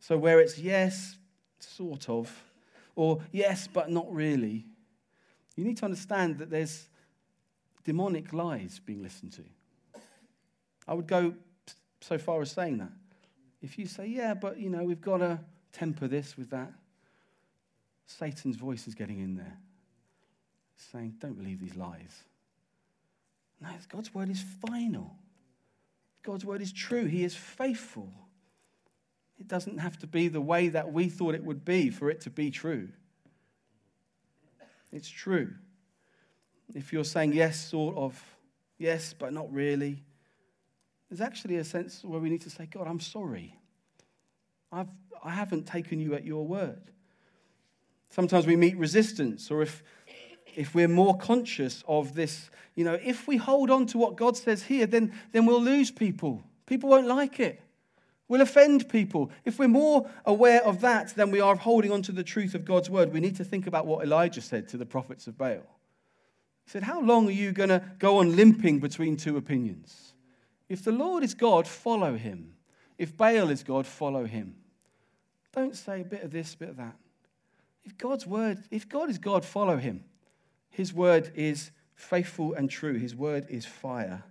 So, 0.00 0.18
where 0.18 0.40
it's 0.40 0.58
yes, 0.58 1.16
sort 1.60 2.08
of, 2.08 2.28
or 2.96 3.20
yes, 3.30 3.68
but 3.72 3.88
not 3.88 4.12
really, 4.12 4.66
you 5.54 5.64
need 5.64 5.76
to 5.76 5.84
understand 5.84 6.38
that 6.38 6.50
there's 6.50 6.88
demonic 7.84 8.32
lies 8.32 8.80
being 8.84 9.00
listened 9.00 9.32
to. 9.34 9.42
I 10.88 10.94
would 10.94 11.06
go 11.06 11.34
so 12.00 12.18
far 12.18 12.42
as 12.42 12.50
saying 12.50 12.78
that. 12.78 12.90
If 13.62 13.78
you 13.78 13.86
say, 13.86 14.06
yeah, 14.06 14.34
but 14.34 14.58
you 14.58 14.70
know, 14.70 14.82
we've 14.82 15.00
got 15.00 15.18
to 15.18 15.38
temper 15.72 16.08
this 16.08 16.36
with 16.36 16.50
that, 16.50 16.72
Satan's 18.06 18.56
voice 18.56 18.86
is 18.86 18.94
getting 18.94 19.20
in 19.20 19.36
there, 19.36 19.58
saying, 20.76 21.14
Don't 21.18 21.36
believe 21.36 21.60
these 21.60 21.76
lies. 21.76 22.24
No, 23.60 23.68
God's 23.88 24.12
word 24.12 24.28
is 24.30 24.44
final. 24.66 25.16
God's 26.22 26.44
word 26.44 26.62
is 26.62 26.72
true. 26.72 27.04
He 27.04 27.24
is 27.24 27.34
faithful. 27.34 28.12
It 29.38 29.48
doesn't 29.48 29.78
have 29.78 29.98
to 30.00 30.06
be 30.06 30.28
the 30.28 30.40
way 30.40 30.68
that 30.68 30.92
we 30.92 31.08
thought 31.08 31.34
it 31.34 31.44
would 31.44 31.64
be 31.64 31.90
for 31.90 32.10
it 32.10 32.20
to 32.22 32.30
be 32.30 32.50
true. 32.50 32.88
It's 34.92 35.08
true. 35.08 35.52
If 36.74 36.92
you're 36.92 37.04
saying 37.04 37.32
yes, 37.32 37.58
sort 37.58 37.96
of, 37.96 38.22
yes, 38.78 39.14
but 39.18 39.32
not 39.32 39.52
really, 39.52 40.02
there's 41.08 41.20
actually 41.20 41.56
a 41.56 41.64
sense 41.64 42.04
where 42.04 42.20
we 42.20 42.30
need 42.30 42.42
to 42.42 42.50
say, 42.50 42.66
God, 42.66 42.86
I'm 42.86 43.00
sorry. 43.00 43.58
I've, 44.70 44.88
I 45.22 45.30
haven't 45.30 45.66
taken 45.66 46.00
you 46.00 46.14
at 46.14 46.24
your 46.24 46.46
word. 46.46 46.90
Sometimes 48.12 48.46
we 48.46 48.56
meet 48.56 48.76
resistance, 48.76 49.50
or 49.50 49.62
if, 49.62 49.82
if 50.54 50.74
we're 50.74 50.86
more 50.86 51.16
conscious 51.16 51.82
of 51.88 52.14
this, 52.14 52.50
you 52.74 52.84
know, 52.84 52.98
if 53.02 53.26
we 53.26 53.38
hold 53.38 53.70
on 53.70 53.86
to 53.86 53.96
what 53.96 54.16
God 54.16 54.36
says 54.36 54.64
here, 54.64 54.84
then, 54.84 55.14
then 55.32 55.46
we'll 55.46 55.62
lose 55.62 55.90
people. 55.90 56.42
People 56.66 56.90
won't 56.90 57.06
like 57.06 57.40
it. 57.40 57.62
We'll 58.28 58.42
offend 58.42 58.90
people. 58.90 59.30
If 59.46 59.58
we're 59.58 59.66
more 59.66 60.10
aware 60.26 60.62
of 60.62 60.82
that 60.82 61.14
than 61.14 61.30
we 61.30 61.40
are 61.40 61.54
of 61.54 61.60
holding 61.60 61.90
on 61.90 62.02
to 62.02 62.12
the 62.12 62.22
truth 62.22 62.54
of 62.54 62.66
God's 62.66 62.90
word, 62.90 63.14
we 63.14 63.20
need 63.20 63.36
to 63.36 63.44
think 63.44 63.66
about 63.66 63.86
what 63.86 64.04
Elijah 64.04 64.42
said 64.42 64.68
to 64.68 64.76
the 64.76 64.84
prophets 64.84 65.26
of 65.26 65.38
Baal. 65.38 65.66
He 66.64 66.70
said, 66.70 66.82
How 66.82 67.00
long 67.00 67.28
are 67.28 67.32
you 67.32 67.52
going 67.52 67.70
to 67.70 67.82
go 67.98 68.18
on 68.18 68.36
limping 68.36 68.80
between 68.80 69.16
two 69.16 69.38
opinions? 69.38 70.12
If 70.68 70.84
the 70.84 70.92
Lord 70.92 71.24
is 71.24 71.32
God, 71.32 71.66
follow 71.66 72.14
him. 72.18 72.56
If 72.98 73.16
Baal 73.16 73.48
is 73.48 73.62
God, 73.62 73.86
follow 73.86 74.26
him. 74.26 74.56
Don't 75.54 75.74
say 75.74 76.02
a 76.02 76.04
bit 76.04 76.22
of 76.22 76.30
this, 76.30 76.54
bit 76.54 76.68
of 76.68 76.76
that. 76.76 76.96
If 77.84 77.98
God's 77.98 78.26
word, 78.26 78.62
if 78.70 78.88
God 78.88 79.10
is 79.10 79.18
God, 79.18 79.44
follow 79.44 79.76
him. 79.76 80.04
His 80.70 80.92
word 80.92 81.32
is 81.34 81.70
faithful 81.94 82.54
and 82.54 82.70
true. 82.70 82.94
His 82.94 83.14
word 83.14 83.46
is 83.48 83.66
fire. 83.66 84.24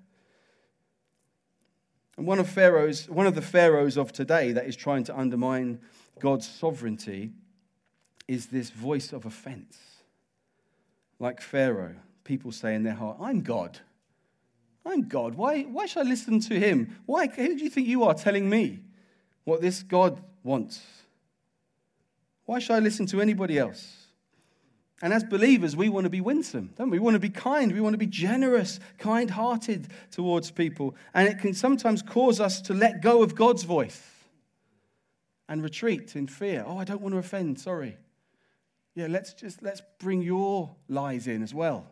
And 2.17 2.25
one 2.25 2.39
of 2.39 2.49
Pharaoh's, 2.49 3.09
one 3.09 3.27
of 3.27 3.35
the 3.35 3.41
pharaohs 3.41 3.97
of 3.97 4.11
today 4.11 4.51
that 4.51 4.65
is 4.65 4.75
trying 4.75 5.03
to 5.05 5.17
undermine 5.17 5.79
God's 6.19 6.47
sovereignty 6.47 7.31
is 8.27 8.47
this 8.47 8.69
voice 8.69 9.11
of 9.11 9.25
offense. 9.25 9.77
Like 11.19 11.41
Pharaoh, 11.41 11.95
people 12.23 12.51
say 12.51 12.75
in 12.75 12.83
their 12.83 12.93
heart, 12.93 13.17
I'm 13.19 13.41
God. 13.41 13.79
I'm 14.85 15.07
God. 15.07 15.35
Why, 15.35 15.63
why 15.63 15.85
should 15.85 16.05
I 16.05 16.09
listen 16.09 16.39
to 16.41 16.59
him? 16.59 16.97
Why, 17.05 17.27
who 17.27 17.55
do 17.55 17.63
you 17.63 17.69
think 17.69 17.87
you 17.87 18.03
are 18.03 18.13
telling 18.13 18.49
me 18.49 18.79
what 19.43 19.61
this 19.61 19.83
God 19.83 20.21
wants? 20.43 20.81
Why 22.45 22.59
should 22.59 22.75
I 22.75 22.79
listen 22.79 23.05
to 23.07 23.21
anybody 23.21 23.57
else? 23.57 23.97
And 25.01 25.13
as 25.13 25.23
believers, 25.23 25.75
we 25.75 25.89
want 25.89 26.03
to 26.03 26.09
be 26.09 26.21
winsome, 26.21 26.73
don't 26.77 26.91
we? 26.91 26.99
We 26.99 27.03
want 27.03 27.15
to 27.15 27.19
be 27.19 27.29
kind. 27.29 27.71
We 27.71 27.81
want 27.81 27.93
to 27.93 27.97
be 27.97 28.05
generous, 28.05 28.79
kind 28.99 29.31
hearted 29.31 29.87
towards 30.11 30.51
people. 30.51 30.95
And 31.13 31.27
it 31.27 31.39
can 31.39 31.53
sometimes 31.53 32.03
cause 32.03 32.39
us 32.39 32.61
to 32.61 32.73
let 32.73 33.01
go 33.01 33.23
of 33.23 33.33
God's 33.33 33.63
voice 33.63 34.01
and 35.49 35.63
retreat 35.63 36.15
in 36.15 36.27
fear. 36.27 36.63
Oh, 36.67 36.77
I 36.77 36.83
don't 36.83 37.01
want 37.01 37.13
to 37.13 37.19
offend, 37.19 37.59
sorry. 37.59 37.97
Yeah, 38.93 39.07
let's 39.09 39.33
just 39.33 39.63
let's 39.63 39.81
bring 39.99 40.21
your 40.21 40.75
lies 40.87 41.27
in 41.27 41.41
as 41.41 41.53
well. 41.53 41.87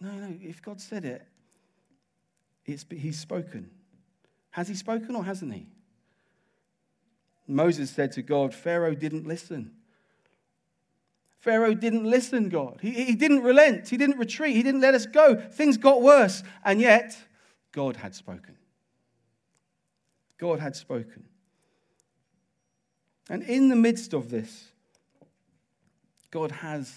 No, 0.00 0.10
no, 0.10 0.36
if 0.42 0.60
God 0.60 0.80
said 0.80 1.04
it, 1.04 1.26
it's, 2.66 2.84
he's 2.90 3.18
spoken. 3.18 3.70
Has 4.50 4.68
he 4.68 4.74
spoken 4.74 5.16
or 5.16 5.24
hasn't 5.24 5.54
he? 5.54 5.68
Moses 7.46 7.90
said 7.90 8.12
to 8.12 8.22
God, 8.22 8.54
Pharaoh 8.54 8.94
didn't 8.94 9.26
listen. 9.26 9.72
Pharaoh 11.38 11.74
didn't 11.74 12.04
listen, 12.04 12.48
God. 12.48 12.78
He, 12.82 12.90
he 12.90 13.14
didn't 13.14 13.42
relent. 13.42 13.88
He 13.88 13.96
didn't 13.96 14.18
retreat. 14.18 14.56
He 14.56 14.62
didn't 14.62 14.80
let 14.80 14.94
us 14.94 15.06
go. 15.06 15.36
Things 15.36 15.76
got 15.76 16.02
worse. 16.02 16.42
And 16.64 16.80
yet, 16.80 17.16
God 17.72 17.96
had 17.96 18.14
spoken. 18.14 18.56
God 20.38 20.58
had 20.58 20.74
spoken. 20.74 21.24
And 23.28 23.42
in 23.42 23.68
the 23.68 23.76
midst 23.76 24.12
of 24.12 24.30
this, 24.30 24.68
God 26.30 26.50
has 26.50 26.94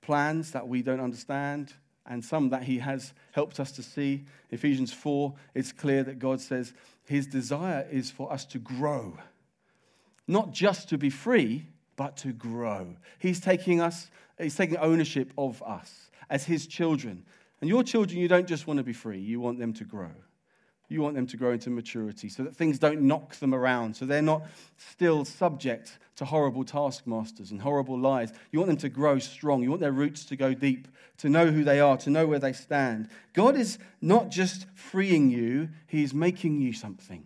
plans 0.00 0.52
that 0.52 0.66
we 0.66 0.82
don't 0.82 1.00
understand 1.00 1.72
and 2.06 2.24
some 2.24 2.48
that 2.50 2.64
He 2.64 2.78
has 2.78 3.12
helped 3.32 3.60
us 3.60 3.72
to 3.72 3.82
see. 3.82 4.24
Ephesians 4.50 4.92
4, 4.92 5.34
it's 5.54 5.72
clear 5.72 6.02
that 6.02 6.18
God 6.18 6.40
says 6.40 6.72
His 7.04 7.26
desire 7.26 7.86
is 7.90 8.10
for 8.10 8.32
us 8.32 8.44
to 8.46 8.58
grow, 8.58 9.16
not 10.30 10.52
just 10.52 10.88
to 10.90 10.98
be 10.98 11.10
free, 11.10 11.66
but 11.96 12.16
to 12.18 12.32
grow. 12.32 12.94
He's 13.18 13.40
taking 13.40 13.80
us, 13.80 14.10
He's 14.38 14.56
taking 14.56 14.76
ownership 14.78 15.32
of 15.36 15.62
us 15.62 16.10
as 16.30 16.44
His 16.44 16.66
children. 16.66 17.24
And 17.60 17.68
your 17.68 17.82
children, 17.82 18.18
you 18.18 18.28
don't 18.28 18.46
just 18.46 18.66
want 18.66 18.78
to 18.78 18.84
be 18.84 18.92
free, 18.92 19.18
you 19.18 19.40
want 19.40 19.58
them 19.58 19.72
to 19.74 19.84
grow. 19.84 20.12
You 20.88 21.02
want 21.02 21.14
them 21.14 21.26
to 21.28 21.36
grow 21.36 21.52
into 21.52 21.70
maturity 21.70 22.28
so 22.28 22.42
that 22.42 22.56
things 22.56 22.78
don't 22.78 23.02
knock 23.02 23.36
them 23.36 23.54
around, 23.54 23.94
so 23.94 24.06
they're 24.06 24.22
not 24.22 24.42
still 24.76 25.24
subject 25.24 25.98
to 26.16 26.24
horrible 26.24 26.64
taskmasters 26.64 27.52
and 27.52 27.60
horrible 27.60 27.98
lies. 27.98 28.32
You 28.50 28.58
want 28.58 28.68
them 28.68 28.76
to 28.78 28.88
grow 28.88 29.20
strong. 29.20 29.62
You 29.62 29.70
want 29.70 29.80
their 29.80 29.92
roots 29.92 30.24
to 30.26 30.36
go 30.36 30.52
deep, 30.52 30.88
to 31.18 31.28
know 31.28 31.46
who 31.46 31.62
they 31.62 31.78
are, 31.78 31.96
to 31.98 32.10
know 32.10 32.26
where 32.26 32.40
they 32.40 32.52
stand. 32.52 33.08
God 33.34 33.56
is 33.56 33.78
not 34.00 34.30
just 34.30 34.66
freeing 34.74 35.30
you, 35.30 35.68
He's 35.86 36.12
making 36.12 36.60
you 36.60 36.72
something. 36.72 37.24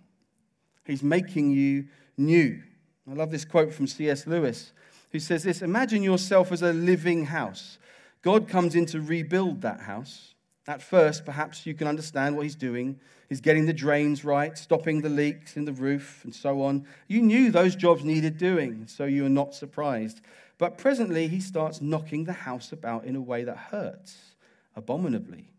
He's 0.84 1.02
making 1.02 1.50
you 1.50 1.86
new. 2.18 2.62
I 3.10 3.14
love 3.14 3.30
this 3.30 3.44
quote 3.44 3.72
from 3.72 3.86
C.S. 3.86 4.26
Lewis, 4.26 4.72
who 5.12 5.18
says 5.18 5.42
this 5.42 5.62
Imagine 5.62 6.02
yourself 6.02 6.52
as 6.52 6.62
a 6.62 6.72
living 6.72 7.26
house. 7.26 7.78
God 8.22 8.48
comes 8.48 8.74
in 8.74 8.86
to 8.86 9.00
rebuild 9.00 9.60
that 9.62 9.80
house. 9.80 10.34
At 10.66 10.80
first, 10.80 11.26
perhaps 11.26 11.66
you 11.66 11.74
can 11.74 11.86
understand 11.86 12.36
what 12.36 12.44
he's 12.44 12.54
doing. 12.54 12.98
He's 13.28 13.42
getting 13.42 13.66
the 13.66 13.74
drains 13.74 14.24
right, 14.24 14.56
stopping 14.56 15.02
the 15.02 15.10
leaks 15.10 15.56
in 15.56 15.66
the 15.66 15.72
roof, 15.72 16.24
and 16.24 16.34
so 16.34 16.62
on. 16.62 16.86
You 17.06 17.20
knew 17.20 17.50
those 17.50 17.76
jobs 17.76 18.02
needed 18.02 18.38
doing, 18.38 18.86
so 18.86 19.04
you 19.04 19.26
are 19.26 19.30
not 19.30 19.54
surprised. 19.54 20.22
But 20.56 20.78
presently, 20.78 21.28
he 21.28 21.40
starts 21.40 21.82
knocking 21.82 22.24
the 22.24 22.32
house 22.32 22.72
about 22.72 23.04
in 23.04 23.16
a 23.16 23.20
way 23.20 23.44
that 23.44 23.56
hurts 23.56 24.36
abominably 24.74 25.50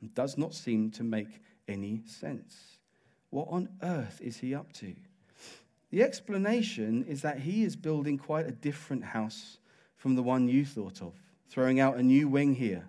and 0.00 0.14
does 0.14 0.38
not 0.38 0.54
seem 0.54 0.90
to 0.92 1.02
make 1.02 1.40
any 1.66 2.02
sense. 2.06 2.78
What 3.30 3.48
on 3.50 3.68
earth 3.82 4.20
is 4.22 4.38
he 4.38 4.54
up 4.54 4.72
to? 4.74 4.94
The 5.90 6.02
explanation 6.02 7.04
is 7.04 7.22
that 7.22 7.40
he 7.40 7.64
is 7.64 7.76
building 7.76 8.18
quite 8.18 8.46
a 8.46 8.52
different 8.52 9.04
house 9.04 9.58
from 9.96 10.14
the 10.14 10.22
one 10.22 10.48
you 10.48 10.64
thought 10.64 11.00
of, 11.00 11.14
throwing 11.48 11.80
out 11.80 11.96
a 11.96 12.02
new 12.02 12.28
wing 12.28 12.54
here 12.54 12.88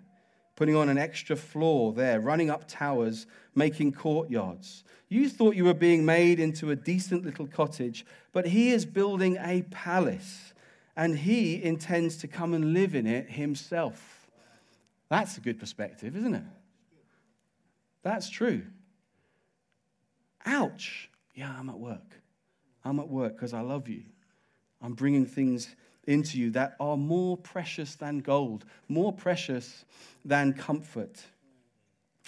putting 0.60 0.76
on 0.76 0.90
an 0.90 0.98
extra 0.98 1.36
floor 1.36 1.90
there, 1.94 2.20
running 2.20 2.50
up 2.50 2.68
towers, 2.68 3.26
making 3.54 3.90
courtyards. 3.90 4.84
You 5.08 5.26
thought 5.30 5.56
you 5.56 5.64
were 5.64 5.72
being 5.72 6.04
made 6.04 6.38
into 6.38 6.70
a 6.70 6.76
decent 6.76 7.24
little 7.24 7.46
cottage, 7.46 8.04
but 8.34 8.46
he 8.46 8.68
is 8.68 8.84
building 8.84 9.38
a 9.40 9.62
palace, 9.70 10.52
and 10.94 11.16
he 11.16 11.64
intends 11.64 12.18
to 12.18 12.28
come 12.28 12.52
and 12.52 12.74
live 12.74 12.94
in 12.94 13.06
it 13.06 13.30
himself. 13.30 14.28
That's 15.08 15.38
a 15.38 15.40
good 15.40 15.58
perspective, 15.58 16.14
isn't 16.14 16.34
it? 16.34 16.44
That's 18.02 18.28
true. 18.28 18.66
Ouch. 20.44 21.08
Yeah, 21.34 21.56
I'm 21.58 21.70
at 21.70 21.78
work. 21.78 22.19
I'm 22.84 22.98
at 22.98 23.08
work 23.08 23.34
because 23.34 23.52
I 23.52 23.60
love 23.60 23.88
you. 23.88 24.02
I'm 24.82 24.94
bringing 24.94 25.26
things 25.26 25.74
into 26.06 26.38
you 26.38 26.50
that 26.50 26.76
are 26.80 26.96
more 26.96 27.36
precious 27.36 27.94
than 27.94 28.20
gold, 28.20 28.64
more 28.88 29.12
precious 29.12 29.84
than 30.24 30.52
comfort. 30.52 31.22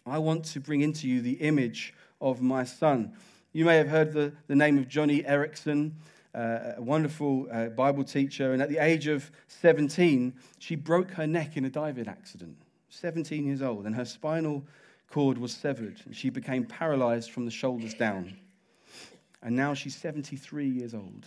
I 0.06 0.18
want 0.18 0.44
to 0.46 0.60
bring 0.60 0.80
into 0.80 1.08
you 1.08 1.20
the 1.20 1.34
image 1.34 1.94
of 2.20 2.40
my 2.40 2.64
son. 2.64 3.12
You 3.52 3.64
may 3.64 3.76
have 3.76 3.88
heard 3.88 4.12
the, 4.12 4.32
the 4.46 4.56
name 4.56 4.78
of 4.78 4.88
Joni 4.88 5.26
Eareckson, 5.26 5.92
uh, 6.34 6.74
a 6.76 6.82
wonderful 6.82 7.46
uh, 7.50 7.66
Bible 7.66 8.04
teacher. 8.04 8.52
And 8.52 8.62
at 8.62 8.68
the 8.68 8.78
age 8.78 9.06
of 9.06 9.30
17, 9.48 10.32
she 10.58 10.76
broke 10.76 11.10
her 11.12 11.26
neck 11.26 11.56
in 11.56 11.64
a 11.64 11.70
diving 11.70 12.08
accident. 12.08 12.56
17 12.90 13.46
years 13.46 13.62
old, 13.62 13.86
and 13.86 13.94
her 13.94 14.04
spinal 14.04 14.64
cord 15.08 15.38
was 15.38 15.52
severed, 15.52 16.00
and 16.04 16.14
she 16.14 16.30
became 16.30 16.64
paralyzed 16.64 17.30
from 17.30 17.44
the 17.44 17.50
shoulders 17.50 17.94
down. 17.94 18.36
And 19.42 19.56
now 19.56 19.74
she's 19.74 19.96
73 19.96 20.68
years 20.68 20.94
old. 20.94 21.26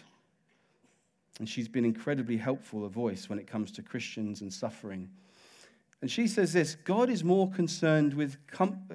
And 1.40 1.50
she's 1.50 1.68
been 1.68 1.84
incredibly 1.84 2.38
helpful, 2.38 2.86
a 2.86 2.90
voice 2.90 3.28
when 3.28 3.40
it 3.40 3.48
comes 3.48 3.72
to 3.74 3.82
Christians 3.82 4.42
and 4.42 4.54
suffering. 4.54 5.10
And 6.02 6.10
she 6.10 6.28
says 6.28 6.54
this 6.54 6.76
God 6.76 7.10
is 7.10 7.24
more 7.24 7.50
concerned 7.52 8.14
with 8.14 8.38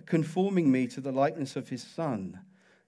conforming 0.07 0.71
me 0.71 0.87
to 0.89 1.01
the 1.01 1.13
likeness 1.13 1.57
of 1.57 1.69
his 1.69 1.83
son 1.83 2.39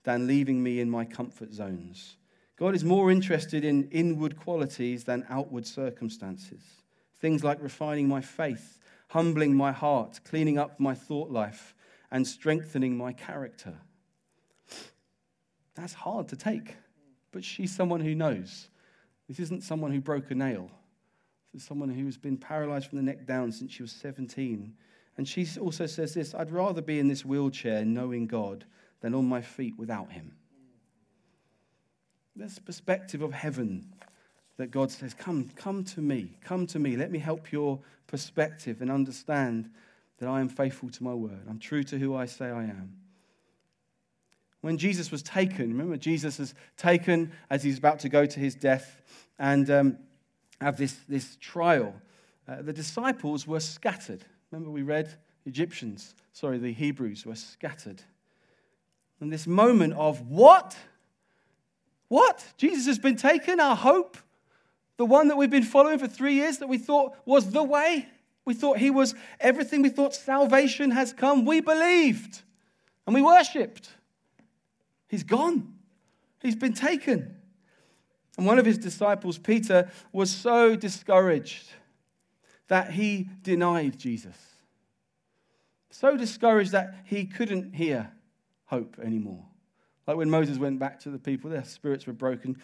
than 0.05 0.27
leaving 0.27 0.63
me 0.63 0.81
in 0.81 0.91
my 0.91 1.05
comfort 1.05 1.53
zones. 1.53 2.17
God 2.57 2.75
is 2.75 2.85
more 2.85 3.11
interested 3.11 3.65
in 3.65 3.89
inward 3.91 4.37
qualities 4.37 5.05
than 5.05 5.27
outward 5.29 5.67
circumstances. 5.67 6.63
Things 7.21 7.45
like 7.45 7.63
refining 7.63 8.09
my 8.09 8.21
faith, 8.21 8.79
humbling 9.09 9.55
my 9.55 9.73
heart, 9.73 10.21
cleaning 10.25 10.59
up 10.59 10.79
my 10.79 10.95
thought 10.95 11.31
life, 11.31 11.75
and 12.11 12.27
strengthening 12.27 12.97
my 12.97 13.13
character. 13.13 13.75
That's 15.75 15.95
hard 15.95 16.29
to 16.29 16.37
take, 16.37 16.77
but 17.31 17.45
she's 17.45 17.75
someone 17.75 18.01
who 18.01 18.15
knows. 18.15 18.69
This 19.29 19.41
isn't 19.41 19.63
someone 19.63 19.93
who 19.93 20.01
broke 20.01 20.31
a 20.31 20.35
nail. 20.35 20.71
This 21.53 21.63
is 21.63 21.69
someone 21.69 21.91
who 21.91 22.05
has 22.07 22.19
been 22.19 22.37
paralyzed 22.37 22.89
from 22.89 22.99
the 22.99 23.05
neck 23.05 23.27
down 23.27 23.53
since 23.53 23.73
she 23.73 23.83
was 23.83 23.93
17. 23.93 24.75
And 25.17 25.29
she 25.29 25.47
also 25.61 25.87
says 25.87 26.15
this 26.15 26.35
I'd 26.35 26.51
rather 26.51 26.83
be 26.83 26.99
in 26.99 27.09
this 27.09 27.25
wheelchair 27.25 27.85
knowing 27.85 28.27
God 28.27 28.65
than 29.01 29.15
on 29.15 29.27
my 29.27 29.41
feet 29.41 29.75
without 29.79 30.13
Him. 30.13 30.33
This 32.37 32.59
perspective 32.59 33.23
of 33.23 33.33
heaven 33.33 33.93
that 34.57 34.71
God 34.71 34.91
says, 34.91 35.15
Come, 35.15 35.51
come 35.57 35.85
to 35.85 36.01
me, 36.01 36.39
come 36.43 36.67
to 36.69 36.79
me. 36.79 36.97
Let 36.97 37.11
me 37.11 37.19
help 37.19 37.53
your 37.53 37.81
perspective 38.07 38.81
and 38.81 38.91
understand 38.91 39.71
that 40.19 40.29
I 40.29 40.41
am 40.41 40.49
faithful 40.49 40.89
to 40.91 41.05
my 41.05 41.15
word. 41.15 41.47
I'm 41.49 41.59
true 41.59 41.83
to 41.85 41.99
who 41.99 42.15
I 42.15 42.27
say 42.27 42.47
I 42.47 42.65
am 42.65 43.02
when 44.63 44.79
Jesus 44.79 45.11
was 45.11 45.23
taken, 45.23 45.69
remember, 45.69 45.97
Jesus 45.97 46.41
is 46.41 46.55
taken 46.77 47.33
as 47.51 47.63
he's 47.63 47.79
about 47.79 47.99
to 48.01 48.09
go 48.09 48.25
to 48.25 48.41
his 48.41 48.55
death 48.55 49.03
and 49.39 49.69
um, 49.71 49.99
have 50.61 50.77
this, 50.77 50.97
this 51.09 51.37
trial. 51.41 51.95
Uh, 52.49 52.63
the 52.63 52.73
disciples 52.73 53.47
were 53.47 53.61
scattered. 53.61 54.25
Remember, 54.51 54.71
we 54.71 54.83
read 54.83 55.13
Egyptians, 55.47 56.15
sorry, 56.33 56.59
the 56.59 56.73
Hebrews 56.73 57.27
were 57.27 57.35
scattered. 57.35 58.03
And 59.21 59.33
this 59.33 59.47
moment 59.47 59.95
of 59.95 60.29
what? 60.29 60.77
What? 62.09 62.45
Jesus 62.57 62.87
has 62.87 62.99
been 62.99 63.17
taken, 63.17 63.59
our 63.59 63.77
hope, 63.77 64.17
the 64.97 65.07
one 65.07 65.29
that 65.29 65.37
we've 65.37 65.51
been 65.51 65.63
following 65.65 65.99
for 65.99 66.07
three 66.07 66.35
years 66.35 66.59
that 66.59 66.69
we 66.69 66.79
thought 66.79 67.17
was 67.25 67.51
the 67.51 67.65
way. 67.65 68.09
We 68.45 68.55
thought 68.55 68.79
he 68.79 68.91
was 68.91 69.15
everything. 69.41 69.83
We 69.83 69.89
thought 69.89 70.15
salvation 70.15 70.93
has 70.93 71.13
come. 71.13 71.45
We 71.45 71.61
believed 71.61 72.43
and 73.07 73.15
we 73.15 73.23
worshipped. 73.23 73.91
He's 75.13 75.25
gone, 75.25 75.75
he's 76.41 76.57
been 76.57 76.73
taken. 76.73 77.37
And 78.39 78.47
one 78.47 78.59
of 78.59 78.65
his 78.65 78.79
disciples, 78.79 79.37
Peter, 79.37 79.91
was 80.11 80.31
so 80.31 80.75
discouraged 80.75 81.69
that 82.69 82.93
he 82.93 83.29
denied 83.43 83.99
Jesus. 83.99 84.35
So 85.91 86.17
discouraged 86.17 86.73
that 86.73 86.95
he 87.05 87.27
couldn't 87.27 87.75
hear 87.75 88.11
hope 88.65 88.97
anymore. 89.05 89.45
Like 90.07 90.17
when 90.17 90.31
Moses 90.31 90.57
went 90.57 90.79
back 90.79 90.99
to 91.01 91.11
the 91.11 91.19
people, 91.19 91.51
their 91.51 91.65
spirits 91.65 92.07
were 92.07 92.15
broken. 92.15 92.57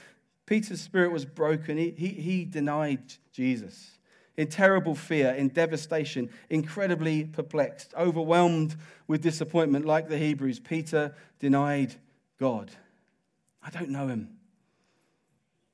Peter's 0.47 0.81
spirit 0.81 1.13
was 1.13 1.27
broken. 1.27 1.77
He, 1.77 1.91
he, 1.91 2.09
he 2.09 2.45
denied 2.47 3.13
Jesus 3.31 3.99
in 4.39 4.49
terrible 4.49 4.95
fear, 4.95 5.35
in 5.35 5.49
devastation, 5.49 6.31
incredibly 6.49 7.25
perplexed, 7.25 7.93
overwhelmed 7.95 8.75
with 9.07 9.21
disappointment, 9.21 9.85
like 9.85 10.09
the 10.09 10.17
Hebrews. 10.17 10.61
Peter 10.61 11.15
denied 11.41 11.97
God. 12.39 12.71
I 13.63 13.71
don't 13.71 13.91
know 13.91 14.07
him. 14.07 14.37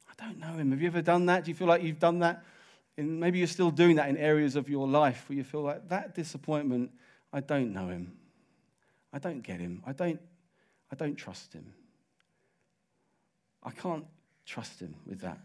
I 0.09 0.27
don't 0.27 0.39
know 0.39 0.57
him. 0.57 0.71
Have 0.71 0.81
you 0.81 0.87
ever 0.87 1.03
done 1.03 1.27
that? 1.27 1.45
Do 1.45 1.51
you 1.51 1.55
feel 1.55 1.67
like 1.67 1.83
you've 1.83 1.99
done 1.99 2.21
that? 2.21 2.45
And 2.97 3.19
maybe 3.19 3.39
you're 3.39 3.47
still 3.47 3.71
doing 3.71 3.97
that 3.97 4.09
in 4.09 4.17
areas 4.17 4.57
of 4.57 4.69
your 4.69 4.87
life 4.87 5.29
where 5.29 5.37
you 5.37 5.45
feel 5.45 5.63
like 5.63 5.89
that 5.89 6.15
disappointment, 6.15 6.91
I 7.33 7.41
don't 7.41 7.73
know 7.73 7.89
him. 7.89 8.13
I 9.13 9.19
don't 9.19 9.43
get 9.43 9.61
him. 9.61 9.83
I 9.87 9.93
don't, 9.93 10.21
I 10.93 10.97
don't 10.97 11.17
trust 11.17 11.53
him. 11.53 11.73
I 13.63 13.71
can't 13.71 14.05
trust 14.47 14.81
him 14.81 14.95
with 15.07 15.21
that. 15.21 15.39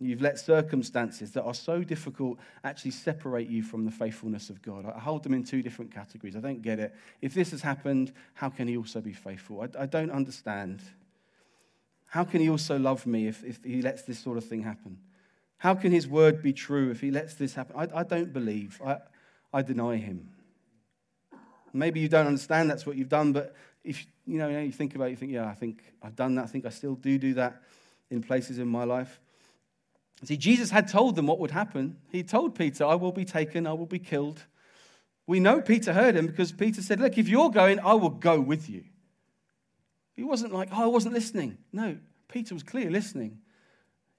You've 0.00 0.20
let 0.20 0.38
circumstances 0.38 1.32
that 1.32 1.42
are 1.42 1.54
so 1.54 1.82
difficult 1.82 2.38
actually 2.62 2.92
separate 2.92 3.48
you 3.48 3.62
from 3.62 3.84
the 3.84 3.90
faithfulness 3.90 4.48
of 4.48 4.62
God. 4.62 4.86
I 4.86 4.98
hold 4.98 5.24
them 5.24 5.34
in 5.34 5.42
two 5.42 5.60
different 5.60 5.92
categories. 5.92 6.36
I 6.36 6.40
don't 6.40 6.62
get 6.62 6.78
it. 6.78 6.94
If 7.20 7.34
this 7.34 7.50
has 7.50 7.62
happened, 7.62 8.12
how 8.34 8.48
can 8.48 8.68
He 8.68 8.76
also 8.76 9.00
be 9.00 9.12
faithful? 9.12 9.62
I, 9.62 9.82
I 9.82 9.86
don't 9.86 10.10
understand. 10.10 10.82
How 12.06 12.24
can 12.24 12.40
He 12.40 12.48
also 12.48 12.78
love 12.78 13.06
me 13.06 13.26
if, 13.26 13.44
if 13.44 13.64
He 13.64 13.82
lets 13.82 14.02
this 14.02 14.20
sort 14.20 14.38
of 14.38 14.44
thing 14.44 14.62
happen? 14.62 14.98
How 15.58 15.74
can 15.74 15.90
his 15.90 16.06
word 16.06 16.40
be 16.40 16.52
true 16.52 16.90
if 16.90 17.00
he 17.00 17.10
lets 17.10 17.34
this 17.34 17.54
happen? 17.54 17.74
I, 17.76 18.00
I 18.00 18.02
don't 18.04 18.32
believe. 18.32 18.80
I, 18.84 18.98
I 19.52 19.62
deny 19.62 19.96
him. 19.96 20.30
Maybe 21.72 22.00
you 22.00 22.08
don't 22.08 22.26
understand 22.26 22.70
that's 22.70 22.86
what 22.86 22.96
you've 22.96 23.08
done, 23.08 23.32
but 23.32 23.54
if 23.84 24.06
you 24.26 24.38
know, 24.38 24.48
you 24.48 24.72
think 24.72 24.94
about 24.94 25.08
it, 25.08 25.10
you 25.10 25.16
think, 25.16 25.32
yeah, 25.32 25.48
I 25.48 25.54
think 25.54 25.82
I've 26.02 26.16
done 26.16 26.36
that. 26.36 26.44
I 26.44 26.46
think 26.46 26.64
I 26.64 26.70
still 26.70 26.94
do 26.94 27.18
do 27.18 27.34
that 27.34 27.62
in 28.10 28.22
places 28.22 28.58
in 28.58 28.68
my 28.68 28.84
life. 28.84 29.20
See, 30.24 30.36
Jesus 30.36 30.70
had 30.70 30.88
told 30.88 31.14
them 31.16 31.26
what 31.26 31.38
would 31.38 31.52
happen. 31.52 31.96
He 32.10 32.22
told 32.22 32.56
Peter, 32.56 32.84
I 32.84 32.96
will 32.96 33.12
be 33.12 33.24
taken, 33.24 33.66
I 33.66 33.72
will 33.72 33.86
be 33.86 34.00
killed. 34.00 34.44
We 35.26 35.40
know 35.40 35.60
Peter 35.60 35.92
heard 35.92 36.16
him 36.16 36.26
because 36.26 36.52
Peter 36.52 36.82
said, 36.82 37.00
Look, 37.00 37.18
if 37.18 37.28
you're 37.28 37.50
going, 37.50 37.78
I 37.80 37.94
will 37.94 38.10
go 38.10 38.40
with 38.40 38.68
you. 38.68 38.84
He 40.14 40.24
wasn't 40.24 40.52
like, 40.52 40.70
Oh, 40.72 40.84
I 40.84 40.86
wasn't 40.86 41.14
listening. 41.14 41.58
No, 41.72 41.98
Peter 42.28 42.54
was 42.54 42.62
clear 42.62 42.90
listening. 42.90 43.38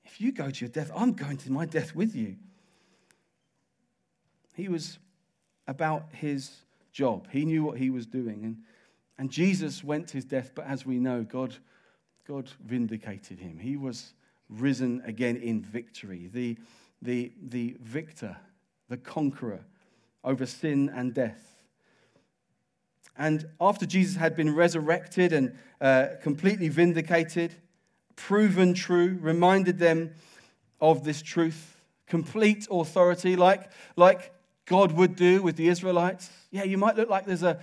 If 0.06 0.22
you 0.22 0.32
go 0.32 0.50
to 0.50 0.66
your 0.66 0.70
death, 0.70 0.92
I'm 0.96 1.14
going 1.14 1.38
to 1.38 1.52
my 1.52 1.66
death 1.66 1.94
with 1.94 2.16
you. 2.16 2.38
He 4.56 4.68
was 4.68 5.00
about 5.68 6.06
his 6.12 6.52
job, 6.92 7.28
he 7.32 7.46
knew 7.46 7.64
what 7.64 7.78
he 7.78 7.90
was 7.90 8.06
doing. 8.06 8.44
And, 8.44 8.58
and 9.18 9.30
Jesus 9.30 9.84
went 9.84 10.08
to 10.10 10.14
his 10.16 10.26
death, 10.26 10.52
but 10.56 10.66
as 10.66 10.86
we 10.86 10.98
know, 10.98 11.24
God, 11.24 11.56
God 12.28 12.50
vindicated 12.66 13.40
him. 13.40 13.60
He 13.60 13.78
was 13.78 14.14
risen 14.50 15.02
again 15.06 15.38
in 15.38 15.62
victory, 15.62 16.30
the, 16.34 16.58
the, 17.02 17.32
the 17.42 17.78
victor, 17.82 18.36
the 18.90 18.98
conqueror 18.98 19.62
over 20.24 20.46
sin 20.46 20.90
and 20.94 21.14
death. 21.14 21.64
And 23.18 23.48
after 23.60 23.86
Jesus 23.86 24.16
had 24.16 24.36
been 24.36 24.56
resurrected 24.56 25.34
and 25.34 25.56
uh, 25.82 26.08
completely 26.22 26.70
vindicated, 26.70 27.54
proven 28.16 28.74
true, 28.74 29.18
reminded 29.22 29.78
them 29.78 30.14
of 30.82 31.04
this 31.04 31.22
truth, 31.22 31.82
complete 32.08 32.68
authority, 32.72 33.36
like, 33.36 33.72
like 33.96 34.34
God 34.66 34.94
would 34.94 35.16
do 35.16 35.42
with 35.42 35.58
the 35.58 35.68
Israelites. 35.68 36.30
Yeah, 36.50 36.64
you 36.64 36.78
might 36.78 36.96
look 36.96 37.10
like 37.10 37.26
there's 37.26 37.44
a, 37.44 37.60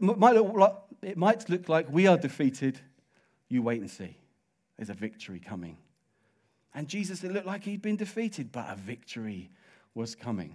might 0.00 0.34
look 0.34 0.54
like, 0.54 0.74
it 1.02 1.16
might 1.16 1.48
look 1.48 1.68
like 1.68 1.90
we 1.90 2.06
are 2.06 2.18
defeated. 2.18 2.78
You 3.48 3.62
wait 3.62 3.80
and 3.80 3.90
see. 3.90 4.16
There's 4.76 4.90
a 4.90 4.94
victory 4.94 5.40
coming. 5.40 5.76
And 6.74 6.88
Jesus, 6.88 7.24
it 7.24 7.32
looked 7.32 7.46
like 7.46 7.64
he'd 7.64 7.82
been 7.82 7.96
defeated, 7.96 8.52
but 8.52 8.66
a 8.68 8.76
victory 8.76 9.50
was 9.94 10.14
coming. 10.14 10.54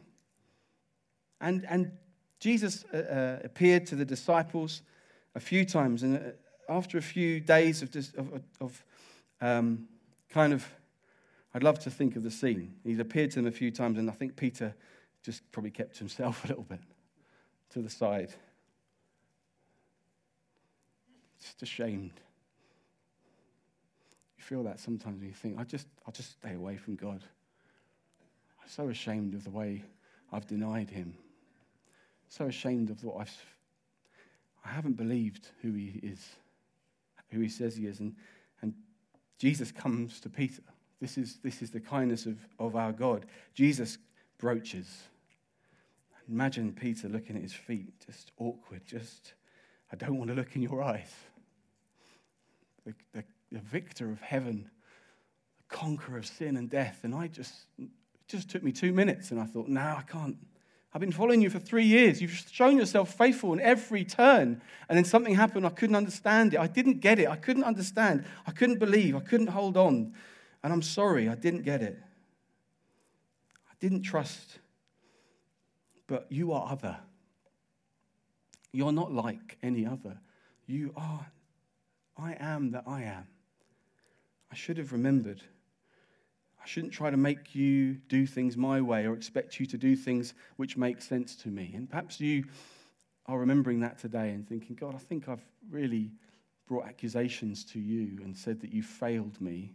And, 1.41 1.65
and 1.69 1.91
Jesus 2.39 2.85
uh, 2.93 2.97
uh, 2.97 3.39
appeared 3.43 3.85
to 3.87 3.95
the 3.95 4.05
disciples 4.05 4.81
a 5.35 5.39
few 5.39 5.65
times. 5.65 6.03
And 6.03 6.17
uh, 6.17 6.21
after 6.69 6.97
a 6.97 7.01
few 7.01 7.39
days 7.39 7.81
of, 7.81 7.95
of, 8.17 8.41
of 8.61 8.83
um, 9.41 9.87
kind 10.29 10.53
of, 10.53 10.65
I'd 11.53 11.63
love 11.63 11.79
to 11.79 11.91
think 11.91 12.15
of 12.15 12.23
the 12.23 12.31
scene. 12.31 12.73
He'd 12.83 12.99
appeared 12.99 13.31
to 13.31 13.37
them 13.37 13.47
a 13.47 13.51
few 13.51 13.71
times, 13.71 13.97
and 13.97 14.09
I 14.09 14.13
think 14.13 14.35
Peter 14.35 14.73
just 15.23 15.49
probably 15.51 15.71
kept 15.71 15.97
himself 15.97 16.43
a 16.45 16.47
little 16.47 16.63
bit 16.63 16.79
to 17.71 17.81
the 17.81 17.89
side. 17.89 18.33
Just 21.41 21.61
ashamed 21.61 22.13
feel 24.45 24.61
that 24.61 24.79
sometimes 24.79 25.17
when 25.17 25.27
you 25.27 25.33
think, 25.33 25.57
I 25.59 25.63
just, 25.63 25.87
I'll 26.05 26.13
just 26.13 26.33
stay 26.33 26.53
away 26.53 26.77
from 26.77 26.95
God. 26.95 27.23
I'm 28.61 28.69
so 28.69 28.89
ashamed 28.89 29.33
of 29.33 29.43
the 29.43 29.49
way 29.49 29.83
I've 30.31 30.45
denied 30.45 30.91
him. 30.91 31.15
So 32.29 32.45
ashamed 32.45 32.91
of 32.91 33.03
what 33.03 33.21
I've, 33.21 33.45
I 34.63 34.69
haven't 34.69 34.97
believed 34.97 35.49
who 35.63 35.73
he 35.73 35.99
is, 36.03 36.23
who 37.31 37.39
he 37.39 37.49
says 37.49 37.75
he 37.75 37.87
is. 37.87 37.99
And, 37.99 38.15
and 38.61 38.75
Jesus 39.39 39.71
comes 39.71 40.19
to 40.19 40.29
Peter. 40.29 40.61
This 41.01 41.17
is, 41.17 41.39
this 41.43 41.63
is 41.63 41.71
the 41.71 41.79
kindness 41.79 42.27
of, 42.27 42.37
of 42.59 42.75
our 42.75 42.91
God. 42.91 43.25
Jesus 43.55 43.97
broaches. 44.37 45.05
Imagine 46.29 46.71
Peter 46.71 47.09
looking 47.09 47.35
at 47.35 47.41
his 47.41 47.53
feet, 47.53 47.93
just 48.05 48.31
awkward, 48.37 48.81
just, 48.85 49.33
I 49.91 49.95
don't 49.95 50.19
want 50.19 50.29
to 50.29 50.35
look 50.35 50.55
in 50.55 50.61
your 50.61 50.83
eyes. 50.83 51.11
The, 52.85 52.93
the 53.13 53.23
the 53.55 53.61
victor 53.61 54.11
of 54.11 54.19
heaven, 54.19 54.69
the 55.57 55.75
conqueror 55.75 56.17
of 56.17 56.25
sin 56.25 56.57
and 56.57 56.69
death. 56.69 56.99
And 57.03 57.15
I 57.15 57.27
just, 57.27 57.53
just 58.27 58.49
took 58.49 58.61
me 58.61 58.73
two 58.73 58.91
minutes, 58.91 59.31
and 59.31 59.39
I 59.39 59.45
thought, 59.45 59.69
no, 59.69 59.79
I 59.79 60.03
can't. 60.05 60.35
I've 60.93 60.99
been 60.99 61.13
following 61.13 61.41
you 61.41 61.49
for 61.49 61.59
three 61.59 61.85
years. 61.85 62.21
You've 62.21 62.31
shown 62.31 62.77
yourself 62.77 63.13
faithful 63.17 63.53
in 63.53 63.61
every 63.61 64.03
turn. 64.03 64.61
And 64.89 64.97
then 64.97 65.05
something 65.05 65.35
happened. 65.35 65.65
I 65.65 65.69
couldn't 65.69 65.95
understand 65.95 66.53
it. 66.53 66.59
I 66.59 66.67
didn't 66.67 66.99
get 66.99 67.17
it. 67.17 67.29
I 67.29 67.37
couldn't 67.37 67.63
understand. 67.63 68.25
I 68.45 68.51
couldn't 68.51 68.79
believe. 68.79 69.15
I 69.15 69.21
couldn't 69.21 69.47
hold 69.47 69.77
on. 69.77 70.13
And 70.61 70.73
I'm 70.73 70.81
sorry, 70.81 71.29
I 71.29 71.35
didn't 71.35 71.63
get 71.63 71.81
it. 71.81 71.97
I 73.69 73.73
didn't 73.79 74.01
trust. 74.01 74.59
But 76.07 76.27
you 76.29 76.51
are 76.51 76.69
other. 76.69 76.97
You're 78.73 78.91
not 78.91 79.13
like 79.13 79.57
any 79.63 79.85
other. 79.85 80.17
You 80.65 80.91
are, 80.97 81.25
I 82.17 82.35
am 82.39 82.71
that 82.71 82.83
I 82.85 83.03
am. 83.03 83.27
I 84.55 84.57
should 84.57 84.77
have 84.77 84.93
remembered. 84.93 85.41
I 86.63 86.65
shouldn't 86.65 86.93
try 86.93 87.09
to 87.09 87.17
make 87.17 87.55
you 87.55 87.95
do 88.07 88.25
things 88.25 88.55
my 88.55 88.79
way 88.79 89.05
or 89.05 89.13
expect 89.13 89.59
you 89.59 89.65
to 89.65 89.77
do 89.77 89.97
things 89.97 90.33
which 90.55 90.77
make 90.77 91.01
sense 91.01 91.35
to 91.43 91.49
me. 91.49 91.73
And 91.75 91.89
perhaps 91.89 92.21
you 92.21 92.45
are 93.25 93.37
remembering 93.37 93.81
that 93.81 93.99
today 93.99 94.29
and 94.29 94.47
thinking, 94.47 94.77
God, 94.77 94.95
I 94.95 94.99
think 94.99 95.27
I've 95.27 95.43
really 95.69 96.09
brought 96.69 96.85
accusations 96.85 97.65
to 97.65 97.81
you 97.81 98.21
and 98.23 98.33
said 98.37 98.61
that 98.61 98.71
you 98.71 98.81
failed 98.81 99.41
me 99.41 99.73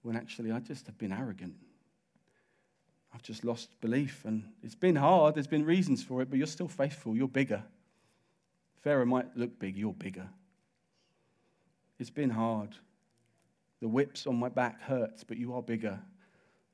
when 0.00 0.16
actually 0.16 0.50
I 0.50 0.60
just 0.60 0.86
have 0.86 0.96
been 0.96 1.12
arrogant. 1.12 1.56
I've 3.12 3.22
just 3.22 3.44
lost 3.44 3.78
belief. 3.82 4.24
And 4.24 4.44
it's 4.62 4.74
been 4.74 4.96
hard. 4.96 5.34
There's 5.34 5.46
been 5.46 5.66
reasons 5.66 6.02
for 6.02 6.22
it, 6.22 6.30
but 6.30 6.38
you're 6.38 6.46
still 6.46 6.68
faithful. 6.68 7.14
You're 7.14 7.28
bigger. 7.28 7.62
Pharaoh 8.80 9.04
might 9.04 9.36
look 9.36 9.58
big, 9.58 9.76
you're 9.76 9.92
bigger. 9.92 10.30
It's 11.98 12.08
been 12.08 12.30
hard. 12.30 12.78
The 13.80 13.88
whips 13.88 14.26
on 14.26 14.36
my 14.36 14.48
back 14.48 14.80
hurts, 14.80 15.24
but 15.24 15.36
you 15.36 15.54
are 15.54 15.62
bigger. 15.62 16.00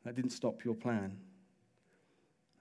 That 0.05 0.15
didn't 0.15 0.31
stop 0.31 0.65
your 0.65 0.75
plan. 0.75 1.19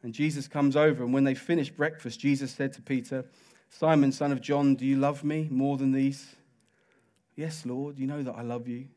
And 0.01 0.13
Jesus 0.13 0.47
comes 0.47 0.75
over, 0.75 1.03
and 1.03 1.13
when 1.13 1.25
they 1.25 1.35
finished 1.35 1.75
breakfast, 1.75 2.19
Jesus 2.19 2.51
said 2.51 2.73
to 2.73 2.81
Peter, 2.81 3.25
Simon, 3.69 4.11
son 4.11 4.31
of 4.31 4.41
John, 4.41 4.75
do 4.75 4.85
you 4.85 4.95
love 4.95 5.23
me 5.23 5.47
more 5.51 5.77
than 5.77 5.91
these? 5.91 6.35
Yes, 7.35 7.65
Lord, 7.65 7.97
you 7.97 8.07
know 8.07 8.23
that 8.23 8.35
I 8.35 8.41
love 8.41 8.67
you. 8.67 8.87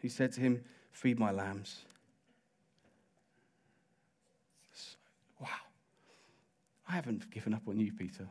He 0.00 0.08
said 0.08 0.32
to 0.32 0.40
him, 0.40 0.62
Feed 0.92 1.18
my 1.18 1.30
lambs. 1.30 1.82
Wow. 5.40 5.48
I 6.88 6.92
haven't 6.92 7.30
given 7.30 7.54
up 7.54 7.62
on 7.66 7.78
you, 7.78 7.92
Peter. 7.92 8.28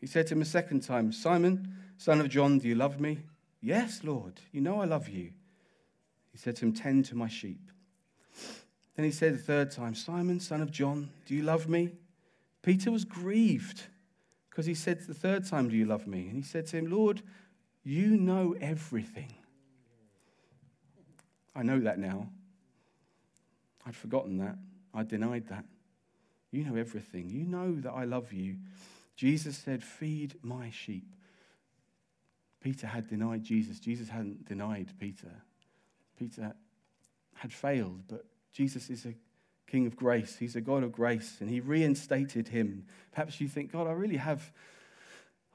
He 0.00 0.06
said 0.06 0.26
to 0.28 0.34
him 0.34 0.42
a 0.42 0.46
second 0.46 0.80
time, 0.82 1.12
Simon, 1.12 1.74
son 1.98 2.20
of 2.20 2.28
John, 2.28 2.58
do 2.58 2.68
you 2.68 2.74
love 2.74 3.00
me? 3.00 3.18
Yes, 3.60 4.02
Lord, 4.04 4.40
you 4.52 4.60
know 4.60 4.80
I 4.80 4.84
love 4.84 5.08
you. 5.08 5.32
He 6.32 6.38
said 6.38 6.56
to 6.56 6.66
him, 6.66 6.72
Tend 6.72 7.04
to 7.06 7.14
my 7.14 7.28
sheep. 7.28 7.70
Then 8.94 9.04
he 9.04 9.10
said 9.10 9.34
the 9.34 9.38
third 9.38 9.70
time, 9.70 9.94
Simon, 9.94 10.40
son 10.40 10.60
of 10.60 10.70
John, 10.70 11.10
do 11.26 11.34
you 11.34 11.42
love 11.42 11.68
me? 11.68 11.92
Peter 12.62 12.90
was 12.90 13.04
grieved 13.04 13.82
because 14.50 14.66
he 14.66 14.74
said 14.74 15.00
the 15.00 15.14
third 15.14 15.46
time, 15.46 15.68
Do 15.68 15.76
you 15.76 15.84
love 15.84 16.06
me? 16.06 16.28
And 16.28 16.36
he 16.36 16.42
said 16.42 16.66
to 16.66 16.78
him, 16.78 16.90
Lord, 16.90 17.22
you 17.84 18.16
know 18.16 18.56
everything. 18.60 19.32
I 21.54 21.62
know 21.62 21.80
that 21.80 21.98
now. 21.98 22.28
I'd 23.86 23.94
forgotten 23.94 24.38
that. 24.38 24.56
I 24.92 25.04
denied 25.04 25.48
that. 25.48 25.64
You 26.50 26.64
know 26.64 26.76
everything. 26.76 27.30
You 27.30 27.44
know 27.44 27.74
that 27.80 27.92
I 27.92 28.04
love 28.04 28.32
you. 28.32 28.56
Jesus 29.14 29.56
said, 29.56 29.82
Feed 29.82 30.34
my 30.42 30.70
sheep. 30.70 31.15
Peter 32.66 32.88
had 32.88 33.06
denied 33.06 33.44
Jesus. 33.44 33.78
Jesus 33.78 34.08
hadn't 34.08 34.44
denied 34.44 34.88
Peter. 34.98 35.30
Peter 36.18 36.52
had 37.34 37.52
failed, 37.52 38.02
but 38.08 38.24
Jesus 38.52 38.90
is 38.90 39.06
a 39.06 39.14
King 39.68 39.86
of 39.86 39.94
grace. 39.94 40.34
He's 40.36 40.56
a 40.56 40.60
God 40.60 40.82
of 40.82 40.90
grace, 40.90 41.36
and 41.38 41.48
he 41.48 41.60
reinstated 41.60 42.48
him. 42.48 42.84
Perhaps 43.12 43.40
you 43.40 43.46
think, 43.46 43.70
God, 43.70 43.86
I 43.86 43.92
really 43.92 44.16
have. 44.16 44.50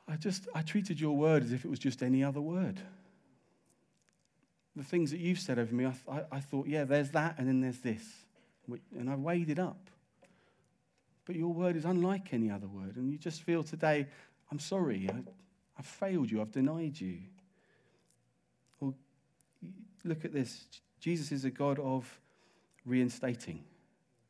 I 0.08 0.16
just, 0.16 0.48
I 0.56 0.62
treated 0.62 1.02
your 1.02 1.18
word 1.18 1.44
as 1.44 1.52
if 1.52 1.66
it 1.66 1.68
was 1.68 1.80
just 1.80 2.02
any 2.02 2.24
other 2.24 2.40
word. 2.40 2.80
The 4.78 4.84
things 4.86 5.12
that 5.12 5.20
you've 5.20 5.40
said 5.40 5.60
over 5.60 5.76
me, 5.76 5.88
I, 5.88 5.96
I, 6.10 6.22
I 6.32 6.40
thought, 6.40 6.68
yeah, 6.68 6.86
there's 6.86 7.12
that, 7.12 7.36
and 7.38 7.46
then 7.46 7.60
there's 7.60 7.80
this. 7.80 8.06
And 8.98 9.10
I 9.10 9.16
weighed 9.16 9.50
it 9.50 9.60
up. 9.60 9.90
But 11.26 11.36
your 11.36 11.52
word 11.52 11.76
is 11.76 11.84
unlike 11.84 12.34
any 12.34 12.50
other 12.50 12.70
word. 12.70 12.96
And 12.96 13.12
you 13.12 13.18
just 13.18 13.42
feel 13.42 13.64
today, 13.64 14.08
I'm 14.50 14.60
sorry. 14.60 15.10
I, 15.14 15.24
I've 15.82 15.88
failed 15.88 16.30
you, 16.30 16.42
I've 16.42 16.52
denied 16.52 17.02
you. 17.02 17.18
Well, 18.80 18.94
look 20.04 20.26
at 20.26 20.32
this. 20.32 20.68
Jesus 21.00 21.32
is 21.32 21.44
a 21.44 21.50
God 21.50 21.80
of 21.80 22.22
reinstating. 22.86 23.64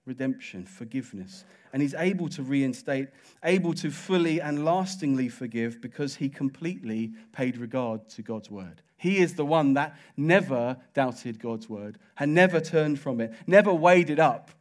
redemption, 0.06 0.66
forgiveness. 0.66 1.46
And 1.74 1.82
he's 1.82 1.94
able 1.94 2.28
to 2.30 2.44
reinstate, 2.44 3.10
able 3.44 3.74
to 3.76 3.92
fully 3.92 4.42
and 4.42 4.66
lastingly 4.66 5.30
forgive 5.30 5.82
because 5.82 6.16
he 6.16 6.28
completely 6.28 7.14
paid 7.32 7.58
regard 7.58 8.10
to 8.10 8.22
God's 8.22 8.50
word. 8.50 8.82
He 8.98 9.20
is 9.20 9.36
the 9.36 9.46
one 9.46 9.74
that 9.76 9.98
never 10.18 10.78
doubted 10.94 11.40
God's 11.40 11.70
word, 11.70 11.98
had 12.16 12.30
never 12.30 12.60
turned 12.60 13.00
from 13.00 13.22
it, 13.22 13.34
never 13.48 13.74
weighed 13.74 14.10
it 14.10 14.20
up, 14.20 14.52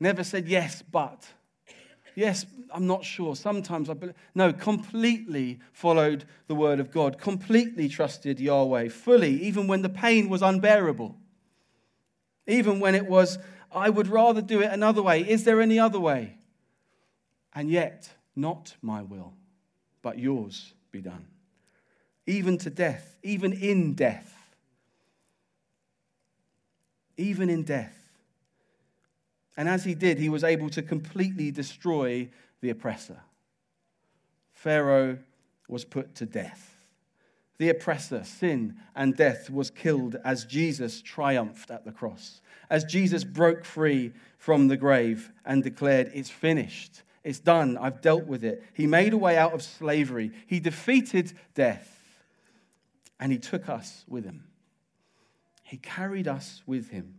never 0.00 0.24
said, 0.24 0.48
yes, 0.48 0.82
but. 0.82 1.26
Yes, 2.14 2.46
I'm 2.70 2.86
not 2.86 3.04
sure. 3.04 3.36
Sometimes 3.36 3.88
I 3.88 3.94
believe. 3.94 4.14
No, 4.34 4.52
completely 4.52 5.60
followed 5.72 6.24
the 6.46 6.54
word 6.54 6.80
of 6.80 6.90
God, 6.90 7.18
completely 7.18 7.88
trusted 7.88 8.40
Yahweh, 8.40 8.88
fully, 8.88 9.42
even 9.42 9.66
when 9.66 9.82
the 9.82 9.88
pain 9.88 10.28
was 10.28 10.42
unbearable. 10.42 11.16
Even 12.46 12.80
when 12.80 12.94
it 12.94 13.06
was, 13.06 13.38
I 13.70 13.88
would 13.88 14.08
rather 14.08 14.42
do 14.42 14.60
it 14.60 14.70
another 14.72 15.02
way. 15.02 15.20
Is 15.28 15.44
there 15.44 15.60
any 15.60 15.78
other 15.78 16.00
way? 16.00 16.38
And 17.54 17.70
yet, 17.70 18.10
not 18.34 18.76
my 18.82 19.02
will, 19.02 19.34
but 20.02 20.18
yours 20.18 20.74
be 20.90 21.00
done. 21.00 21.26
Even 22.26 22.58
to 22.58 22.70
death, 22.70 23.16
even 23.22 23.52
in 23.52 23.94
death. 23.94 24.34
Even 27.16 27.50
in 27.50 27.62
death. 27.62 28.01
And 29.56 29.68
as 29.68 29.84
he 29.84 29.94
did, 29.94 30.18
he 30.18 30.28
was 30.28 30.44
able 30.44 30.70
to 30.70 30.82
completely 30.82 31.50
destroy 31.50 32.30
the 32.60 32.70
oppressor. 32.70 33.20
Pharaoh 34.52 35.18
was 35.68 35.84
put 35.84 36.14
to 36.16 36.26
death. 36.26 36.72
The 37.58 37.68
oppressor, 37.68 38.24
sin 38.24 38.76
and 38.96 39.16
death, 39.16 39.50
was 39.50 39.70
killed 39.70 40.16
as 40.24 40.44
Jesus 40.44 41.02
triumphed 41.02 41.70
at 41.70 41.84
the 41.84 41.92
cross, 41.92 42.40
as 42.70 42.84
Jesus 42.84 43.24
broke 43.24 43.64
free 43.64 44.12
from 44.38 44.68
the 44.68 44.76
grave 44.76 45.30
and 45.44 45.62
declared, 45.62 46.10
It's 46.14 46.30
finished, 46.30 47.02
it's 47.22 47.38
done, 47.38 47.78
I've 47.78 48.00
dealt 48.00 48.26
with 48.26 48.42
it. 48.42 48.64
He 48.72 48.86
made 48.86 49.12
a 49.12 49.18
way 49.18 49.36
out 49.36 49.52
of 49.52 49.62
slavery, 49.62 50.32
he 50.46 50.58
defeated 50.60 51.34
death, 51.54 52.24
and 53.20 53.30
he 53.30 53.38
took 53.38 53.68
us 53.68 54.04
with 54.08 54.24
him. 54.24 54.44
He 55.62 55.76
carried 55.76 56.26
us 56.26 56.62
with 56.66 56.90
him. 56.90 57.14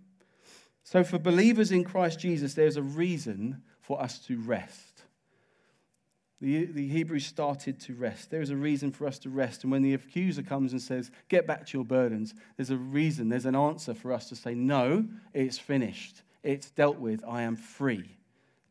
So, 0.84 1.04
for 1.04 1.18
believers 1.18 1.72
in 1.72 1.84
Christ 1.84 2.20
Jesus, 2.20 2.54
there's 2.54 2.78
a 2.78 2.82
reason 2.82 3.62
for 3.82 4.02
us 4.02 4.20
to 4.28 4.38
rest. 4.38 5.04
The, 6.42 6.66
the 6.66 6.90
Hebrews 6.90 7.26
started 7.26 7.80
to 7.82 7.94
rest. 7.94 8.30
There 8.30 8.42
is 8.42 8.50
a 8.50 8.56
reason 8.58 8.92
for 8.92 9.08
us 9.08 9.18
to 9.20 9.30
rest. 9.30 9.64
And 9.64 9.72
when 9.72 9.82
the 9.82 9.94
accuser 9.94 10.44
comes 10.44 10.74
and 10.74 10.82
says, 10.82 11.10
Get 11.30 11.48
back 11.48 11.66
to 11.68 11.78
your 11.78 11.86
burdens, 11.86 12.34
there's 12.58 12.70
a 12.70 12.76
reason, 12.76 13.30
there's 13.30 13.46
an 13.46 13.56
answer 13.56 13.94
for 13.94 14.12
us 14.12 14.28
to 14.28 14.36
say, 14.36 14.54
No, 14.54 15.06
it's 15.34 15.58
finished. 15.58 16.22
It's 16.44 16.70
dealt 16.72 17.00
with. 17.00 17.24
I 17.26 17.44
am 17.44 17.56
free. 17.56 18.18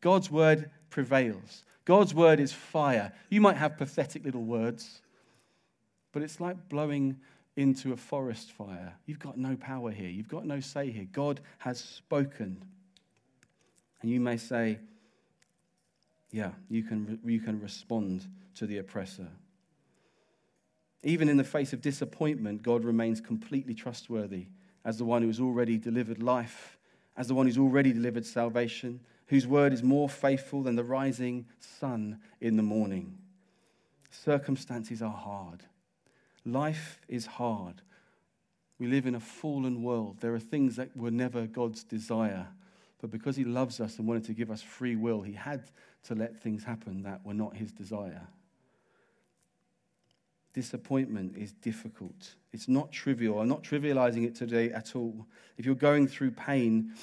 God's 0.01 0.29
word 0.29 0.69
prevails. 0.91 1.63
God's 1.85 2.13
word 2.13 2.39
is 2.39 2.53
fire. 2.53 3.11
You 3.29 3.41
might 3.41 3.57
have 3.57 3.77
pathetic 3.77 4.23
little 4.23 4.43
words, 4.43 5.01
but 6.11 6.21
it's 6.21 6.39
like 6.39 6.69
blowing 6.69 7.17
into 7.55 7.93
a 7.93 7.97
forest 7.97 8.51
fire. 8.51 8.93
You've 9.05 9.19
got 9.19 9.37
no 9.37 9.55
power 9.55 9.91
here. 9.91 10.09
You've 10.09 10.27
got 10.27 10.45
no 10.45 10.59
say 10.59 10.89
here. 10.89 11.07
God 11.11 11.39
has 11.59 11.79
spoken. 11.79 12.63
And 14.01 14.11
you 14.11 14.19
may 14.19 14.37
say, 14.37 14.79
yeah, 16.31 16.51
you 16.69 16.83
can, 16.83 17.19
you 17.23 17.39
can 17.39 17.61
respond 17.61 18.25
to 18.55 18.65
the 18.65 18.79
oppressor. 18.79 19.27
Even 21.03 21.29
in 21.29 21.37
the 21.37 21.43
face 21.43 21.73
of 21.73 21.81
disappointment, 21.81 22.63
God 22.63 22.83
remains 22.83 23.21
completely 23.21 23.73
trustworthy 23.73 24.47
as 24.85 24.97
the 24.97 25.05
one 25.05 25.21
who 25.21 25.27
has 25.27 25.39
already 25.39 25.77
delivered 25.77 26.21
life, 26.23 26.77
as 27.15 27.27
the 27.27 27.35
one 27.35 27.45
who's 27.45 27.57
already 27.57 27.93
delivered 27.93 28.25
salvation, 28.25 28.99
whose 29.27 29.45
word 29.45 29.73
is 29.73 29.83
more 29.83 30.09
faithful 30.09 30.63
than 30.63 30.75
the 30.75 30.83
rising 30.83 31.45
sun 31.59 32.19
in 32.41 32.57
the 32.57 32.63
morning. 32.63 33.17
Circumstances 34.11 35.01
are 35.01 35.11
hard. 35.11 35.63
Life 36.45 36.99
is 37.07 37.25
hard. 37.25 37.81
We 38.79 38.87
live 38.87 39.05
in 39.05 39.15
a 39.15 39.19
fallen 39.19 39.83
world. 39.83 40.17
There 40.19 40.33
are 40.33 40.39
things 40.39 40.75
that 40.75 40.95
were 40.97 41.11
never 41.11 41.47
God's 41.47 41.83
desire. 41.83 42.47
But 42.99 43.11
because 43.11 43.35
He 43.35 43.45
loves 43.45 43.79
us 43.79 43.97
and 43.97 44.07
wanted 44.07 44.25
to 44.25 44.33
give 44.33 44.51
us 44.51 44.61
free 44.61 44.95
will, 44.95 45.21
He 45.21 45.33
had 45.33 45.63
to 46.05 46.15
let 46.15 46.37
things 46.37 46.63
happen 46.63 47.03
that 47.03 47.25
were 47.25 47.33
not 47.33 47.55
His 47.55 47.71
desire. 47.71 48.27
Disappointment 50.53 51.35
is 51.35 51.51
difficult. 51.53 52.35
It's 52.51 52.67
not 52.67 52.91
trivial. 52.91 53.39
I'm 53.39 53.47
not 53.47 53.63
trivializing 53.63 54.25
it 54.25 54.35
today 54.35 54.71
at 54.71 54.95
all. 54.95 55.25
If 55.57 55.65
you're 55.65 55.75
going 55.75 56.07
through 56.07 56.31
pain, 56.31 56.93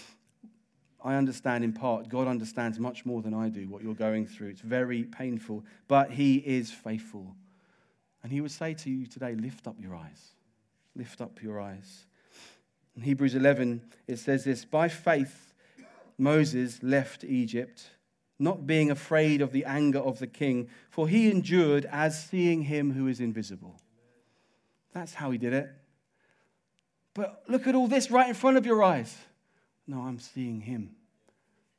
I 1.02 1.14
understand 1.14 1.64
in 1.64 1.72
part. 1.72 2.08
God 2.08 2.28
understands 2.28 2.78
much 2.78 3.04
more 3.04 3.22
than 3.22 3.34
I 3.34 3.48
do 3.48 3.68
what 3.68 3.82
you're 3.82 3.94
going 3.94 4.26
through. 4.26 4.48
It's 4.48 4.60
very 4.60 5.04
painful, 5.04 5.64
but 5.88 6.12
He 6.12 6.36
is 6.36 6.70
faithful. 6.70 7.34
And 8.22 8.32
he 8.32 8.40
would 8.40 8.50
say 8.50 8.74
to 8.74 8.90
you 8.90 9.06
today, 9.06 9.34
lift 9.34 9.66
up 9.66 9.76
your 9.80 9.94
eyes. 9.94 10.32
Lift 10.94 11.20
up 11.20 11.42
your 11.42 11.60
eyes. 11.60 12.04
In 12.96 13.02
Hebrews 13.02 13.34
11, 13.34 13.80
it 14.06 14.18
says 14.18 14.44
this 14.44 14.64
By 14.64 14.88
faith, 14.88 15.54
Moses 16.18 16.82
left 16.82 17.24
Egypt, 17.24 17.90
not 18.38 18.66
being 18.66 18.90
afraid 18.90 19.40
of 19.40 19.52
the 19.52 19.64
anger 19.64 20.00
of 20.00 20.18
the 20.18 20.26
king, 20.26 20.68
for 20.90 21.08
he 21.08 21.30
endured 21.30 21.86
as 21.86 22.22
seeing 22.22 22.62
him 22.62 22.92
who 22.92 23.06
is 23.06 23.20
invisible. 23.20 23.80
That's 24.92 25.14
how 25.14 25.30
he 25.30 25.38
did 25.38 25.52
it. 25.52 25.70
But 27.14 27.44
look 27.48 27.66
at 27.66 27.74
all 27.74 27.88
this 27.88 28.10
right 28.10 28.28
in 28.28 28.34
front 28.34 28.56
of 28.56 28.66
your 28.66 28.82
eyes. 28.82 29.16
No, 29.86 30.00
I'm 30.00 30.18
seeing 30.18 30.60
him 30.60 30.94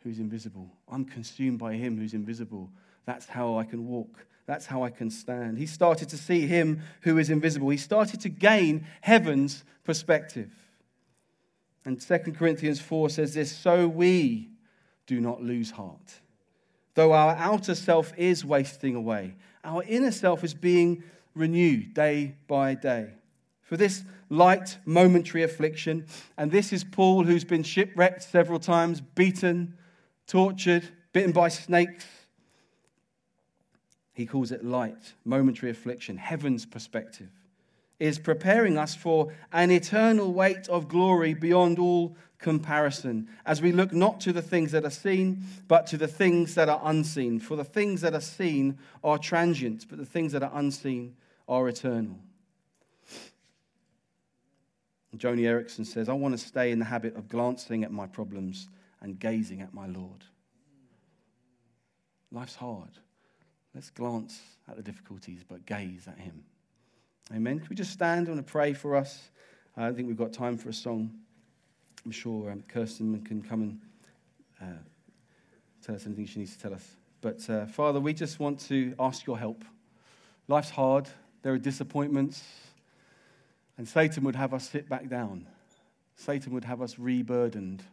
who's 0.03 0.19
invisible. 0.19 0.69
I'm 0.89 1.05
consumed 1.05 1.59
by 1.59 1.73
him 1.73 1.97
who's 1.97 2.13
invisible. 2.13 2.69
That's 3.05 3.27
how 3.27 3.57
I 3.57 3.63
can 3.63 3.87
walk 3.87 4.25
that's 4.51 4.65
how 4.65 4.83
I 4.83 4.89
can 4.89 5.09
stand. 5.09 5.57
He 5.57 5.65
started 5.65 6.09
to 6.09 6.17
see 6.17 6.45
him 6.45 6.81
who 7.01 7.17
is 7.17 7.29
invisible. 7.29 7.69
He 7.69 7.77
started 7.77 8.19
to 8.19 8.27
gain 8.27 8.85
heaven's 8.99 9.63
perspective. 9.85 10.51
And 11.85 12.01
2 12.01 12.17
Corinthians 12.37 12.81
4 12.81 13.09
says 13.11 13.33
this 13.33 13.49
So 13.49 13.87
we 13.87 14.49
do 15.07 15.21
not 15.21 15.41
lose 15.41 15.71
heart. 15.71 16.19
Though 16.95 17.13
our 17.13 17.35
outer 17.35 17.75
self 17.75 18.11
is 18.17 18.43
wasting 18.43 18.95
away, 18.95 19.35
our 19.63 19.83
inner 19.83 20.11
self 20.11 20.43
is 20.43 20.53
being 20.53 21.03
renewed 21.33 21.93
day 21.93 22.35
by 22.47 22.73
day. 22.73 23.13
For 23.61 23.77
this 23.77 24.03
light, 24.29 24.79
momentary 24.83 25.43
affliction, 25.43 26.05
and 26.37 26.51
this 26.51 26.73
is 26.73 26.83
Paul 26.83 27.23
who's 27.23 27.45
been 27.45 27.63
shipwrecked 27.63 28.21
several 28.21 28.59
times, 28.59 28.99
beaten, 28.99 29.77
tortured, 30.27 30.89
bitten 31.13 31.31
by 31.31 31.47
snakes 31.47 32.05
he 34.13 34.25
calls 34.25 34.51
it 34.51 34.63
light, 34.63 35.13
momentary 35.23 35.71
affliction, 35.71 36.17
heaven's 36.17 36.65
perspective, 36.65 37.29
is 37.99 38.19
preparing 38.19 38.77
us 38.77 38.95
for 38.95 39.31
an 39.53 39.71
eternal 39.71 40.33
weight 40.33 40.67
of 40.67 40.87
glory 40.87 41.33
beyond 41.33 41.79
all 41.79 42.15
comparison 42.39 43.29
as 43.45 43.61
we 43.61 43.71
look 43.71 43.93
not 43.93 44.19
to 44.19 44.33
the 44.33 44.41
things 44.41 44.71
that 44.71 44.83
are 44.83 44.89
seen, 44.89 45.43
but 45.67 45.85
to 45.87 45.97
the 45.97 46.07
things 46.07 46.55
that 46.55 46.67
are 46.67 46.81
unseen. 46.83 47.39
For 47.39 47.55
the 47.55 47.63
things 47.63 48.01
that 48.01 48.15
are 48.15 48.21
seen 48.21 48.79
are 49.03 49.17
transient, 49.17 49.85
but 49.87 49.99
the 49.99 50.05
things 50.05 50.31
that 50.33 50.43
are 50.43 50.51
unseen 50.53 51.15
are 51.47 51.67
eternal. 51.69 52.19
Joni 55.15 55.41
Eareckson 55.41 55.85
says, 55.85 56.09
I 56.09 56.13
want 56.13 56.37
to 56.37 56.43
stay 56.43 56.71
in 56.71 56.79
the 56.79 56.85
habit 56.85 57.15
of 57.15 57.27
glancing 57.27 57.83
at 57.83 57.91
my 57.91 58.07
problems 58.07 58.69
and 59.01 59.19
gazing 59.19 59.61
at 59.61 59.73
my 59.73 59.85
Lord. 59.85 60.23
Life's 62.31 62.55
hard. 62.55 62.89
Let's 63.73 63.89
glance 63.89 64.39
at 64.69 64.75
the 64.75 64.83
difficulties, 64.83 65.43
but 65.47 65.65
gaze 65.65 66.07
at 66.07 66.17
Him. 66.17 66.43
Amen. 67.33 67.59
Can 67.59 67.69
we 67.69 67.75
just 67.75 67.91
stand? 67.91 68.27
To 68.27 68.43
pray 68.43 68.73
for 68.73 68.95
us. 68.95 69.29
I 69.77 69.83
don't 69.83 69.95
think 69.95 70.07
we've 70.07 70.17
got 70.17 70.33
time 70.33 70.57
for 70.57 70.69
a 70.69 70.73
song. 70.73 71.11
I'm 72.05 72.11
sure 72.11 72.51
um, 72.51 72.63
Kirsten 72.67 73.21
can 73.21 73.41
come 73.41 73.61
and 73.61 73.81
uh, 74.61 74.79
tell 75.85 75.95
us 75.95 76.05
anything 76.05 76.25
she 76.25 76.39
needs 76.39 76.55
to 76.55 76.61
tell 76.61 76.73
us. 76.73 76.85
But 77.21 77.49
uh, 77.49 77.67
Father, 77.67 77.99
we 77.99 78.13
just 78.13 78.39
want 78.39 78.59
to 78.67 78.93
ask 78.99 79.25
your 79.25 79.37
help. 79.37 79.63
Life's 80.47 80.71
hard, 80.71 81.07
there 81.43 81.53
are 81.53 81.57
disappointments, 81.57 82.43
and 83.77 83.87
Satan 83.87 84.23
would 84.23 84.35
have 84.35 84.53
us 84.53 84.69
sit 84.69 84.89
back 84.89 85.07
down. 85.07 85.47
Satan 86.15 86.53
would 86.53 86.65
have 86.65 86.81
us 86.81 86.99
reburdened 86.99 87.83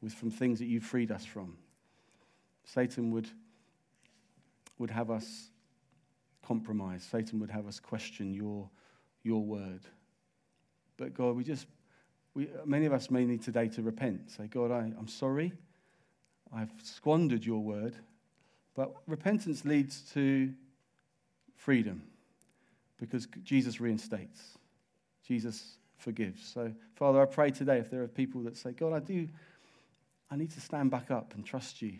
with 0.00 0.14
from 0.14 0.30
things 0.30 0.58
that 0.60 0.66
you've 0.66 0.84
freed 0.84 1.10
us 1.10 1.24
from. 1.24 1.56
Satan 2.64 3.10
would 3.10 3.28
would 4.78 4.90
have 4.90 5.10
us 5.10 5.50
compromise. 6.46 7.06
Satan 7.08 7.40
would 7.40 7.50
have 7.50 7.66
us 7.66 7.78
question 7.78 8.34
your, 8.34 8.68
your 9.22 9.42
word. 9.42 9.82
But 10.96 11.14
God, 11.14 11.36
we 11.36 11.44
just, 11.44 11.66
we, 12.34 12.48
many 12.64 12.86
of 12.86 12.92
us 12.92 13.10
may 13.10 13.24
need 13.24 13.42
today 13.42 13.68
to 13.68 13.82
repent. 13.82 14.30
Say, 14.30 14.46
God, 14.48 14.70
I, 14.70 14.92
I'm 14.98 15.08
sorry. 15.08 15.52
I've 16.54 16.72
squandered 16.82 17.44
your 17.44 17.60
word. 17.60 17.96
But 18.74 18.92
repentance 19.06 19.64
leads 19.64 20.00
to 20.12 20.52
freedom 21.56 22.02
because 22.98 23.26
Jesus 23.44 23.80
reinstates, 23.80 24.58
Jesus 25.26 25.76
forgives. 25.96 26.46
So, 26.46 26.72
Father, 26.94 27.20
I 27.20 27.26
pray 27.26 27.50
today 27.50 27.78
if 27.78 27.90
there 27.90 28.02
are 28.02 28.08
people 28.08 28.42
that 28.42 28.56
say, 28.56 28.72
God, 28.72 28.92
I 28.92 28.98
do, 29.00 29.28
I 30.30 30.36
need 30.36 30.50
to 30.52 30.60
stand 30.60 30.90
back 30.90 31.10
up 31.10 31.34
and 31.34 31.44
trust 31.44 31.82
you. 31.82 31.94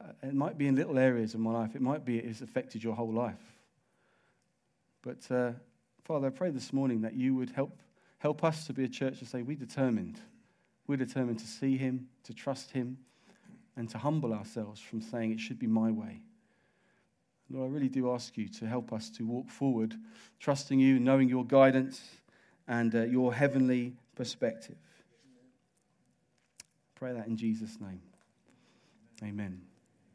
Uh, 0.00 0.12
it 0.22 0.34
might 0.34 0.56
be 0.56 0.66
in 0.66 0.76
little 0.76 0.98
areas 0.98 1.34
of 1.34 1.40
my 1.40 1.52
life, 1.52 1.74
it 1.74 1.82
might 1.82 2.04
be 2.04 2.18
it's 2.18 2.40
affected 2.40 2.82
your 2.82 2.94
whole 2.94 3.12
life. 3.12 3.40
But 5.02 5.30
uh, 5.30 5.52
Father, 6.04 6.28
I 6.28 6.30
pray 6.30 6.50
this 6.50 6.72
morning 6.72 7.02
that 7.02 7.14
you 7.14 7.34
would 7.34 7.50
help, 7.50 7.78
help 8.18 8.42
us 8.44 8.66
to 8.66 8.72
be 8.72 8.84
a 8.84 8.88
church 8.88 9.18
to 9.18 9.26
say, 9.26 9.42
We're 9.42 9.56
determined. 9.56 10.20
We're 10.86 10.96
determined 10.96 11.38
to 11.40 11.46
see 11.46 11.76
him, 11.76 12.08
to 12.24 12.32
trust 12.32 12.70
him, 12.70 12.96
and 13.76 13.90
to 13.90 13.98
humble 13.98 14.32
ourselves 14.32 14.80
from 14.80 15.02
saying 15.02 15.32
it 15.32 15.40
should 15.40 15.58
be 15.58 15.66
my 15.66 15.90
way. 15.90 16.22
Lord, 17.50 17.70
I 17.70 17.72
really 17.72 17.88
do 17.88 18.10
ask 18.12 18.36
you 18.36 18.48
to 18.48 18.66
help 18.66 18.92
us 18.92 19.10
to 19.10 19.26
walk 19.26 19.50
forward, 19.50 19.94
trusting 20.40 20.80
you, 20.80 20.98
knowing 20.98 21.28
your 21.28 21.44
guidance 21.44 22.02
and 22.66 22.94
uh, 22.94 23.02
your 23.02 23.34
heavenly 23.34 23.94
perspective. 24.16 24.76
Pray 26.94 27.12
that 27.12 27.26
in 27.26 27.36
Jesus' 27.36 27.78
name. 27.80 28.00
Amen. 29.22 29.67